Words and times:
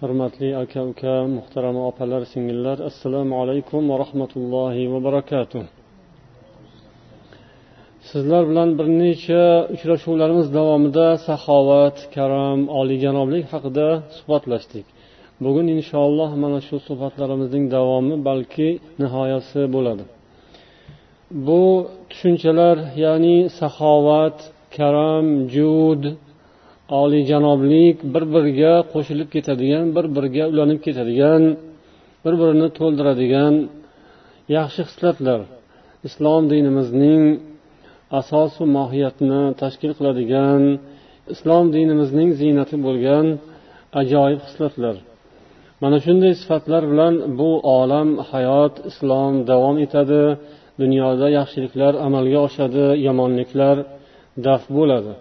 hurmatli 0.00 0.48
aka 0.62 0.80
uka 0.90 1.14
muhtarama 1.36 1.82
opalar 1.90 2.22
singillar 2.32 2.78
assalomu 2.90 3.34
alaykum 3.42 3.82
va 3.90 3.96
rahmatullohi 4.04 4.82
va 4.92 4.98
barakatuh. 5.06 5.62
Sizlar 8.10 8.42
bilan 8.50 8.68
bir 8.78 8.86
necha 9.02 9.44
uchrashuvlarimiz 9.74 10.46
davomida 10.58 11.06
saxovat 11.28 11.96
karam 12.16 12.58
oliyjanoblik 12.80 13.44
haqida 13.52 13.88
suhbatlashdik. 14.16 14.86
Bugun 15.44 15.66
inshaalloh 15.76 16.30
mana 16.42 16.60
shu 16.66 16.76
suhbatlarimizning 16.88 17.64
davomi 17.76 18.16
balki 18.28 18.68
nihoyasi 19.02 19.60
bo'ladi. 19.74 20.04
Bu 21.46 21.62
tushunchalar 22.10 22.76
ya'ni 23.04 23.36
saxovat 23.60 24.38
karam 24.76 25.26
jud 25.54 26.02
oliyjanoblik 26.96 27.96
bir 28.14 28.24
biriga 28.34 28.74
qo'shilib 28.92 29.28
ketadigan 29.34 29.86
bir 29.96 30.06
biriga 30.16 30.44
ulanib 30.52 30.80
ketadigan 30.86 31.42
bir 32.24 32.34
birini 32.40 32.68
to'ldiradigan 32.78 33.54
yaxshi 34.56 34.82
xislatlar. 34.88 35.40
Islom 36.08 36.42
dinimizning 36.52 37.22
asosi 38.20 38.64
mohiyatini 38.76 39.42
tashkil 39.62 39.92
qiladigan 39.98 40.62
islom 41.34 41.66
dinimizning 41.76 42.30
ziynati 42.40 42.76
bo'lgan 42.86 43.26
ajoyib 44.00 44.40
xislatlar. 44.46 44.96
Mana 45.82 45.98
shunday 46.04 46.32
sifatlar 46.40 46.82
bilan 46.92 47.14
bu 47.38 47.50
olam 47.78 48.08
hayot 48.30 48.74
islom 48.90 49.32
davom 49.50 49.76
etadi 49.84 50.22
dunyoda 50.82 51.26
yaxshiliklar 51.38 51.92
amalga 52.06 52.38
oshadi 52.48 52.84
yomonliklar 53.06 53.76
daf 54.46 54.62
bo'ladi. 54.78 55.12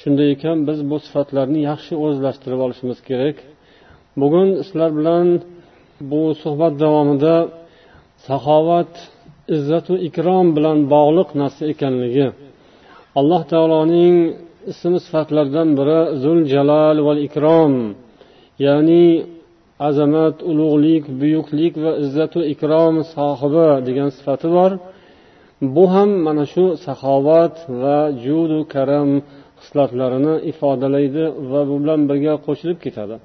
Shunday 0.00 0.28
ekan 0.34 0.58
biz 0.68 0.78
bu 0.90 0.96
sifatlarni 1.06 1.60
yaxshi 1.70 1.94
o'zlashtirib 2.04 2.60
olishimiz 2.66 2.98
kerak. 3.08 3.36
Bugun 4.20 4.48
sizlar 4.66 4.90
bilan 4.98 5.26
bu 6.10 6.22
suhbat 6.42 6.74
davomida 6.82 7.36
saxovat 8.26 8.92
izzatu 9.56 9.94
ikrom 10.08 10.46
bilan 10.56 10.78
bog'liq 10.94 11.28
narsa 11.40 11.62
ekanligi 11.72 12.26
alloh 13.18 13.42
taoloning 13.52 14.16
ism 14.72 14.92
sifatlaridan 15.04 15.68
biri 15.78 16.00
zul 16.22 16.40
jalal 16.54 16.96
va 17.06 17.14
ikrom 17.26 17.72
ya'ni 18.66 19.06
azamat 19.88 20.36
ulug'lik 20.50 21.04
buyuklik 21.20 21.74
va 21.84 21.92
izzatu 22.04 22.40
ikrom 22.54 22.94
sohibi 23.14 23.68
degan 23.86 24.08
sifati 24.16 24.48
bor. 24.56 24.72
Bu 25.74 25.84
ham 25.94 26.10
mana 26.26 26.44
shu 26.52 26.64
saxovat 26.84 27.54
va 27.82 27.98
judu 28.24 28.60
karam 28.74 29.10
xislatlarini 29.60 30.34
ifodalaydi 30.50 31.24
va 31.50 31.60
bu 31.68 31.74
bilan 31.82 32.00
birga 32.10 32.34
qo'shilib 32.46 32.78
ketadi. 32.84 33.16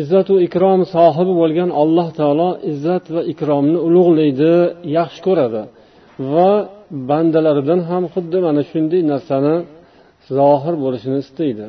Izzatu 0.00 0.34
ikrom 0.46 0.80
sohibi 0.94 1.34
bo'lgan 1.42 1.70
alloh 1.82 2.08
taolo 2.18 2.50
izzat 2.72 3.04
va 3.14 3.22
ikromni 3.32 3.78
ulug'laydi 3.86 4.52
yaxshi 4.98 5.20
ko'radi 5.26 5.62
va 6.32 6.50
bandalaridan 7.10 7.80
ham 7.90 8.04
xuddi 8.14 8.38
mana 8.46 8.62
shunday 8.70 9.02
narsani 9.12 9.54
zohir 10.38 10.74
bo'lishini 10.84 11.18
istaydi. 11.24 11.66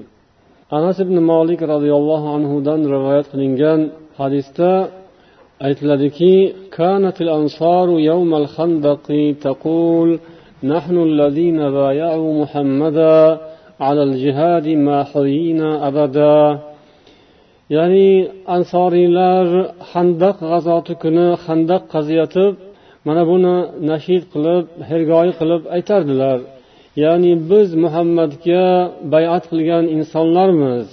Anas 0.77 0.97
ibn 1.05 1.15
molik 1.31 1.61
roziyallohu 1.73 2.27
anhudan 2.37 2.81
rivoyat 2.93 3.27
qilingan 3.31 3.79
hadisda 4.19 4.69
aytiladiki 5.67 6.33
kanatil 6.77 7.31
ansoru 7.39 7.95
yawmal 8.09 8.47
khandaqi 8.55 9.23
taqul 9.45 10.09
نحن 10.64 10.96
الذين 11.08 11.70
بايعوا 11.70 12.42
محمدا 12.42 13.38
على 13.80 14.02
الجهاد 14.02 14.66
ما 14.68 14.98
حيينا 15.04 15.88
أبدا 15.88 16.58
ya'ni 17.76 18.10
ansoriylar 18.56 19.46
handaq 19.92 20.36
g'azoti 20.50 20.94
kuni 21.02 21.26
handaq 21.44 21.82
qaziyotib 21.94 22.52
mana 23.06 23.22
buni 23.30 23.56
nashid 23.90 24.22
qilib 24.32 24.64
hergoyi 24.90 25.32
qilib 25.40 25.62
aytardilar 25.76 26.38
ya'ni 27.04 27.32
biz 27.50 27.68
muhammadga 27.84 28.64
bayat 29.14 29.44
qilgan 29.50 29.84
insonlarmiz 29.96 30.86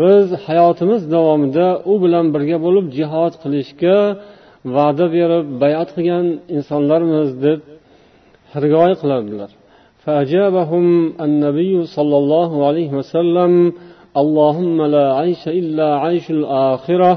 biz 0.00 0.26
hayotimiz 0.46 1.02
davomida 1.14 1.68
u 1.92 1.94
bilan 2.04 2.26
birga 2.34 2.58
bo'lib 2.66 2.86
jihod 2.98 3.32
qilishga 3.42 3.98
va'da 4.76 5.06
berib 5.16 5.46
bayat 5.62 5.88
qilgan 5.96 6.26
insonlarmiz 6.56 7.28
deb 7.44 7.60
hirgoyi 8.52 8.94
qiladilar 9.02 9.50
فأجابهم 10.04 10.86
النبي 11.26 11.74
صلى 11.96 12.16
الله 12.22 12.50
عليه 12.66 12.90
وسلم 12.98 13.52
اللهم 14.22 14.78
لا 14.94 15.06
عيش 15.20 15.42
إلا 15.60 15.88
عيش 16.04 16.26
الآخرة 16.38 17.12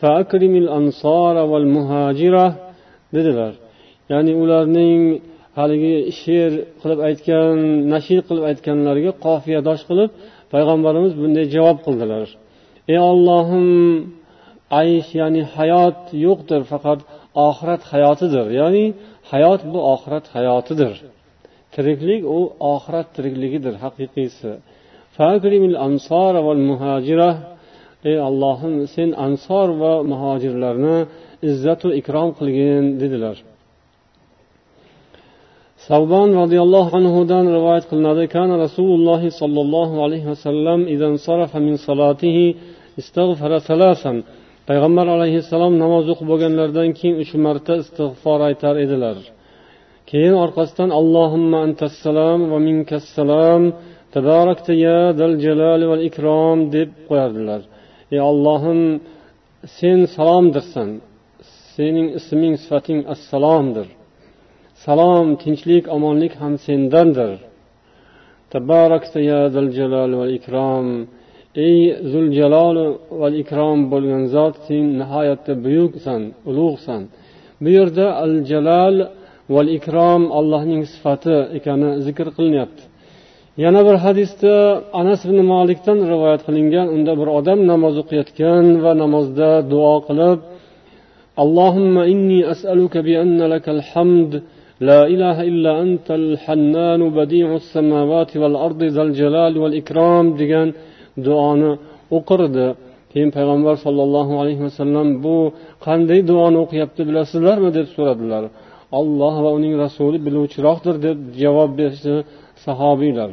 فأكرم 0.00 0.54
الأنصار 0.62 1.36
والمهاجرة 1.50 2.46
dedilar 3.14 3.52
ya'ni 4.12 4.32
ularning 4.42 5.00
haligi 5.58 5.96
she'r 6.20 6.52
qilib 6.80 7.00
aytgan 7.08 7.56
nashir 7.92 8.20
qilib 8.28 8.44
aytganlariga 8.50 9.12
qofiyadosh 9.26 9.82
qilib 9.88 10.10
payg'ambarimiz 10.52 11.12
bunday 11.20 11.46
javob 11.54 11.78
qildilar 11.86 12.26
ey 12.92 12.98
ollohim 13.10 13.68
aysh 14.82 15.08
ya'ni 15.20 15.42
hayot 15.54 16.00
yo'qdir 16.26 16.62
faqat 16.72 17.00
oxirat 17.48 17.82
hayotidir 17.92 18.46
ya'ni 18.60 18.84
hayot 19.31 19.61
bu 19.73 19.79
oxirat 19.93 20.25
hayotidir. 20.35 20.93
Tiriklik 21.75 22.21
u 22.37 22.39
oxirat 22.73 23.07
tirikligidir 23.15 23.73
haqiqiysi. 23.83 24.51
Ey 28.09 28.17
allohim 28.29 28.75
sen 28.95 29.09
ansor 29.25 29.67
va 29.81 29.93
muhojirlarni 30.11 30.97
izzatu 31.49 31.87
ikrom 31.99 32.29
qilgin 32.39 32.85
dedilar. 33.01 33.37
Savbon 35.87 36.29
roziyallohu 36.41 36.91
anhudan 36.99 37.45
rivoyat 37.57 37.85
qilinadi. 37.91 38.23
Kana 38.35 38.55
rasululloh 38.65 39.21
sollallohu 39.41 39.95
alayhi 40.05 40.27
vasallam 40.33 40.79
payg'ambar 44.69 45.07
alayhissalom 45.15 45.73
namoz 45.83 46.05
o'qib 46.11 46.27
bo'lganlaridan 46.31 46.89
keyin 46.99 47.15
uch 47.23 47.33
marta 47.45 47.73
istig'for 47.83 48.39
aytar 48.49 48.75
edilar. 48.85 49.17
Keyin 50.09 50.35
orqasidan 50.43 50.89
allohimma 50.99 51.57
antassalom 51.67 52.39
va 52.51 52.57
minkassalom 52.67 53.63
tabarakta 54.15 54.73
ya 54.85 54.99
dal 55.19 55.33
jalali 55.45 55.85
val 55.91 56.01
ikrom 56.09 56.57
deb 56.75 56.89
qo'yardilar. 57.07 57.61
Ey 58.13 58.19
ollohim 58.31 58.81
sen 59.77 59.99
salomdirsan. 60.15 60.89
Sening 61.73 62.07
isming 62.19 62.55
sifating 62.63 62.99
assalomdir. 63.13 63.87
Salom 64.83 65.27
tinchlik 65.41 65.85
omonlik 65.95 66.33
ham 66.41 66.53
sendandir. 66.65 67.31
Tabarakta 68.53 69.19
ya 69.31 69.41
dal 69.55 69.67
jalali 69.77 70.15
val 70.21 70.31
ikrom. 70.39 70.87
ey 71.66 71.78
zuljalol 72.12 72.76
va 73.20 73.28
ikrom 73.42 73.78
bo'lgan 73.92 74.22
zot 74.34 74.54
sen 74.66 74.84
nihoyatda 75.00 75.52
buyuksan 75.64 76.22
ulug'san 76.50 77.02
bu 77.62 77.68
yerda 77.76 78.06
al 78.24 78.34
jalal 78.50 78.96
val 79.54 79.68
ikrom 79.78 80.22
allohning 80.38 80.82
sifati 80.92 81.36
ekani 81.58 81.90
zikr 82.06 82.26
qilinyapti 82.36 82.82
yana 83.64 83.80
bir 83.86 83.96
hadisda 84.04 84.54
anas 85.00 85.20
ibn 85.26 85.38
molikdan 85.52 85.98
rivoyat 86.12 86.42
qilingan 86.46 86.86
unda 86.96 87.12
bir 87.20 87.28
odam 87.38 87.60
namoz 87.72 87.94
o'qiyotgan 88.02 88.64
va 88.84 88.92
namozda 89.02 89.50
duo 89.72 89.94
qilib 90.08 90.38
allohimma 91.42 92.02
inni 92.12 92.40
as'aluka 92.52 92.98
bi 93.06 93.12
anna 93.24 93.44
lakal 93.54 93.82
hamd 93.92 94.32
لا 94.88 95.00
إله 95.14 95.36
إلا 95.50 95.72
أنت 95.84 96.08
الحنان 96.20 97.00
بديع 97.18 97.48
السماوات 97.62 98.30
والأرض 98.40 98.80
ذا 98.96 99.02
الجلال 99.08 99.54
والإكرام 99.62 100.24
degan 100.40 100.68
duoni 101.27 101.71
o'qirdi. 102.17 102.67
Keyin 103.11 103.29
payg'ambar 103.37 103.75
sollallohu 103.85 104.33
alayhi 104.41 104.61
vasallam 104.67 105.07
bu 105.25 105.37
qanday 105.85 106.19
duoni 106.31 106.57
o'qiyapti 106.63 107.01
bilasizlarmi 107.09 107.69
deb 107.77 107.87
so'radilar. 107.95 108.43
Olloh 108.99 109.35
va 109.43 109.49
uning 109.57 109.73
rasuli 109.83 110.17
biluvchiroqdir 110.25 110.95
deb 111.05 111.17
javob 111.41 111.71
berishdi 111.79 112.15
sahobiylar. 112.65 113.29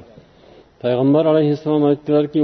Payg'ambar 0.82 1.24
alayhissalom 1.32 1.84
aytdilarki 1.90 2.38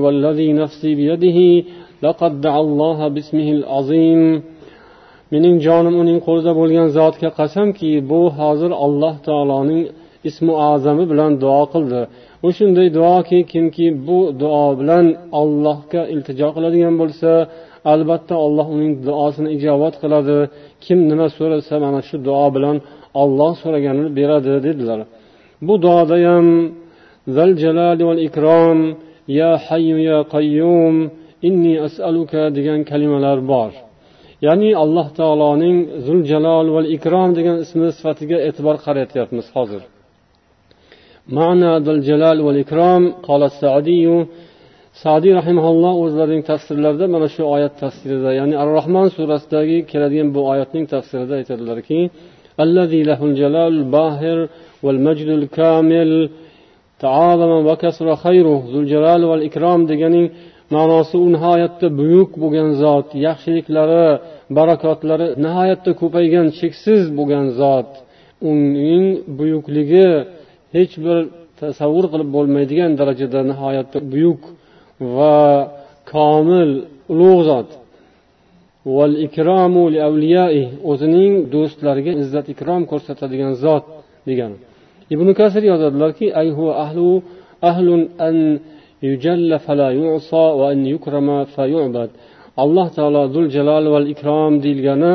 mening 5.35 5.57
jonim 5.67 5.95
uning 6.03 6.19
qo'lida 6.27 6.53
bo'lgan 6.61 6.87
zotga 6.99 7.31
qasamki 7.39 7.91
bu 8.11 8.21
hozir 8.39 8.73
alloh 8.85 9.15
taoloning 9.29 9.83
ismi 10.29 10.55
azami 10.73 11.05
bilan 11.13 11.31
duo 11.43 11.63
qildi. 11.75 12.01
U 12.46 12.49
shunday 12.56 12.88
duoki 12.99 13.38
kimki 13.52 13.87
bu 14.06 14.19
duo 14.41 14.67
bilan 14.81 15.06
allohga 15.41 16.02
iltijo 16.14 16.49
qiladigan 16.56 16.94
bo'lsa 17.00 17.31
albatta 17.93 18.35
alloh 18.46 18.67
uning 18.75 18.93
duosini 19.06 19.49
ijobat 19.56 19.94
qiladi. 20.02 20.38
Kim 20.85 20.99
nima 21.11 21.26
so'rasa 21.37 21.75
mana 21.85 22.00
shu 22.08 22.17
duo 22.29 22.46
bilan 22.56 22.76
olloh 23.23 23.52
so'raganini 23.62 24.11
beradi 24.19 24.52
dedilar. 24.67 25.00
Bu 25.67 25.75
duoda 25.85 26.17
ham 26.26 26.46
zal 27.37 27.52
jalali 27.62 28.02
val 28.08 28.20
ikrom 28.29 28.79
ya 29.38 29.50
hayyu 29.67 29.99
ya 30.11 30.19
qayyum 30.35 30.94
inni 31.49 31.75
as'aluka 31.87 32.43
degan 32.56 32.81
kalimalar 32.90 33.38
bor. 33.52 33.70
Ya'ni 34.47 34.70
alloh 34.82 35.06
taoloning 35.19 35.76
zul 36.06 36.20
jalol 36.31 36.67
val 36.76 36.88
ikrom 36.97 37.31
degan 37.38 37.56
ismi 37.64 37.88
sifatiga 37.97 38.38
e'tibor 38.49 38.76
qaratyapmiz 38.85 39.49
hozir. 39.56 39.82
ma'na 41.38 41.72
zul 41.86 42.00
jalal 42.10 42.38
val 42.48 42.60
ikrom 42.66 43.04
qola 43.28 43.48
sadiyu 43.62 44.16
sadiy 45.04 45.34
rahimaulloh 45.40 45.94
o'zlarining 46.04 46.44
tafsirlarida 46.51 47.06
mana 47.16 47.28
shu 47.36 47.42
oyat 47.56 47.74
tafsirida 47.84 48.31
ya'ni 48.40 48.56
ar 48.62 48.68
rohmon 48.78 49.07
surasidagi 49.18 49.78
keladigan 49.92 50.30
bu 50.36 50.42
oyatning 50.51 50.86
tafsirida 50.94 51.34
aytadilarki 51.40 52.00
الذي 52.68 53.01
له 53.10 53.19
الجلال 53.30 53.74
الباهر 53.81 54.40
والمجد 54.84 55.30
الكامل 55.40 56.12
تعاظم 57.06 57.51
وكسر 57.69 58.07
خيره 58.25 58.60
ذو 58.72 58.80
الجلال 58.84 59.22
والإكرام 59.30 59.80
deganing 59.92 60.28
ma'nosi 60.75 61.16
u 61.25 61.28
nihoyatda 61.36 61.88
buyuk 62.00 62.31
bo'lgan 62.42 62.69
zot 62.81 63.07
yaxshiliklari 63.28 64.06
barakotlari 64.57 65.28
nihoyatda 65.46 65.92
ko'paygan 66.01 66.48
cheksiz 66.60 67.01
bo'lgan 67.18 67.46
zot 67.62 67.90
uning 68.51 69.06
buyukligi 69.40 70.10
hech 70.76 70.94
bir 71.05 71.19
tasavvur 71.61 72.06
qilib 72.12 72.31
bo'lmaydigan 72.37 72.91
darajada 73.00 73.41
nihoyatda 73.50 73.99
buyuk 74.12 74.43
va 75.17 75.38
komil 76.12 76.71
ulug' 77.12 77.43
zot. 77.50 77.69
O'zining 80.91 81.32
do'stlariga 81.55 82.12
izzat 82.23 82.47
ikrom 82.55 82.82
ko'rsatadigan 82.91 83.53
zot 83.65 83.85
degan. 84.29 84.53
Ibn 85.15 85.29
kasir 85.41 85.62
yozadilarki 85.73 86.26
alloh 92.65 92.88
taolo 92.97 93.23
zul 93.35 93.47
jalol 93.56 93.85
val 93.94 94.06
ikrom 94.15 94.53
deyilgani 94.65 95.15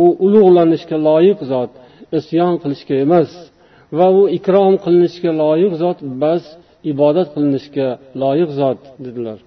u 0.00 0.02
ulug'lanishga 0.24 0.96
loyiq 1.08 1.38
zot 1.52 1.70
isyon 2.18 2.54
qilishga 2.62 2.94
emas. 3.04 3.30
Va 3.98 4.06
u 4.20 4.22
ikrom 4.38 4.74
qilinishga 4.84 5.30
loyiq 5.42 5.72
zot 5.82 5.98
bas 6.22 6.42
ibodat 6.92 7.28
qilinishga 7.34 7.88
loyiq 8.22 8.50
zot 8.60 8.80
dedilar. 9.04 9.38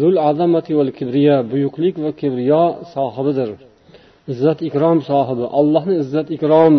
Zul 0.00 0.14
azamati 0.30 0.72
val 0.78 0.90
kibriya 0.98 1.36
buyuklik 1.52 1.94
va 2.04 2.10
kibriyo 2.20 2.64
sohibidir. 2.94 3.50
Izzat 4.32 4.58
ikrom 4.68 4.98
sohibi 5.10 5.44
allohni 5.58 5.94
izzat 6.02 6.28
ikrom 6.36 6.74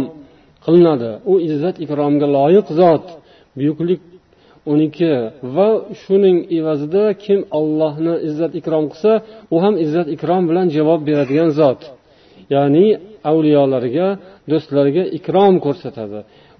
qilinadi. 0.65 1.11
U 1.31 1.33
izzat 1.47 1.75
ikromga 1.85 2.27
loyiq 2.37 2.67
zot 2.79 3.05
buyuklik 3.57 4.01
uniki. 4.73 5.13
Va 5.55 5.69
shuning 6.01 6.37
evazida 6.57 7.03
kim 7.23 7.39
ollohni 7.59 8.15
izzat 8.27 8.51
ikrom 8.59 8.85
qilsa 8.91 9.13
u 9.53 9.55
ham 9.63 9.75
izzat 9.85 10.07
ikrom 10.15 10.43
bilan 10.49 10.67
javob 10.77 11.01
beradigan 11.09 11.49
zot. 11.59 11.81
Ya'ni 12.53 12.87
avliyolarga 13.31 14.07
do'stlariga 14.51 15.03
ikrom 15.17 15.53
ko'rsatadi. 15.65 16.19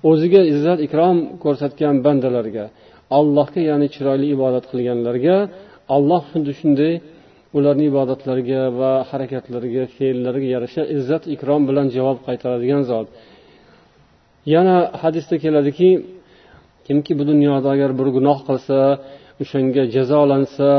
O'ziga 0.09 0.41
izzat 0.53 0.79
ikrom 0.88 1.17
ko'rsatgan 1.44 1.95
bandalarga 2.05 2.65
allohga 3.19 3.61
ya'ni 3.69 3.88
chiroyli 3.95 4.27
ibodat 4.35 4.65
qilganlarga 4.71 5.35
alloh 5.95 6.21
xuddi 6.31 6.51
shunday 6.59 6.94
ularni 7.57 7.85
ibodatlariga 7.91 8.61
va 8.79 8.91
harakatlariga 9.09 9.83
fe'llariga 9.95 10.47
yarasha 10.55 10.83
izzat 10.97 11.23
ikrom 11.35 11.61
bilan 11.69 11.88
javob 11.95 12.17
qaytaradigan 12.27 12.83
zot. 12.91 13.07
Yana 14.53 14.77
hadisda 15.01 15.35
keladiki 15.44 15.89
kimki 16.88 17.11
bu 17.19 17.23
dunyoda 17.31 17.67
agar 17.75 17.91
bir 18.00 18.07
gunoh 18.17 18.39
qilsa 18.47 18.79
o'shanga 19.43 19.83
jazolansa 19.95 20.69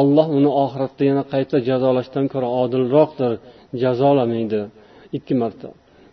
alloh 0.00 0.26
uni 0.38 0.50
oxiratda 0.64 1.02
yana 1.10 1.22
qayta 1.32 1.56
jazolashdan 1.68 2.26
ko'ra 2.32 2.48
odilroqdir 2.62 3.32
jazolamaydi 3.82 4.60
ikki 5.16 5.34
marta. 5.42 5.68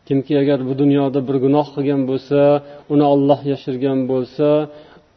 Kimki 0.10 0.34
agar 0.44 0.60
bu 0.70 0.74
dunyoda 0.82 1.20
bir 1.28 1.38
gunoh 1.46 1.68
qilgan 1.76 2.02
bo'lsa 2.10 2.40
uni 2.94 3.06
olloh 3.14 3.40
yashirgan 3.52 4.00
bo'lsa 4.12 4.48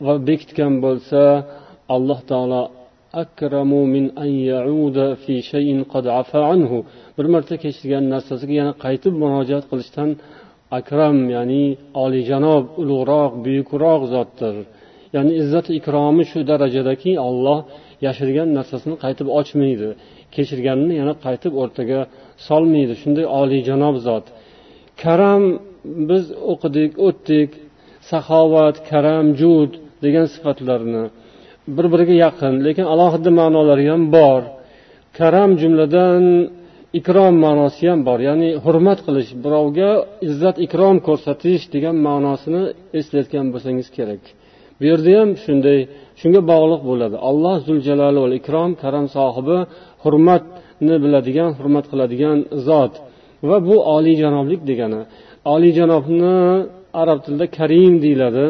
va 0.05 0.15
bekitgan 0.29 0.75
bo'lsa 0.85 1.21
alloh 1.95 2.21
taolo 2.31 2.63
akramu 3.23 3.81
min 3.95 4.05
an 4.25 4.31
ya'uda 4.51 5.07
fi 5.23 5.35
shay'in 5.51 5.79
qad 5.93 6.05
afa'anhu. 6.21 6.79
bir 7.17 7.27
marta 7.35 7.55
kechirgan 7.65 8.05
narsasiga 8.15 8.55
yana 8.61 8.73
qaytib 8.85 9.15
murojaat 9.23 9.65
qilishdan 9.71 10.11
akram 10.79 11.17
ya'ni 11.37 11.65
olijanob 12.05 12.65
ulug'roq 12.83 13.33
buyukroq 13.45 14.03
zotdir. 14.15 14.55
Ya'ni 15.15 15.33
izzat 15.43 15.67
ikromi 15.79 16.25
shu 16.31 16.39
darajadaki 16.51 17.13
olloh 17.29 17.59
yashirgan 18.07 18.49
narsasini 18.59 18.97
qaytib 19.05 19.29
ochmaydi. 19.39 19.89
Kechirganini 20.35 20.95
yana 21.01 21.15
qaytib 21.25 21.53
o'rtaga 21.63 22.01
solmaydi. 22.49 22.95
Shunday 23.03 23.27
olijanob 23.41 23.97
zot. 24.09 24.27
Karam 25.03 25.43
biz 26.11 26.25
o'qidik 26.53 26.93
o'tdik. 27.07 27.51
Saxovat 28.11 28.77
karam 28.91 29.27
jud 29.41 29.71
degan 30.05 30.27
sifatlarni 30.35 31.05
bir 31.77 31.87
biriga 31.93 32.15
yaqin 32.25 32.55
lekin 32.67 32.87
alohida 32.95 33.31
ma'nolari 33.41 33.85
ham 33.93 34.03
bor. 34.17 34.43
Karam 35.19 35.51
jumladan 35.61 36.25
ikrom 37.01 37.35
ma'nosi 37.45 37.85
ham 37.91 38.01
bor. 38.09 38.19
Ya'ni 38.29 38.49
hurmat 38.65 38.99
qilish 39.07 39.31
birovga 39.45 39.91
izzat 40.29 40.57
ikrom 40.67 40.97
ko'rsatish 41.07 41.65
degan 41.75 41.97
ma'nosini 42.09 42.63
eslatgan 43.01 43.47
bo'lsangiz 43.53 43.89
kerak. 43.97 44.23
Bu 44.79 44.83
yerda 44.91 45.11
ham 45.19 45.31
shunday 45.45 45.79
shunga 46.21 46.41
bog'liq 46.53 46.83
bo'ladi. 46.91 47.17
Alloh 47.29 47.57
zuljaloli 47.69 48.19
val 48.25 48.35
ikrom 48.41 48.71
karam 48.83 49.07
sohibi 49.17 49.59
hurmatni 50.03 50.97
biladigan 51.05 51.51
hurmat 51.59 51.85
qiladigan 51.93 52.39
zot. 52.69 52.95
Va 53.49 53.57
bu 53.69 53.77
oliyjanoblik 53.95 54.61
degani. 54.71 55.01
Oliyjanobni 55.55 56.67
arab 57.03 57.19
tilida 57.25 57.47
karim 57.59 57.95
deyiladi. 58.05 58.47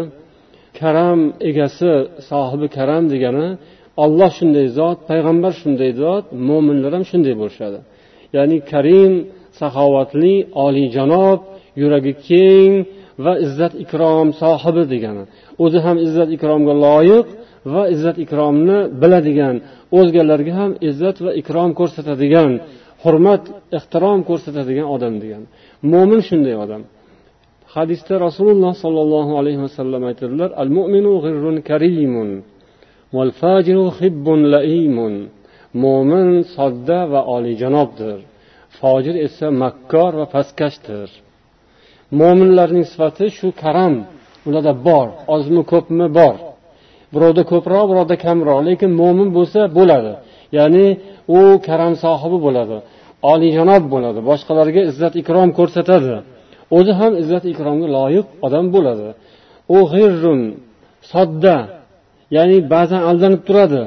Karam 0.80 1.20
egasi 1.50 1.90
sohibi 2.28 2.68
karam 2.76 3.04
degani 3.12 3.46
olloh 4.04 4.30
shunday 4.38 4.66
zot 4.78 4.98
payg'ambar 5.10 5.52
shunday 5.60 5.90
zot 6.02 6.24
mo'minlar 6.48 6.92
ham 6.96 7.04
shunday 7.10 7.34
bo'lishadi. 7.40 7.78
Ya'ni 8.36 8.56
karim 8.72 9.12
saxovatli 9.60 10.34
oliyjanob 10.64 11.40
yuragi 11.80 12.12
keng 12.28 12.72
va 13.24 13.32
izzat 13.46 13.72
ikrom 13.84 14.28
sohibi 14.42 14.84
degani. 14.92 15.24
O'zi 15.64 15.78
ham 15.86 15.96
izzat 16.06 16.28
ikromga 16.36 16.74
loyiq 16.86 17.26
va 17.72 17.82
izzat 17.94 18.16
ikromni 18.24 18.78
biladigan 19.02 19.56
o'zgalarga 19.98 20.52
ham 20.60 20.70
izzat 20.88 21.16
va 21.24 21.30
ikrom 21.40 21.70
ko'rsatadigan 21.78 22.50
hurmat 23.02 23.42
ehtirom 23.78 24.20
ko'rsatadigan 24.28 24.86
odam 24.94 25.14
degan. 25.22 25.42
Mo'min 25.92 26.20
shunday 26.28 26.54
odam. 26.64 26.82
Hadisda 27.74 28.14
rasululloh 28.26 28.72
sollallohu 28.84 29.32
alayhi 29.40 29.60
vasallam 29.66 30.02
aytadilar 30.10 30.50
al 30.62 30.70
mu'minu 30.78 31.12
g'irrun 31.24 31.56
karimun 31.70 32.28
val 33.16 33.32
fajiru 33.40 33.86
hibbun 33.98 34.40
laimun. 34.54 35.14
Mo'min 35.84 36.28
sodda 36.56 37.00
va 37.12 37.20
oliyjanobdir 37.34 38.18
fojir 38.78 39.16
esa 39.26 39.46
makkor 39.62 40.12
va 40.20 40.26
pastkashdir. 40.34 41.08
Mo'minlarning 42.20 42.86
sifati 42.92 43.26
shu 43.38 43.48
karam 43.62 43.94
ularda 44.48 44.72
bor 44.88 45.06
ozmi 45.34 45.62
ko'pmi 45.72 46.06
bor. 46.18 46.36
Birovda 47.14 47.42
ko'proq 47.52 47.84
birovda 47.90 48.16
kamroq 48.24 48.60
lekin 48.68 48.90
mo'min 49.00 49.28
bo'lsa 49.36 49.60
bo'ladi. 49.78 50.12
Ya'ni 50.58 50.86
u 51.38 51.40
karam 51.66 51.92
sohibi 52.04 52.38
bo'ladi. 52.46 52.76
Oliyjanob 53.30 53.84
bo'ladi 53.92 54.20
boshqalarga 54.30 54.80
izzat 54.90 55.14
ikrom 55.22 55.48
ko'rsatadi. 55.58 56.14
O'zi 56.76 56.92
ham 57.00 57.12
izzat 57.22 57.44
ikromga 57.52 57.88
loyiq 57.96 58.26
odam 58.46 58.66
bo'ladi. 58.74 59.08
U 59.76 59.78
g'irrun 59.92 60.40
sodda 61.12 61.56
ya'ni 62.36 62.58
ba'zan 62.74 63.02
aldanib 63.10 63.42
turadi. 63.48 63.82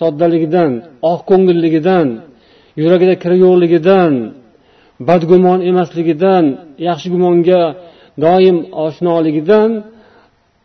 Soddaligidan 0.00 0.70
oq 1.12 1.20
ko'ngilligidan 1.30 2.06
yuragida 2.82 3.14
kiri 3.22 3.36
yo'qligidan 3.44 4.12
badgumon 5.08 5.60
emasligidan 5.70 6.44
yaxshi 6.88 7.08
gumonga 7.14 7.62
doim 8.24 8.56
oshnoligidan 8.84 9.70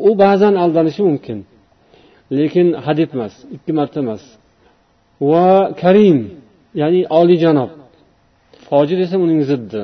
u 0.08 0.10
ba'zan 0.24 0.54
aldanishi 0.64 1.02
mumkin. 1.10 1.40
Lekin 2.38 2.68
hadeb 2.86 3.10
emas 3.16 3.34
ikki 3.56 3.72
marta 3.80 4.00
emas. 4.06 4.24
Va 5.30 5.50
karim 5.82 6.20
ya'ni 6.82 7.02
oliyjanob 7.20 7.72
fojir 8.70 9.00
esa 9.06 9.16
uning 9.26 9.42
ziddi. 9.50 9.82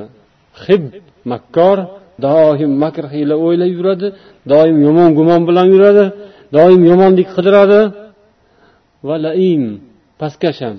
Hib 0.64 0.84
makkor 1.32 1.78
doim 2.24 2.72
makr 2.84 3.04
hiyla 3.14 3.34
o'ylab 3.44 3.70
yuradi 3.78 4.08
doim 4.52 4.76
yomon 4.86 5.10
gumon 5.18 5.42
bilan 5.48 5.66
yuradi 5.74 6.04
doim 6.56 6.82
yomonlik 6.90 7.28
qidiradi. 7.36 7.80
Va 9.06 9.16
laim 9.26 9.64
pastkash 10.20 10.60
ham 10.64 10.76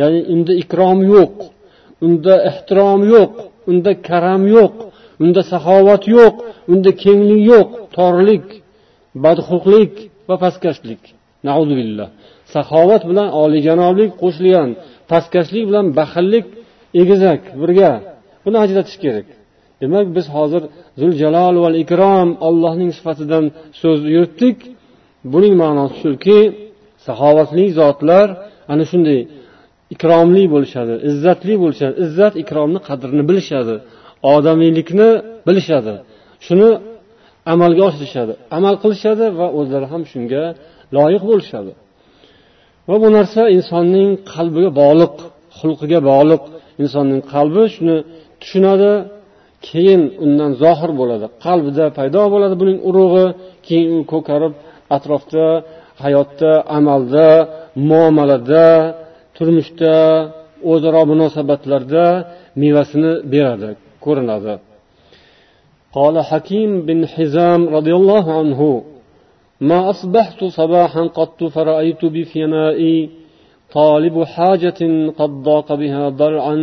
ya'ni 0.00 0.20
unda 0.32 0.52
ikrom 0.62 0.98
yo'q 1.14 1.34
unda 2.06 2.34
ehtirom 2.50 3.00
yo'q 3.14 3.32
unda 3.70 3.92
karam 4.08 4.42
yo'q 4.56 4.74
unda 5.22 5.40
saxovat 5.52 6.02
yo'q 6.16 6.34
unda 6.72 6.90
kenglik 7.02 7.42
yo'q 7.52 7.68
torlik 7.96 8.46
badxulqlik 9.24 9.94
va 10.28 10.36
pastkashlik. 10.44 11.02
Billah 11.80 12.08
saxovat 12.54 13.02
bilan 13.10 13.28
oliyjanoblik 13.42 14.10
qo'shilgan 14.22 14.68
pastkashlik 15.10 15.64
bilan 15.68 15.86
baxillik 15.98 16.46
egizak 17.00 17.40
birga. 17.60 17.92
Buni 18.44 18.56
ajratish 18.64 18.98
kerak. 19.04 19.26
Demak 19.80 20.06
biz 20.16 20.26
hozir 20.36 20.62
zuljalol 21.00 21.54
va 21.64 21.70
ikrom 21.84 22.28
allohning 22.48 22.90
sifatidan 22.98 23.44
so'z 23.80 24.00
yuritdik. 24.14 24.58
Buning 25.32 25.54
ma'nosi 25.62 25.96
shuki 26.04 26.38
saxovatli 27.06 27.64
zotlar 27.80 28.26
ana 28.72 28.84
shunday 28.90 29.20
ikromli 29.94 30.44
bo'lishadi 30.54 30.94
izzatli 31.10 31.54
bo'lishadi. 31.62 31.94
Izzat 32.04 32.34
ikromni 32.42 32.80
qadrini 32.88 33.24
bilishadi 33.30 33.74
odamiylikni 34.34 35.08
bilishadi. 35.46 35.94
Shuni 36.46 36.70
amalga 37.52 37.82
oshirishadi 37.88 38.32
amal 38.56 38.74
qilishadi 38.82 39.26
va 39.38 39.46
o'zlari 39.58 39.86
ham 39.92 40.02
shunga 40.12 40.42
loyiq 40.96 41.22
bo'lishadi. 41.30 41.72
Va 42.88 42.96
bu 43.02 43.08
narsa 43.16 43.42
insonning 43.56 44.10
qalbiga 44.32 44.70
bog'liq. 44.80 45.14
xulqiga 45.59 45.99
bog'liq 46.09 46.41
insonning 46.83 47.21
qalbi 47.33 47.63
shuni 47.75 47.97
tushunadi 48.41 48.93
keyin 49.67 50.01
undan 50.25 50.51
zohir 50.63 50.91
bo'ladi 50.99 51.25
qalbida 51.45 51.85
paydo 51.97 52.21
bo'ladi 52.33 52.55
buning 52.61 52.77
urug'i 52.89 53.25
keyin 53.67 53.89
u 53.97 53.99
ko'karib 54.13 54.53
atrofda 54.95 55.45
hayotda 56.03 56.51
amalda 56.77 57.29
muomalada 57.89 58.67
turmushda 59.35 59.95
o'zaro 60.71 61.01
munosabatlarda 61.11 62.05
mevasini 62.61 63.11
beradi 63.33 63.69
ko'rinadi 64.05 64.55
قال 65.97 66.15
حكيم 66.29 66.71
بن 66.87 66.99
حزام 67.13 67.61
رضي 67.77 67.93
الله 67.99 68.25
عنه 68.39 68.59
ما 69.69 69.79
أصبحت 69.89 70.39
صباحا 70.59 71.03
قط 71.19 71.39
فرأيت 71.55 72.01
بفنائي 72.15 73.09
طالب 73.79 74.15
حاجة 74.23 74.81
قد 75.19 75.31
ضاق 75.49 75.67
بها 75.81 76.03
ضرعا 76.21 76.57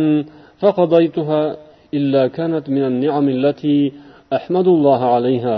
فقضيتها 0.61 1.41
إلا 1.97 2.23
كانت 2.37 2.65
من 2.75 2.83
النعم 2.91 3.25
التي 3.35 3.77
أحمد 4.37 4.67
الله 4.75 5.01
عليها 5.15 5.57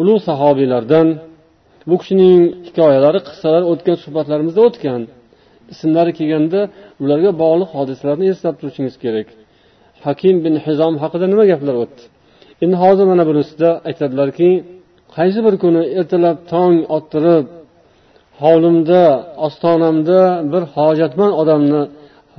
ulug' 0.00 0.22
sahobiylardan 0.28 1.08
bu 1.90 1.96
kishining 2.00 2.40
hikoyalari 2.66 3.20
qissalari 3.28 3.66
o'tgan 3.72 3.96
suhbatlarimizda 4.04 4.60
o'tgan 4.68 5.02
ismlari 5.72 6.12
kelganda 6.18 6.60
ularga 7.02 7.30
bog'liq 7.42 7.70
hodisalarni 7.76 8.26
eslab 8.34 8.54
turishingiz 8.60 8.96
kerak 9.04 9.28
hakim 10.06 10.36
bin 10.44 10.54
hizom 10.66 10.94
haqida 11.02 11.26
nima 11.32 11.44
gaplar 11.52 11.74
o'tdi 11.82 12.02
endi 12.64 12.76
hozir 12.84 13.06
mana 13.12 13.24
bunisida 13.30 13.70
aytadilarki 13.88 14.50
qaysi 15.16 15.40
bir 15.46 15.54
kuni 15.62 15.82
ertalab 16.00 16.36
tong 16.52 16.76
ottirib 16.96 17.46
hovlimda 18.41 19.03
ostonamda 19.45 20.21
bir 20.51 20.63
hojatmand 20.75 21.33
odamni 21.41 21.81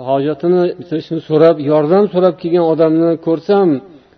hojatini 0.08 0.62
bitirishini 0.78 1.20
so'rab 1.28 1.56
yordam 1.70 2.04
so'rab 2.14 2.34
kelgan 2.42 2.66
odamni 2.72 3.10
ko'rsam 3.26 3.68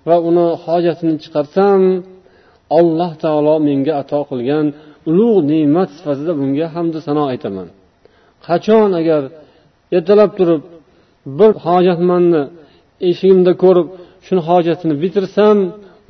va 0.09 0.17
uni 0.29 0.47
hojatini 0.65 1.15
chiqarsam 1.23 1.81
alloh 2.79 3.13
taolo 3.25 3.55
menga 3.69 3.93
ato 4.03 4.21
qilgan 4.31 4.67
ulug' 5.11 5.41
ne'mat 5.53 5.89
sifatida 5.97 6.33
bunga 6.41 6.67
hamdu 6.75 6.99
sano 7.07 7.23
aytaman. 7.33 7.69
Qachon 8.47 8.91
agar 9.01 9.23
ertalab 9.97 10.31
turib 10.39 10.63
bir 11.39 11.53
hojatmandni 11.67 12.43
eshigimda 13.11 13.53
ko'rib 13.65 13.89
shuni 14.27 14.43
hojatini 14.49 14.95
bitirsam 15.03 15.59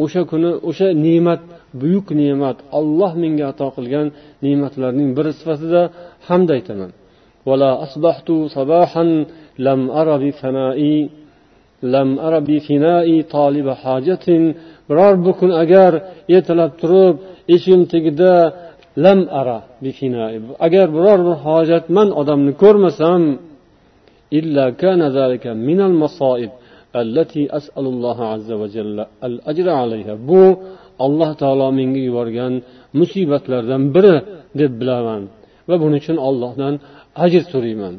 o'sha 0.04 0.22
kuni 0.30 0.50
o'sha 0.68 0.86
ne'mat 1.04 1.40
buyuk 1.81 2.07
ne'mat 2.19 2.57
olloh 2.79 3.11
menga 3.23 3.45
ato 3.51 3.67
qilgan 3.75 4.07
ne'matlarning 4.43 5.09
biri 5.17 5.31
sifatida 5.39 5.81
hamd 6.27 6.49
aytaman 6.57 6.91
لم 9.67 9.81
أر 9.99 10.09
بفنائي 10.23 11.09
لم 11.95 12.09
أر 12.19 12.33
بفنائي 12.49 13.17
طالب 13.35 13.67
حاجة 13.83 14.25
biror 14.89 15.25
bir 15.25 15.33
kun 15.39 15.51
agar 15.63 15.91
ertalab 16.35 16.71
turib 16.81 17.15
eshigim 17.55 17.83
tagida 17.93 18.33
lam 19.05 19.19
ara 19.39 19.59
bifinai 19.83 20.35
agar 20.65 20.87
biror 20.95 21.19
bir 21.27 21.35
hojatmand 21.45 22.11
odamni 22.21 22.53
ko'rmasam 22.63 23.23
إلا 24.39 24.65
كان 24.81 25.01
ذلك 25.19 25.45
من 25.69 25.79
المصائب 25.89 26.51
التي 27.03 27.43
أسأل 27.59 27.85
الله 27.93 28.17
عز 28.33 28.49
وجل 28.61 28.97
الأجر 29.27 29.67
عليها 29.81 30.13
bu 30.29 30.43
alloh 31.04 31.30
taolo 31.40 31.66
menga 31.78 32.00
yuborgan 32.08 32.52
musibatlardan 33.00 33.82
biri 33.94 34.16
deb 34.60 34.72
bilaman. 34.80 35.22
Va 35.68 35.74
buning 35.82 36.00
uchun 36.02 36.18
ollohdan 36.28 36.74
ajr 37.24 37.42
so'rayman. 37.52 37.94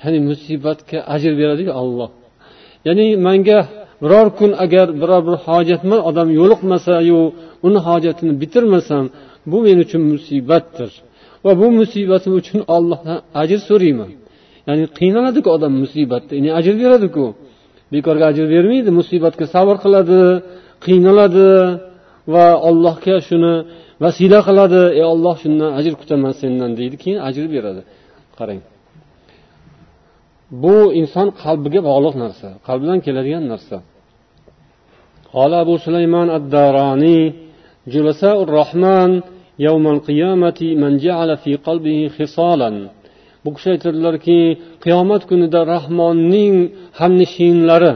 Ya'ni 0.00 0.18
musibatga 0.30 0.98
ajr 1.14 1.32
beradiku 1.40 1.72
olloh 1.82 2.10
ya'ni 2.86 3.06
manga 3.26 3.58
biror 4.02 4.28
kun 4.38 4.50
agar 4.64 4.86
biror 5.00 5.22
bir 5.28 5.36
hojatmand 5.46 6.02
odam 6.10 6.28
yo'liqmasayu 6.38 7.20
uni 7.66 7.80
hojatini 7.86 8.32
bitirmasam 8.42 9.04
bu 9.50 9.58
men 9.66 9.78
uchun 9.84 10.02
musibatdir. 10.12 10.90
Va 11.44 11.52
bu 11.60 11.66
musibatim 11.80 12.32
uchun 12.40 12.60
ollohdan 12.76 13.18
ajr 13.42 13.60
so'rayman. 13.68 14.10
Ya'ni 14.68 14.84
qiynaladiku 14.98 15.48
odam 15.56 15.72
musibatda 15.82 16.32
ya'ni 16.38 16.50
ajr 16.58 16.74
beradiku. 16.82 17.24
Bekorga 17.92 18.24
ajr 18.32 18.44
bermaydi 18.54 18.90
musibatga 19.00 19.44
sabr 19.54 19.76
qiladi 19.84 20.20
qiynaladi. 20.86 21.48
va 22.33 22.45
allohga 22.69 23.15
shuni 23.27 23.53
vasila 24.03 24.39
qiladi 24.47 24.81
ey 24.99 25.05
olloh 25.13 25.35
shundan 25.43 25.69
ajr 25.79 25.93
kutaman 26.01 26.33
sendan 26.41 26.71
deydi 26.79 26.95
keyin 27.03 27.19
ajr 27.29 27.45
beradi 27.55 27.81
qarang 28.37 28.61
bu 30.63 30.75
inson 31.01 31.27
qalbiga 31.43 31.79
bog'liq 31.89 32.15
narsa 32.23 32.47
qalbdan 32.67 32.97
keladigan 33.05 33.45
narsa 33.53 33.77
قال 35.35 35.51
أبو 35.63 35.75
سليمان 35.87 36.27
الداراني 36.39 37.19
جلساء 37.93 38.37
الرحمن 38.45 39.11
يوم 39.67 39.85
القيامة 39.95 40.59
من 40.81 40.91
جعل 41.05 41.29
في 41.43 41.51
قلبه 41.67 41.99
خصالا 42.17 42.71
bu 43.45 43.49
kishi 43.55 43.69
aytadilarki 43.75 44.39
qiyomat 44.83 45.23
kunida 45.29 45.59
rahmonning 45.73 46.55
hamnishinlari 46.99 47.93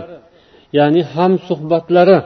ya'ni 0.78 1.02
ham 1.14 1.34
suhbatlari 1.48 2.18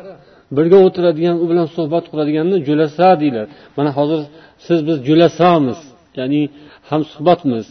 birga 0.56 0.78
o'tiradigan 0.86 1.36
u 1.42 1.46
bilan 1.50 1.68
suhbat 1.76 2.04
quradiganni 2.12 2.56
julasa 2.68 3.08
deyiladi. 3.20 3.50
Mana 3.76 3.90
hozir 3.98 4.20
siz 4.66 4.78
biz 4.88 4.96
jo'lasamiz 5.08 5.80
ya'ni 6.18 6.42
hamsuhbatmiz 6.90 7.66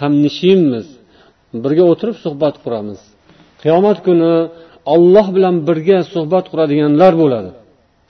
hamnishinmiz 0.00 0.86
birga 1.64 1.84
o'tirib 1.92 2.16
suhbat 2.24 2.54
quramiz. 2.64 3.00
Qiyomat 3.62 3.98
kuni 4.06 4.32
olloh 4.94 5.26
bilan 5.36 5.54
birga 5.68 5.98
suhbat 6.14 6.44
quradiganlar 6.52 7.12
bo'ladi. 7.22 7.50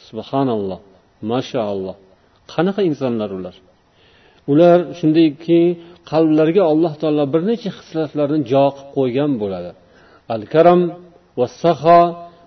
Subhanalloh 0.08 0.80
mashaalloh 1.32 1.96
qanaqa 2.52 2.80
insonlar 2.90 3.30
ular? 3.38 3.56
Ular 4.52 4.78
shundayki 4.98 5.60
qalblariga 6.10 6.62
alloh 6.72 6.92
taolo 7.02 7.24
bir 7.32 7.42
necha 7.50 7.70
xislatlarni 7.78 8.38
jo 8.52 8.64
qilib 8.74 8.88
qo'ygan 8.96 9.32
bo'ladi. 9.42 9.70
Al 10.34 10.42
karam 10.52 10.80
va 11.38 11.46
saho 11.62 12.00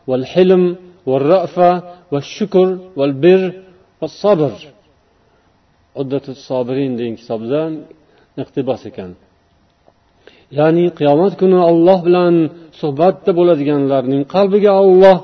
val 0.10 0.26
hilm 0.34 0.64
والرأفة 1.10 1.72
والشكر 2.12 2.68
والبر 3.00 3.44
والصبر. 4.02 4.54
عدة 6.00 6.26
الصابرين 6.36 6.92
دين 7.00 7.16
sabr 7.28 7.42
uddatu 7.46 7.52
sobirin 7.56 7.72
kitobdan 7.72 7.72
iqtibos 8.42 8.82
ekan. 8.90 9.12
Ya'ni 10.58 10.86
qiyomat 11.00 11.34
kuni 11.42 11.60
olloh 11.72 12.00
bilan 12.08 12.34
suhbatda 12.82 13.32
bo'ladiganlarning 13.40 14.24
qalbiga 14.36 14.72
olloh 14.84 15.18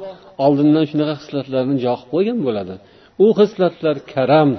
oldindan 0.46 0.86
shunaqa 0.92 1.14
hislatlarni 1.22 1.76
joqib 1.86 2.08
qo'ygan 2.14 2.40
bo'ladi. 2.48 2.76
U 3.26 3.28
hislatlar 3.40 3.96
karam. 4.14 4.50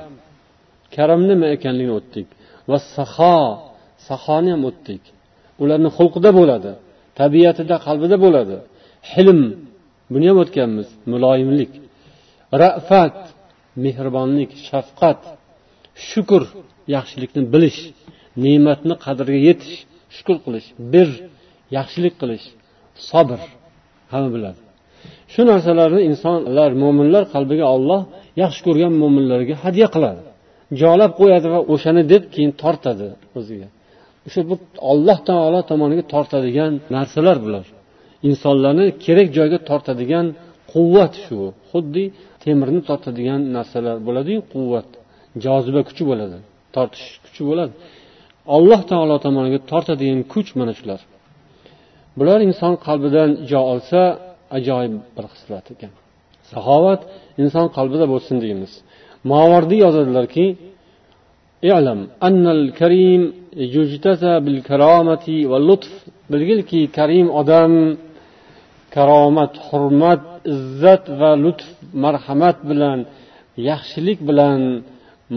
Karam 0.94 1.20
nima 1.30 1.46
ekanligini 1.56 1.94
o'tdik. 2.00 2.28
Va 2.70 2.78
saho. 2.94 3.38
Sahoni 4.08 4.50
ham 4.54 4.62
o'tdik. 4.70 5.02
Ularni 5.62 5.90
xulqida 5.96 6.30
bo'ladi. 6.38 6.72
Tabiatida 7.20 7.76
qalbida 7.86 8.16
bo'ladi. 8.24 8.56
Hilm. 9.12 9.40
Buni 10.12 10.26
ham 10.30 10.38
o'tganmiz 10.44 10.88
muloyimlik 11.12 11.72
rafat 12.62 13.18
mehribonlik 13.84 14.50
shafqat 14.68 15.20
shukur 16.08 16.42
yaxshilikni 16.94 17.42
bilish 17.54 17.80
ne'matni 18.44 18.94
qadriga 19.04 19.40
yetish 19.48 19.76
shukur 20.16 20.36
qilish 20.44 20.68
bir 20.92 21.08
yaxshilik 21.76 22.14
qilish 22.20 22.46
sabr. 23.10 23.40
Hamma 24.12 24.30
biladi. 24.36 24.60
Shu 25.32 25.42
narsalarni 25.50 26.00
insonlar 26.10 26.70
mo'minlar 26.82 27.24
qalbiga 27.34 27.66
olloh 27.76 28.00
yaxshi 28.42 28.60
ko'rgan 28.66 28.92
mo'minlarga 29.02 29.54
hadya 29.64 29.86
qiladi. 29.94 30.22
Jolab 30.80 31.12
qo'yadi 31.20 31.46
va 31.54 31.60
o'shani 31.72 32.02
deb 32.12 32.22
keyin 32.34 32.52
tortadi 32.62 33.08
o'ziga. 33.38 33.68
O'sha 34.26 34.40
bu 34.50 34.54
olloh 34.90 35.18
taolo 35.28 35.60
tomoniga 35.70 36.04
tortadigan 36.14 36.72
narsalar 36.96 37.36
bular. 37.44 37.66
insonlarni 38.29 38.85
kerak 39.05 39.27
joyga 39.37 39.59
tortadigan 39.69 40.25
quvvat 40.73 41.13
shu 41.25 41.39
xuddi 41.69 42.03
temirni 42.43 42.81
tortadigan 42.89 43.41
narsalar 43.55 43.97
bo'ladiyu 44.07 44.39
quvvat 44.53 44.89
joziba 45.45 45.81
kuchi 45.89 46.03
bo'ladi 46.09 46.37
tortish 46.75 47.07
kuchi 47.25 47.43
bo'ladi 47.49 47.73
alloh 48.55 48.81
taolo 48.91 49.15
tomoniga 49.25 49.59
tortadigan 49.71 50.21
kuch 50.33 50.49
mana 50.59 50.73
shular 50.79 50.99
bular 52.19 52.39
inson 52.49 52.73
qalbidan 52.87 53.29
jo 53.51 53.59
olsa 53.73 54.01
ajoyib 54.57 54.93
bir 55.15 55.25
xislat 55.33 55.65
ekan 55.73 55.91
saxovat 56.51 57.01
inson 57.43 57.67
qalbida 57.77 58.05
bo'lsin 58.13 58.35
deymiz 58.43 58.71
movardiy 59.31 59.79
yozadilarki 59.85 60.45
اعلم 61.69 61.99
أن 62.27 62.45
الكريم 62.57 63.21
يجتزى 63.75 64.33
بالكرامة 64.45 65.25
واللطف 65.51 65.91
bilgilki 66.31 66.81
karim 66.97 67.27
odam 67.41 67.71
karomat 68.96 69.52
hurmat 69.66 70.22
izzat 70.54 71.04
va 71.20 71.30
lutf 71.44 71.66
marhamat 72.04 72.58
bilan 72.70 72.98
yaxshilik 73.68 74.18
bilan 74.28 74.60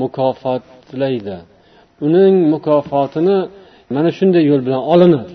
mukofotlaydi 0.02 1.38
uning 2.06 2.36
mukofotini 2.54 3.38
mana 3.96 4.10
shunday 4.18 4.44
yo'l 4.52 4.62
bilan 4.68 4.82
olinadi. 4.94 5.34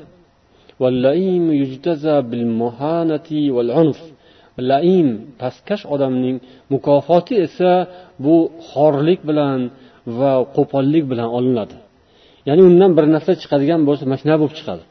Laim 4.70 5.06
pastkash 5.40 5.84
odamning 5.94 6.36
mukofoti 6.74 7.34
esa 7.46 7.72
bu 8.24 8.36
xorlik 8.70 9.20
bilan 9.28 9.58
va 10.18 10.32
qo'pollik 10.56 11.04
bilan 11.12 11.28
olinadi. 11.38 11.76
Ya'ni 12.48 12.62
undan 12.70 12.90
bir 12.96 13.04
narsa 13.14 13.32
chiqadigan 13.42 13.80
bo'lsa 13.88 14.02
mana 14.08 14.18
shunaqa 14.22 14.40
bo'lib 14.42 14.56
chiqadi. 14.60 14.82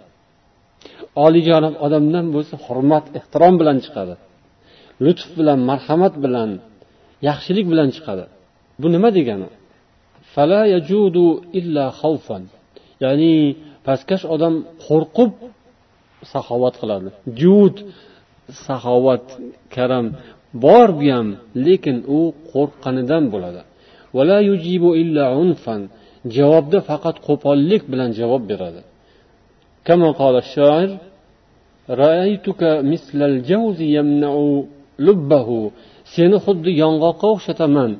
Oliyjanob 1.25 1.75
odamdan 1.86 2.25
bo'lsa 2.36 2.55
hurmat 2.65 3.05
ehtirom 3.17 3.53
bilan 3.62 3.77
chiqadi. 3.86 4.15
Lutf 5.03 5.27
bilan 5.39 5.60
marhamat 5.70 6.13
bilan 6.25 6.50
yaxshilik 7.29 7.65
bilan 7.72 7.89
chiqadi. 7.96 8.25
Bu 8.82 8.88
nima 8.96 9.10
degani? 9.17 9.50
Ya'ni 13.03 13.34
pastkash 13.86 14.24
odam 14.36 14.55
qo'rqib 14.86 15.32
saxovat 16.34 16.75
qiladi. 16.82 17.10
Jud 17.41 17.75
saxovat 18.65 19.25
karam 19.75 20.05
bor 20.65 20.88
bu 21.00 21.05
ham 21.15 21.27
lekin 21.65 21.98
u 22.17 22.20
qo'rqqanidan 22.51 23.24
bo'ladi. 23.34 23.62
Javobda 26.36 26.79
faqat 26.89 27.15
qo'pollik 27.27 27.84
bilan 27.91 28.10
javob 28.20 28.43
beradi. 28.51 28.82
كما 29.87 30.09
قال 30.21 30.35
الشاعر 30.45 30.90
رأيتك 31.90 32.62
مثل 32.92 33.18
الجوز 33.30 33.80
يمنع 33.80 34.35
لبه 35.07 35.49
seni 36.14 36.38
xuddi 36.45 36.71
yong'oqqa 36.83 37.26
o'xshataman 37.35 37.90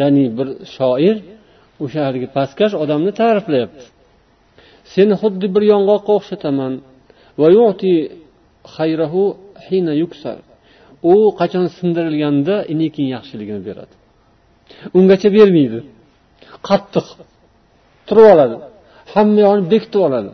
ya'ni 0.00 0.24
bir 0.36 0.48
shoir 0.76 1.16
o'sha 1.84 2.00
haligi 2.06 2.28
pastkash 2.36 2.74
odamni 2.82 3.12
ta'riflayapti 3.20 3.84
seni 4.94 5.14
xuddi 5.22 5.46
bir 5.54 5.62
yong'oqqa 5.72 6.12
o'xshataman 6.18 6.72
u 11.12 11.14
qachon 11.40 11.66
sindirilganda 11.78 12.54
keyin 12.94 13.10
yaxshiligini 13.16 13.62
beradi 13.68 13.94
ungacha 14.98 15.28
bermaydi 15.36 15.78
qattiq 16.68 17.06
turib 18.08 18.26
oladi 18.34 18.56
hamma 19.14 19.38
yog'ini 19.46 19.66
bekitib 19.72 20.00
oladi 20.08 20.30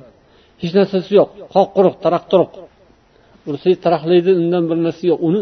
hech 0.62 0.74
narsasi 0.80 1.12
yo'q. 1.20 1.30
Qoq 1.54 1.68
quruq 1.76 1.96
taraq 2.06 2.24
turuq. 2.32 2.52
Ursangiz 3.50 3.80
taraqlaydi 3.86 4.32
undan 4.42 4.64
bir 4.70 4.78
narsa 4.86 5.04
yo'q. 5.12 5.20
Uni 5.28 5.42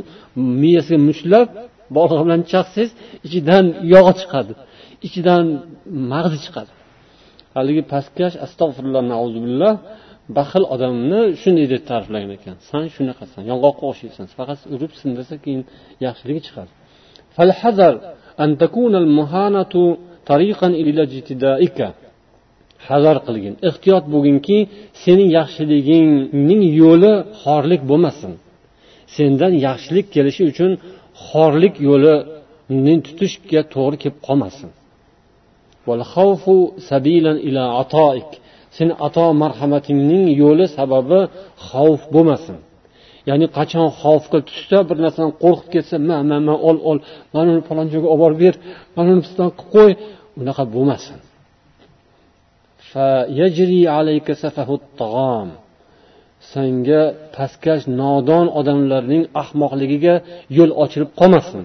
miyasiga 0.63 0.99
mushlab 1.09 1.47
bolg'a 1.97 2.21
bilan 2.25 2.41
chaqsangiz 2.51 2.91
ichidan 3.27 3.65
yog'i 3.93 4.13
chiqadi. 4.21 4.53
Ichidan 5.07 5.45
mag'zi 6.11 6.39
chiqadi. 6.45 6.71
Haligi 7.55 7.83
pastkash 7.93 8.35
astag'firulloh 8.45 9.01
billah 9.47 9.73
baxil 10.37 10.63
odamni 10.75 11.21
shunday 11.41 11.65
deb 11.73 11.81
ta'riflagan 11.89 12.31
ekan. 12.37 12.55
San 12.69 12.83
shunaqasan 12.95 13.41
yong'oqqa 13.51 13.83
o'xshaysan 13.91 14.25
faqat 14.37 14.59
urib 14.75 14.91
sindirsa 15.01 15.35
keyin 15.43 15.61
yaxshiligi 16.05 16.41
chiqadi. 16.47 16.71
Hazar 22.87 23.17
qilgin. 23.25 23.53
Ehtiyot 23.69 24.05
bo'lginki 24.13 24.57
sening 25.03 25.29
yaxshiligingning 25.37 26.63
yo'li 26.81 27.13
xorlik 27.41 27.81
bo'lmasin. 27.89 28.31
Sendan 29.15 29.53
yaxshilik 29.67 30.07
kelishi 30.15 30.43
uchun 30.51 30.71
xorlik 31.27 31.75
yo'lini 31.87 32.95
tutishga 33.07 33.61
to'g'ri 33.73 33.97
kelib 34.03 34.19
qolmasin. 34.27 34.69
Seni 38.77 38.93
ato 39.07 39.25
marhamatingning 39.43 40.25
yo'li 40.43 40.65
sababi 40.77 41.19
xavf 41.67 42.01
bo'lmasin. 42.15 42.57
Ya'ni 43.29 43.45
qachon 43.57 43.87
xavfga 44.01 44.39
tushsa 44.49 44.77
bir 44.89 44.97
narsadan 45.03 45.31
qo'rqib 45.43 45.69
ketsa 45.73 45.95
ma 46.09 46.17
ma 46.29 46.37
ma 46.47 46.55
ol 46.69 46.77
ol. 46.89 46.97
Mana 47.33 47.47
uni 47.55 47.63
falon 47.69 47.87
joyga 47.93 48.07
olib 48.13 48.21
borib 48.23 48.39
ber. 48.43 48.55
Mana 48.95 49.09
uni 49.15 49.23
qilib 49.27 49.53
qo'y. 49.73 49.91
Unaqa 50.41 50.63
bo'lmasin. 50.75 51.17
Senga 56.53 57.03
pastkash 57.35 57.83
nodon 58.01 58.47
odamlarning 58.59 59.23
ahmoqligiga 59.43 60.15
yo'l 60.57 60.71
ochilib 60.83 61.11
qolmasin. 61.19 61.63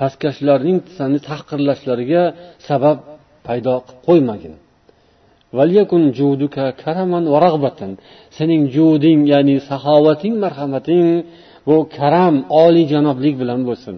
Pastkashlarning 0.00 0.78
seni 0.96 1.18
tahqirlashlariga 1.28 2.22
sabab 2.68 2.98
paydo 3.46 3.74
qilib 3.86 4.00
qo'ymagin. 4.06 4.54
Sening 8.36 8.62
juding 8.76 9.20
ya'ni 9.32 9.56
saxovating 9.70 10.34
marhamating 10.44 11.06
bu 11.66 11.76
karam 11.96 12.34
oliyjanoblik 12.62 13.34
bilan 13.42 13.60
bo'lsin. 13.68 13.96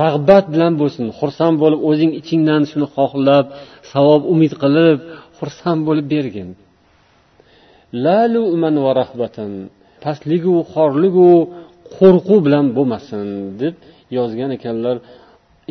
rag'bat 0.00 0.44
bilan 0.54 0.72
bo'lsin 0.80 1.06
xursand 1.18 1.56
bo'lib 1.62 1.80
o'zing 1.90 2.10
ichingdan 2.20 2.62
shuni 2.70 2.86
xohlab 2.96 3.46
savob 3.92 4.22
umid 4.32 4.52
qilib 4.62 4.98
xursand 5.38 5.80
bo'lib 5.88 6.06
bergin 6.14 6.48
pastligu 10.04 10.54
xorligu 10.72 11.30
qo'rquv 11.96 12.38
bilan 12.46 12.66
bo'lmasin 12.76 13.26
deb 13.60 13.74
yozgan 14.16 14.50
ekanlar 14.58 14.96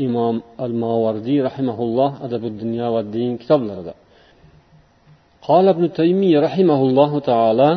imom 0.05 0.35
al 0.65 0.73
mavardiy 0.83 1.39
rahimaulloh 1.47 2.11
adabu 2.25 2.47
dunyo 2.61 2.87
va 2.95 3.01
din 3.15 3.31
kitoblarida 3.41 3.93
قال 5.49 5.65
ابن 5.75 5.85
تيمية 6.01 6.37
رحمه 6.47 6.79
الله 6.87 7.11
تعالى 7.19 7.69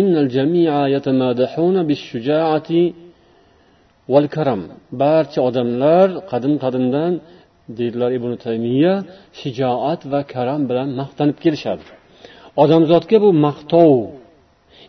إن 0.00 0.12
الجميع 0.24 0.72
يتمادحون 0.96 1.76
بالشجاعة 1.88 2.70
val 4.11 4.25
karam. 4.35 4.61
Barcha 5.01 5.39
odamlar 5.49 6.07
qadim 6.31 6.53
qadimdan 6.63 7.13
deydilar 7.77 8.11
ibn 8.17 8.31
taymiya 8.45 8.93
shijoat 9.39 10.01
va 10.11 10.21
karam 10.33 10.61
bilan 10.69 10.87
maqtanib 11.01 11.37
kelishadi. 11.43 11.83
Odamzodga 12.63 13.17
bu 13.25 13.29
maqtov 13.47 13.93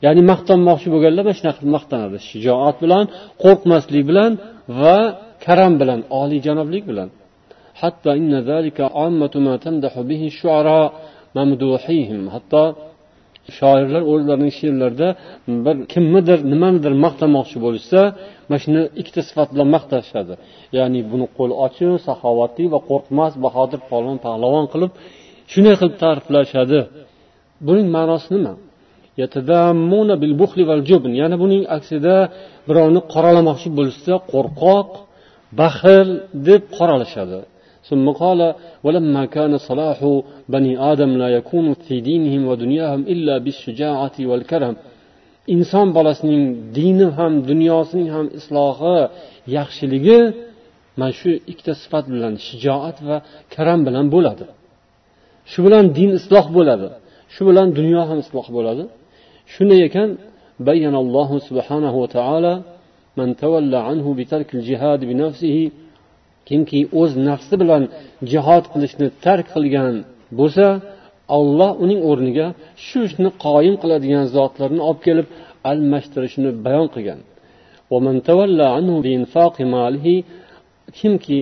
ya'ni 0.05 0.23
maqtanmoqchi 0.33 0.89
bo'lganlar 0.95 1.23
mana 1.27 1.37
shunaqa 1.41 1.63
maqtanadi. 1.77 2.17
Shijoat 2.31 2.77
bilan 2.85 3.05
qo'rqmaslik 3.43 4.03
bilan 4.11 4.33
va 4.81 4.99
karam 5.47 5.73
bilan 5.81 6.01
oliyjanoblik 6.21 6.85
bilan. 6.91 7.09
Hatto 7.81 8.09
hatto 12.37 12.63
shoirlar 13.59 14.03
o'zlarining 14.13 14.53
she'rlarida 14.59 15.09
bir 15.65 15.77
kimnidir 15.93 16.39
nimanidir 16.53 16.93
maqtamoqchi 17.05 17.59
bo'lishsa 17.65 18.01
mana 18.48 18.60
shuni 18.64 18.82
ikkita 19.02 19.22
sifat 19.30 19.48
bilan 19.54 19.68
maqtashadi 19.76 20.34
ya'ni 20.78 21.00
buni 21.12 21.26
qo'li 21.38 21.54
ochiq 21.66 21.92
saxovatli 22.08 22.66
va 22.74 22.80
qo'rqmas 22.90 23.34
bahodir 23.46 23.80
polvon 23.92 24.18
pahlavon 24.26 24.66
qilib 24.74 24.92
shunday 25.52 25.76
qilib 25.80 25.96
ta'riflashadi 26.04 26.80
buning 27.68 27.88
ma'nosi 27.98 28.30
nima 28.36 28.54
yana 31.22 31.36
buning 31.44 31.64
aksida 31.78 32.16
birovni 32.68 33.02
qoralamoqchi 33.14 33.70
bo'lishsa 33.78 34.14
qo'rqoq 34.32 34.90
baxil 35.60 36.08
deb 36.48 36.62
qoralashadi 36.78 37.40
ثم 37.90 38.10
قال 38.10 38.40
ولما 38.86 39.24
كان 39.36 39.58
صلاح 39.70 40.00
بني 40.54 40.72
آدم 40.92 41.12
لا 41.22 41.30
يكون 41.38 41.74
في 41.74 41.96
دينهم 42.10 42.42
ودنياهم 42.50 43.02
إلا 43.14 43.36
بالشجاعة 43.38 44.16
والكرم 44.30 44.76
inson 45.55 45.89
bolasining 45.97 46.45
dini 46.77 47.07
ham 47.19 47.33
dunyosining 47.51 48.09
ham 48.15 48.27
islohi 48.39 48.97
yaxshiligi 49.57 50.21
mana 50.99 51.13
shu 51.21 51.31
ikkita 51.53 51.73
sifat 51.83 52.05
bilan 52.15 52.35
shijoat 52.47 52.99
va 53.09 53.17
karam 53.55 53.81
bilan 53.87 54.07
bo'ladi. 54.15 54.45
Shu 55.51 55.59
bilan 55.67 55.85
din 55.99 56.11
isloh 56.19 56.47
bo'ladi. 56.57 56.89
Shu 57.35 57.43
bilan 57.49 57.69
dunyo 57.79 58.03
ham 58.11 58.19
isloh 58.25 58.47
bo'ladi. 58.57 58.85
Shunday 59.53 59.81
ekan 59.89 60.09
bayyanallohu 60.67 61.37
subhanahu 61.49 61.97
va 62.03 62.09
taolo 62.17 62.55
man 63.19 63.31
tavalla 63.43 63.79
anhu 63.91 64.11
bitarkil 64.21 64.63
jihad 64.69 65.01
bi 65.09 65.15
nafsihi 65.23 65.65
kimki 66.49 66.81
o'z 67.01 67.13
nafsi 67.29 67.55
bilan 67.63 67.83
jihod 68.31 68.65
qilishni 68.73 69.09
tark 69.25 69.47
qilgan 69.55 69.95
bo'lsa 70.39 70.67
olloh 71.38 71.72
uning 71.84 72.02
o'rniga 72.10 72.48
shu 72.86 73.00
ishni 73.08 73.30
qoyim 73.46 73.76
qiladigan 73.82 74.26
zotlarni 74.36 74.82
olib 74.90 75.02
kelib 75.08 75.28
almashtirishini 75.72 76.52
bayon 76.66 76.88
qilgan 76.96 77.20
kimki 81.00 81.38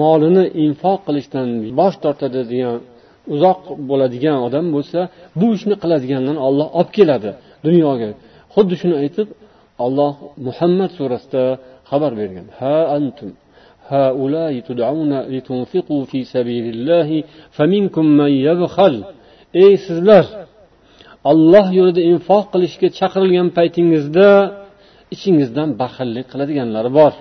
molini 0.00 0.44
infoq 0.64 0.98
qilishdan 1.06 1.46
bosh 1.78 1.96
tortadi 2.02 2.40
degan 2.52 2.76
uzoq 3.34 3.60
bo'ladigan 3.90 4.36
odam 4.46 4.66
bo'lsa 4.74 5.00
bu 5.40 5.46
ishni 5.56 5.74
qiladigandan 5.82 6.38
olloh 6.46 6.68
olib 6.78 6.90
keladi 6.98 7.30
dunyoga 7.66 8.10
xuddi 8.54 8.74
shuni 8.80 8.96
aytib 9.02 9.28
olloh 9.84 10.12
muhammad 10.46 10.90
surasida 10.98 11.44
xabar 11.90 12.12
bergan 12.20 12.46
ha 12.58 12.76
antum 12.98 13.30
هؤلاء 13.94 14.52
تدعون 14.68 15.12
لتنفقوا 15.34 16.02
في 16.10 16.18
سبيل 16.34 16.66
الله 16.74 17.08
فمنكم 17.56 18.04
من 18.20 18.32
يبخل 18.48 18.94
ey 19.63 19.73
sizlar 19.85 20.25
olloh 21.31 21.67
yo'lida 21.77 22.01
infoq 22.11 22.45
qilishga 22.53 22.87
chaqirilgan 22.99 23.47
paytingizda 23.57 24.29
ichingizdan 25.15 25.69
baxillik 25.81 26.25
qiladiganlar 26.31 26.85
bor. 26.97 27.13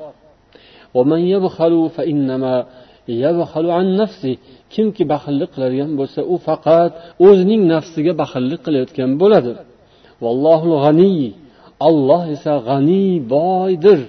Kimki 4.74 5.04
baxillik 5.12 5.50
qiladigan 5.54 5.90
bo'lsa 6.00 6.20
u 6.32 6.36
faqat 6.46 6.92
o'zining 7.26 7.62
nafsiga 7.72 8.12
baxillik 8.22 8.60
qilayotgan 8.66 9.10
bo'ladi. 9.22 9.52
Vallohu 10.24 10.70
g'aniy 10.84 11.20
olloh 11.88 12.22
esa 12.36 12.54
g'aniy 12.68 13.12
boydir. 13.34 14.00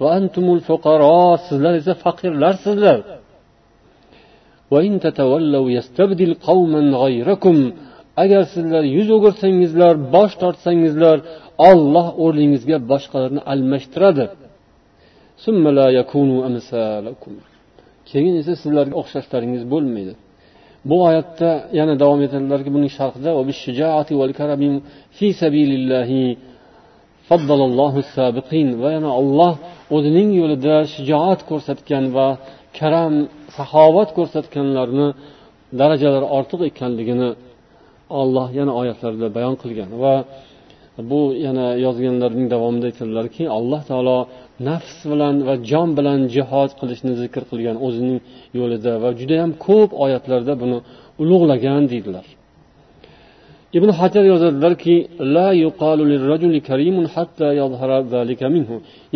Va 0.00 0.08
antumul 0.18 0.60
fuqaro. 0.68 1.20
Sizlar 1.46 1.74
esa 1.80 1.94
faqirlarsizlar. 2.04 2.98
Agar 8.22 8.42
sizlar 8.54 8.84
yuz 8.96 9.08
o'girsangizlar 9.16 9.94
bosh 10.14 10.34
tortsangizlar 10.42 11.16
olloh 11.70 12.06
o'rningizga 12.24 12.76
boshqalarni 12.90 13.40
almashtiradi. 13.52 14.24
keyin 18.10 18.34
esa 18.42 18.52
sizlarga 18.62 18.94
o'xshashlaringiz 19.02 19.62
bo'lmaydi. 19.72 20.12
Bu 20.88 20.96
oyatda 21.08 21.50
yana 21.78 21.94
davom 22.02 22.20
etadilarki 22.26 22.70
buning 22.76 22.92
sharhida 22.98 23.30
va 28.82 28.88
yana 28.96 29.10
olloh 29.20 29.52
o'zining 29.96 30.28
yo'lida 30.40 30.74
shijoat 30.94 31.40
ko'rsatgan 31.50 32.04
va 32.16 32.28
karam 32.80 33.12
saxovat 33.56 34.08
ko'rsatganlarni 34.18 35.08
darajalari 35.80 36.26
ortiq 36.38 36.60
ekanligini 36.70 37.30
olloh 38.20 38.48
yana 38.58 38.72
oyatlarida 38.80 39.28
bayon 39.36 39.54
qilgan 39.62 39.90
va 40.02 40.14
bu 41.10 41.20
yana 41.46 41.66
yozganlarning 41.86 42.46
davomida 42.54 42.86
aytadilarki 42.90 43.42
alloh 43.58 43.82
taolo 43.90 44.18
nafs 44.68 44.96
bilan 45.12 45.34
va 45.46 45.54
jon 45.70 45.88
bilan 45.98 46.20
jihod 46.34 46.70
qilishni 46.80 47.12
zikr 47.22 47.42
qilgan 47.50 47.76
o'zining 47.86 48.18
yo'lida 48.58 48.92
va 49.02 49.10
judayam 49.20 49.50
ko'p 49.66 49.90
oyatlarda 50.04 50.52
buni 50.62 50.78
ulug'lagan 51.22 51.82
deydilar. 51.92 52.26
Ibn 53.78 53.88
hajar 54.00 54.24
yozadilarki 54.32 54.96
la 55.34 55.48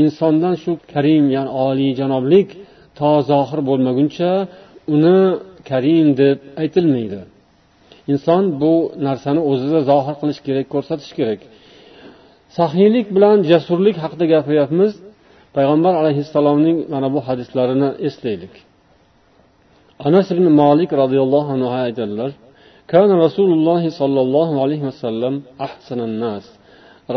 insondan 0.03 0.55
shu 0.63 0.71
karim 0.93 1.25
ya'ni 1.37 1.51
oliyjanoblik 1.67 2.49
to 3.00 3.10
zohir 3.32 3.60
bo'lmaguncha 3.70 4.32
uni 4.96 5.20
karim 5.70 6.08
deb 6.22 6.38
aytilmaydi 6.62 7.22
inson 8.12 8.44
bu 8.62 8.74
narsani 9.08 9.42
o'zida 9.52 9.80
zohir 9.92 10.16
qilish 10.22 10.40
kerak 10.48 10.66
ko'rsatish 10.74 11.12
kerak 11.20 11.40
saxiylik 12.58 13.08
bilan 13.16 13.38
jasurlik 13.52 13.96
haqida 14.04 14.26
gapiryapmiz 14.34 14.92
payg'ambar 15.56 15.94
alayhissalomning 16.02 16.78
mana 16.94 17.08
bu 17.16 17.20
hadislarini 17.28 17.90
eslaylik 18.08 18.54
anas 20.08 20.28
ibn 20.36 20.46
molik 20.62 20.90
roziyallohu 21.02 21.50
anhu 21.56 21.70
aytadilar 21.86 22.32
كان 22.94 23.10
رسول 23.26 23.50
الله 23.58 23.84
صلى 24.02 24.22
الله 24.26 24.50
عليه 24.64 24.82
وسلم 24.90 25.34
أحسن 25.68 26.00
الناس 26.10 26.46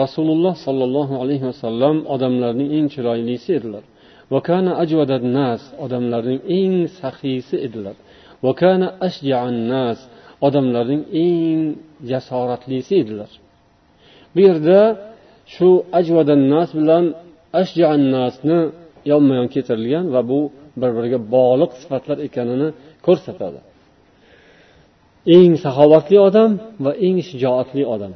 rasululloh 0.03 0.55
sollallohu 0.67 1.15
alayhi 1.23 1.45
vasallam 1.51 1.97
odamlarning 2.15 2.69
eng 2.77 2.87
chiroylisi 2.95 3.51
edilar 3.59 3.85
Vakana 4.34 4.72
ajvadan 4.84 5.26
nas 5.38 5.62
odamlarning 5.84 6.42
eng 6.60 6.76
saxiysi 7.00 7.56
edilar 7.68 7.96
vakana 8.46 8.88
ashjaan 9.08 9.56
nas 9.72 10.00
odamlarning 10.48 11.04
eng 11.26 11.62
jasoratlisi 12.12 12.94
edilar 13.02 13.32
bu 14.34 14.40
yerda 14.48 14.80
shu 15.54 15.70
ajvadan 16.00 16.42
nas 16.54 16.70
bilan 16.80 17.06
ashjaan 17.62 18.02
nasni 18.16 18.60
yonma 19.12 19.34
yon 19.40 19.48
keltirilgan 19.54 20.06
va 20.16 20.22
bu 20.32 20.40
bir 20.82 20.92
biriga 20.98 21.20
bog'liq 21.36 21.72
sifatlar 21.82 22.18
ekanini 22.28 22.70
ko'rsatadi 23.06 23.60
eng 25.38 25.54
saxovatli 25.64 26.18
odam 26.28 26.52
va 26.84 26.92
eng 27.08 27.18
shijoatli 27.30 27.84
odam 27.96 28.14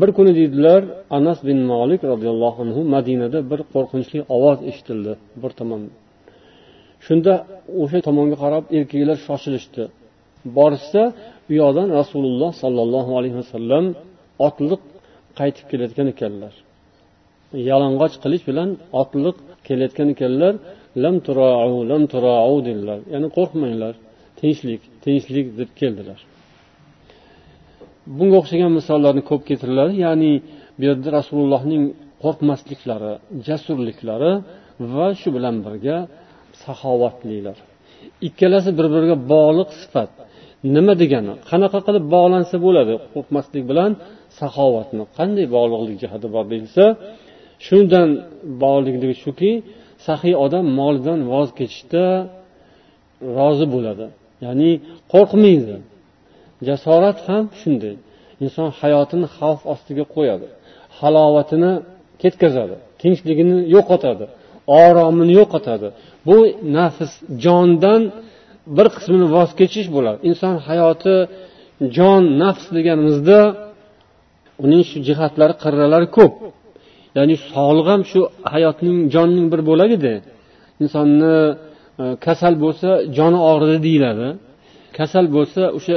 bir 0.00 0.10
kuni 0.16 0.32
deydilar 0.38 0.80
anas 1.18 1.38
bin 1.48 1.58
molik 1.72 2.00
roziyallohu 2.12 2.58
anhu 2.64 2.80
madinada 2.94 3.38
bir 3.50 3.60
qo'rqinchli 3.74 4.20
ovoz 4.36 4.58
eshitildi 4.70 5.12
bir 5.42 5.52
tomon. 5.58 5.82
Shunda 7.06 7.32
o'sha 7.82 7.98
tomonga 8.08 8.36
qarab 8.44 8.64
erkaklar 8.78 9.18
shoshilishdi. 9.26 9.82
Borishsa 10.56 11.02
u 11.50 11.52
yoqdan 11.62 11.88
rasululloh 11.98 12.50
sollallohu 12.62 13.12
alayhi 13.18 13.36
vasallam 13.42 13.84
otliq 14.46 14.82
qaytib 15.38 15.66
kelayotgan 15.70 16.08
ekanlar. 16.14 16.52
Yalang'och 17.70 18.14
qilich 18.24 18.44
bilan 18.50 18.68
otliq 19.00 19.36
kelayotgan 19.66 20.08
ekanlar 20.14 20.54
lam 21.04 21.16
turau 21.26 21.72
lam 21.90 22.02
turau 22.12 22.54
dedilar. 22.68 22.98
Ya'ni 23.12 23.28
qo'rqmanglar 23.36 23.94
tinchlik 24.40 24.82
tinchlik 25.04 25.46
deb 25.60 25.70
keldilar. 25.80 26.20
Bunga 28.18 28.36
o'xshagan 28.42 28.70
misollarni 28.78 29.22
ko'p 29.30 29.42
keltiriladi. 29.48 29.94
Ya'ni 30.06 30.32
bu 30.78 30.82
yerda 30.88 31.08
rasulullohning 31.18 31.82
qo'rqmasliklari 32.22 33.12
jasurliklari 33.46 34.32
va 34.94 35.06
shu 35.20 35.28
bilan 35.36 35.56
birga 35.66 35.96
saxovatlilar. 36.62 37.56
Ikkalasi 38.28 38.70
bir 38.78 38.86
biriga 38.94 39.16
bog'liq 39.32 39.70
sifat. 39.82 40.10
Nima 40.74 40.94
degani? 41.02 41.32
Qanaqa 41.50 41.78
qilib 41.86 42.04
bog'lansa 42.14 42.56
bo'ladi? 42.66 42.94
Qo'rqmaslik 43.14 43.64
bilan 43.70 43.90
saxovatni 44.40 45.04
qanday 45.18 45.46
bog'liqlik 45.56 45.96
jihati 46.02 46.28
bor 46.34 46.44
deyilsa 46.52 46.84
shundan 47.66 48.08
bog'liqligi 48.62 49.16
shuki 49.24 49.52
saxiy 50.06 50.34
odam 50.44 50.66
molidan 50.80 51.20
voz 51.32 51.48
kechishda 51.58 52.04
rozi 53.38 53.66
bo'ladi. 53.74 54.06
Ya'ni 54.44 54.70
qo'rqmaydi. 55.12 55.76
Jasorat 56.68 57.18
ham 57.28 57.44
shunday. 57.60 57.94
Inson 58.44 58.68
hayotini 58.80 59.26
xavf 59.36 59.60
ostiga 59.72 60.04
qo'yadi 60.14 60.46
halovatini 60.98 61.72
ketkazadi 62.22 62.76
tinchligini 63.00 63.56
yo'qotadi 63.76 64.26
oromini 64.82 65.32
yo'qotadi. 65.40 65.88
Bu 66.26 66.36
nafs 66.76 67.12
jondan 67.44 68.02
bir 68.76 68.86
qismini 68.96 69.26
voz 69.34 69.50
kechish 69.60 69.88
bo'ladi. 69.96 70.18
Inson 70.30 70.54
hayoti 70.68 71.14
jon 71.96 72.22
nafs 72.42 72.64
deganimizda 72.76 73.38
uning 74.64 74.82
shu 74.90 74.96
jihatlari 75.08 75.54
qirralari 75.62 76.08
ko'p. 76.18 76.34
Ya'ni 77.16 77.34
sog'liq 77.52 77.86
ham 77.92 78.02
shu 78.10 78.20
hayotning 78.54 78.98
jonning 79.14 79.46
bir 79.52 79.60
bo'lagida. 79.70 80.14
Insonni 80.82 81.34
e, 82.02 82.04
kasal 82.24 82.54
bo'lsa 82.64 82.88
joni 83.16 83.38
og'ridi 83.50 83.78
deyiladi. 83.86 84.28
Kasal 84.98 85.26
bo'lsa 85.36 85.62
o'sha 85.78 85.96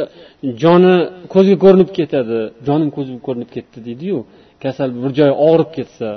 joni 0.64 0.96
ko'zga 1.34 1.56
ko'rinib 1.64 1.90
ketadi. 1.98 2.40
Jonim 2.68 2.90
ko'zga 2.98 3.18
ko'rinib 3.28 3.50
ketdi 3.56 3.78
deydiyu 3.88 4.18
kasal 4.64 4.90
bir 5.04 5.12
joyi 5.20 5.34
og'rib 5.50 5.70
ketsa 5.78 6.10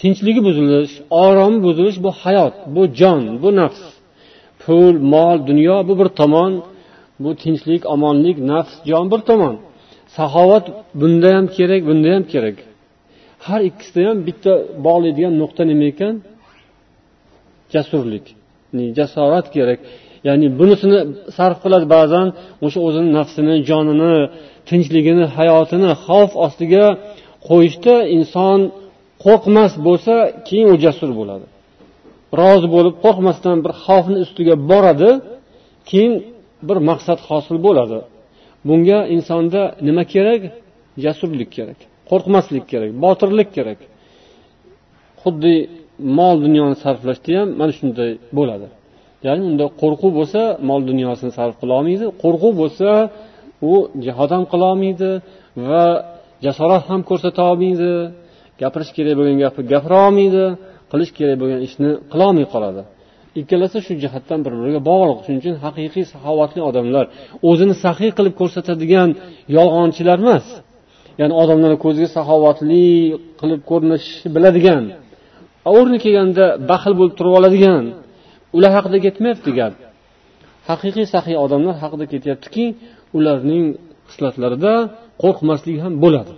tinchligi 0.00 0.40
buzilish 0.48 0.94
oromi 1.24 1.58
buzilish 1.66 1.98
bu 2.04 2.10
hayot 2.22 2.54
bu 2.74 2.82
jon 2.98 3.20
bu 3.42 3.50
nafs. 3.60 3.82
Pul 4.62 4.94
mol 5.12 5.36
dunyo 5.50 5.76
bu 5.88 5.92
bir 6.00 6.08
tomon 6.20 6.52
bu 7.22 7.30
tinchlik 7.42 7.82
omonlik 7.94 8.36
nafs 8.50 8.74
jon 8.90 9.04
bir 9.12 9.20
tomon. 9.28 9.56
Saxovat 10.16 10.64
bunda 11.00 11.28
ham 11.36 11.46
kerak 11.56 11.80
bunda 11.88 12.08
ham 12.14 12.24
kerak. 12.32 12.56
Har 13.46 13.60
ikkisida 13.68 14.08
ham 14.08 14.18
bitta 14.26 14.52
bog'laydigan 14.86 15.34
nuqta 15.42 15.62
nima 15.70 15.86
ekan? 15.92 16.14
Jasurlik. 17.72 18.26
Jasorat 18.98 19.46
kerak. 19.56 19.80
Ya'ni 20.26 20.46
bunisini 20.58 20.98
sarf 21.36 21.58
qiladi 21.64 21.86
ba'zan 21.96 22.26
o'sha 22.64 22.78
o'zini 22.88 23.10
nafsini 23.18 23.54
jonini 23.68 24.14
tinchligini 24.68 25.24
hayotini 25.36 25.90
xavf 26.06 26.32
ostiga 26.46 26.84
qo'yishda 27.48 27.94
inson 28.16 28.58
qo'rqmas 29.24 29.72
bo'lsa 29.86 30.14
keyin 30.48 30.68
u 30.74 30.76
jasur 30.84 31.10
bo'ladi. 31.20 31.46
Rozi 32.40 32.68
bo'lib 32.76 32.94
qo'rqmasdan 33.04 33.56
bir 33.64 33.72
xavfni 33.84 34.18
ustiga 34.26 34.54
boradi 34.70 35.10
keyin 35.90 36.14
bir 36.68 36.78
maqsad 36.90 37.18
hosil 37.28 37.56
bo'ladi. 37.66 37.98
Bunga 38.68 38.98
insonda 39.16 39.62
nima 39.86 40.04
kerak? 40.14 40.40
Jasurlik 41.04 41.50
kerak 41.56 41.78
qo'rqmaslik 42.10 42.64
kerak 42.72 42.90
botirlik 43.04 43.48
kerak. 43.56 43.80
Xuddi 45.22 45.54
mol 46.18 46.36
dunyoni 46.44 46.76
sarflashda 46.84 47.30
ham 47.38 47.48
mana 47.60 47.72
shunday 47.78 48.10
bo'ladi. 48.38 48.66
Ya'ni 49.26 49.42
unda 49.50 49.64
qo'rquv 49.80 50.10
bo'lsa 50.18 50.40
mol 50.68 50.80
dunyosini 50.90 51.32
sarf 51.38 51.54
qilolmaydi 51.62 52.06
qo'rquv 52.22 52.52
bo'lsa 52.62 52.88
u 53.70 53.72
jihod 54.04 54.30
ham 54.34 54.44
qilolmaydi 54.52 55.10
va 55.68 55.84
jasorat 56.44 56.82
ham 56.90 57.00
ko'rsata 57.10 57.40
olmaydi. 57.50 57.90
Gapirish 58.60 58.92
kerak 58.96 59.14
bo'lgan 59.18 59.36
gapni 59.44 59.62
gapira 59.72 59.98
olmaydi 60.06 60.44
qilish 60.92 61.12
kerak 61.18 61.36
bo'lgan 61.40 61.60
ishni 61.68 61.90
qilolmay 62.12 62.46
qoladi. 62.54 62.82
Ikkalasi 63.40 63.78
shu 63.86 63.92
jihatdan 64.02 64.38
bir 64.44 64.52
biriga 64.60 64.80
bog'liq. 64.90 65.18
Shuning 65.24 65.40
uchun 65.42 65.54
haqiqiy 65.64 66.04
saxovatli 66.12 66.60
odamlar 66.68 67.04
o'zini 67.50 67.74
saxiy 67.84 68.10
qilib 68.18 68.34
ko'rsatadigan 68.40 69.08
yolg'onchilar 69.56 70.18
emas. 70.24 70.46
Ya'ni 71.20 71.34
odamlarni 71.42 71.78
ko'ziga 71.84 72.08
saxovatli 72.16 72.84
qilib 73.40 73.60
ko'rinishni 73.70 74.28
biladigan 74.36 74.82
o'rni 75.76 75.98
kelganda 76.04 76.44
baxil 76.70 76.92
bo'lib 76.98 77.14
turib 77.18 77.34
oladigan 77.38 77.84
ular 78.56 78.70
haqida 78.76 78.98
ketmayapti 79.06 79.50
gap. 79.58 79.72
Haqiqiy 80.68 81.06
saxiy 81.14 81.36
odamlar 81.44 81.74
haqida 81.82 82.04
ketyaptiki 82.12 82.64
ularning 83.16 83.64
xislatlarida 84.10 84.72
qo'rqmaslik 85.22 85.76
ham 85.84 85.94
bo'ladi. 86.04 86.32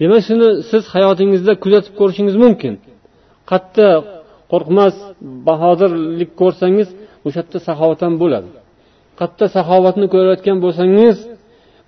Demak 0.00 0.22
shuni 0.28 0.48
siz 0.70 0.82
hayotingizda 0.94 1.52
kuzatib 1.62 1.94
ko'rishingiz 2.00 2.36
mumkin. 2.44 2.74
Qayerda 3.50 3.88
qo'rqmas 4.52 4.94
bahodirlik 5.48 6.30
ko'rsangiz 6.40 6.88
o'sha 7.26 7.40
yerda 7.42 7.58
saxovat 7.66 8.00
ham 8.06 8.14
bo'ladi. 8.22 8.48
Qayerda 9.18 9.46
saxovatni 9.56 10.06
ko'rayotgan 10.14 10.56
bo'lsangiz 10.64 11.16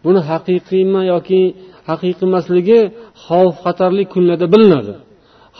buni 0.05 0.20
haqiqiymi 0.31 1.03
yoki 1.12 1.40
haqiqiy 1.88 2.25
emasligi 2.29 2.81
xavf 3.25 3.55
xatarli 3.64 4.05
kunlarda 4.12 4.46
bilinadi. 4.55 4.94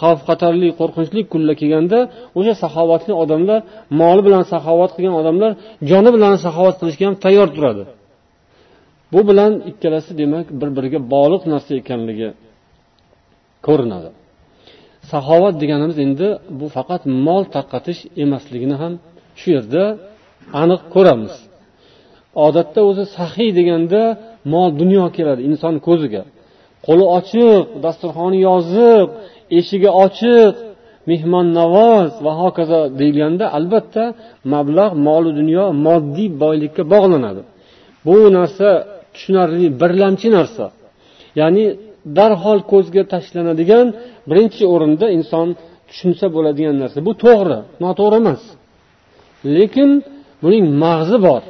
Xavf 0.01 0.21
xatarli 0.29 0.69
qo'rqinchli 0.81 1.21
kunlar 1.33 1.55
kelganda 1.61 1.99
o'sha 2.39 2.55
saxovatli 2.63 3.13
odamlar 3.23 3.61
moli 4.01 4.23
bilan 4.27 4.45
saxovat 4.53 4.91
qilgan 4.97 5.15
odamlar 5.21 5.51
joni 5.91 6.11
bilan 6.17 6.35
saxovat 6.45 6.77
qilishga 6.81 7.05
ham 7.09 7.17
tayyor 7.25 7.49
turadi. 7.57 7.83
Bu 9.13 9.21
bilan 9.29 9.53
ikkalasi 9.71 10.13
demak 10.21 10.47
bir 10.61 10.69
biriga 10.77 11.01
bog'liq 11.15 11.43
narsa 11.53 11.71
ekanligi 11.81 12.29
ko'rinadi. 13.67 14.11
Saxovat 15.13 15.55
deganimiz 15.63 15.99
endi 16.07 16.29
bu 16.59 16.67
faqat 16.77 17.03
mol 17.27 17.43
tarqatish 17.55 18.01
emasligini 18.25 18.77
ham 18.83 18.93
shu 19.41 19.49
yerda 19.57 19.85
aniq 20.63 20.83
ko'ramiz. 20.95 21.35
Odatda 22.47 22.81
o'zi 22.91 23.05
saxiy 23.19 23.51
deganda 23.59 24.03
mol 24.53 24.69
dunyo 24.81 25.05
keladi 25.17 25.41
inson 25.51 25.75
ko'ziga. 25.87 26.23
Qo'li 26.87 27.05
ochiq 27.19 27.65
dasturxoni 27.85 28.39
yoziq 28.49 29.09
eshigi 29.59 29.91
ochiq 30.05 30.55
mehmonnavoz 31.11 32.11
va 32.25 32.33
hokazo 32.43 32.81
deyilganda 32.99 33.45
albatta 33.59 34.05
mablag' 34.53 34.95
moli 35.09 35.31
dunyo 35.41 35.65
moddiy 35.87 36.29
boylikka 36.43 36.83
bog'lanadi. 36.95 37.43
Bu 38.07 38.17
narsa 38.39 38.69
tushunarli 39.15 39.67
birlamchi 39.81 40.29
narsa. 40.37 40.65
Ya'ni 41.41 41.65
darhol 42.19 42.59
ko'zga 42.73 43.03
tashlanadigan 43.13 43.87
birinchi 44.31 44.63
o'rinda 44.75 45.07
inson 45.17 45.49
tushunsa 45.89 46.27
bo'ladigan 46.37 46.77
narsa. 46.83 46.99
Bu 47.09 47.13
to'g'ri 47.25 47.59
noto'g'ri 47.85 48.17
emas. 48.23 48.43
Lekin 49.57 49.91
buning 50.43 50.67
mag'zi 50.85 51.19
bor. 51.27 51.43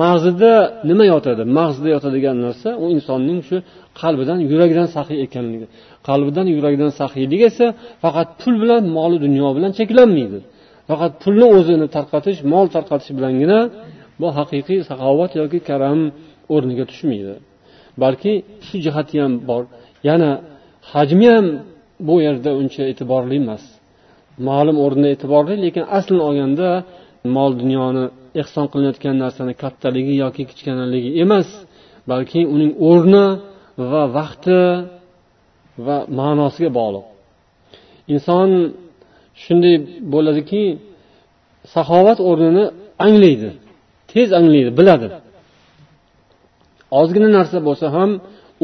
Mag'zida 0.00 0.52
nima 0.88 1.04
yotadi? 1.12 1.42
Mag'zida 1.58 1.88
yotadigan 1.96 2.36
narsa 2.46 2.68
u 2.82 2.84
insonning 2.96 3.40
shu 3.48 3.56
qalbidan 4.00 4.38
yuragidan 4.50 4.88
saxiy 4.96 5.18
ekanligi. 5.26 5.66
Qalbidan 6.08 6.46
yuragidan 6.54 6.90
saxiylik 7.00 7.42
esa 7.50 7.66
faqat 8.02 8.28
pul 8.40 8.54
bilan 8.62 8.82
moli 8.96 9.16
dunyo 9.24 9.48
bilan 9.56 9.72
cheklanmaydi. 9.78 10.38
Faqat 10.88 11.12
pulni 11.22 11.46
o'zini 11.56 11.86
tarqatish 11.96 12.38
mol 12.52 12.66
tarqatish 12.74 13.12
bilangina 13.18 13.58
bu 14.20 14.28
haqiqiy 14.38 14.80
saxovat 14.90 15.32
yoki 15.40 15.58
karam 15.68 16.00
o'rniga 16.54 16.84
tushmaydi. 16.90 17.34
Balki 18.02 18.32
shu 18.66 18.76
jihati 18.84 19.16
ham 19.22 19.32
bor. 19.48 19.62
Yana 20.08 20.30
hajmi 20.92 21.26
ham 21.34 21.46
bu 22.06 22.14
yerda 22.26 22.50
uncha 22.60 22.82
e'tiborli 22.90 23.36
emas. 23.42 23.64
Ma'lum 24.48 24.76
o'rinda 24.84 25.08
e'tiborli 25.14 25.54
lekin 25.64 25.84
aslini 25.96 26.22
olganda 26.28 26.68
mol 27.36 27.50
dunyoni 27.62 28.04
ehson 28.40 28.64
qilinayotgan 28.72 29.16
narsani 29.24 29.52
kattaligi 29.62 30.14
yoki 30.24 30.42
kichkinaligi 30.50 31.10
emas 31.24 31.48
balki 32.10 32.40
uning 32.54 32.72
o'rni 32.90 33.26
va 33.90 34.02
vaqti 34.18 34.60
va 35.86 35.96
ma'nosiga 36.18 36.70
bog'liq. 36.78 37.04
Inson 38.14 38.48
shunday 39.42 39.76
bo'ladiki 40.12 40.62
saxovat 41.74 42.18
o'rnini 42.28 42.64
anglaydi 43.06 43.50
tez 44.12 44.28
anglaydi 44.38 44.70
biladi. 44.78 45.08
Ozgina 47.00 47.28
narsa 47.38 47.58
bo'lsa 47.68 47.86
ham 47.96 48.10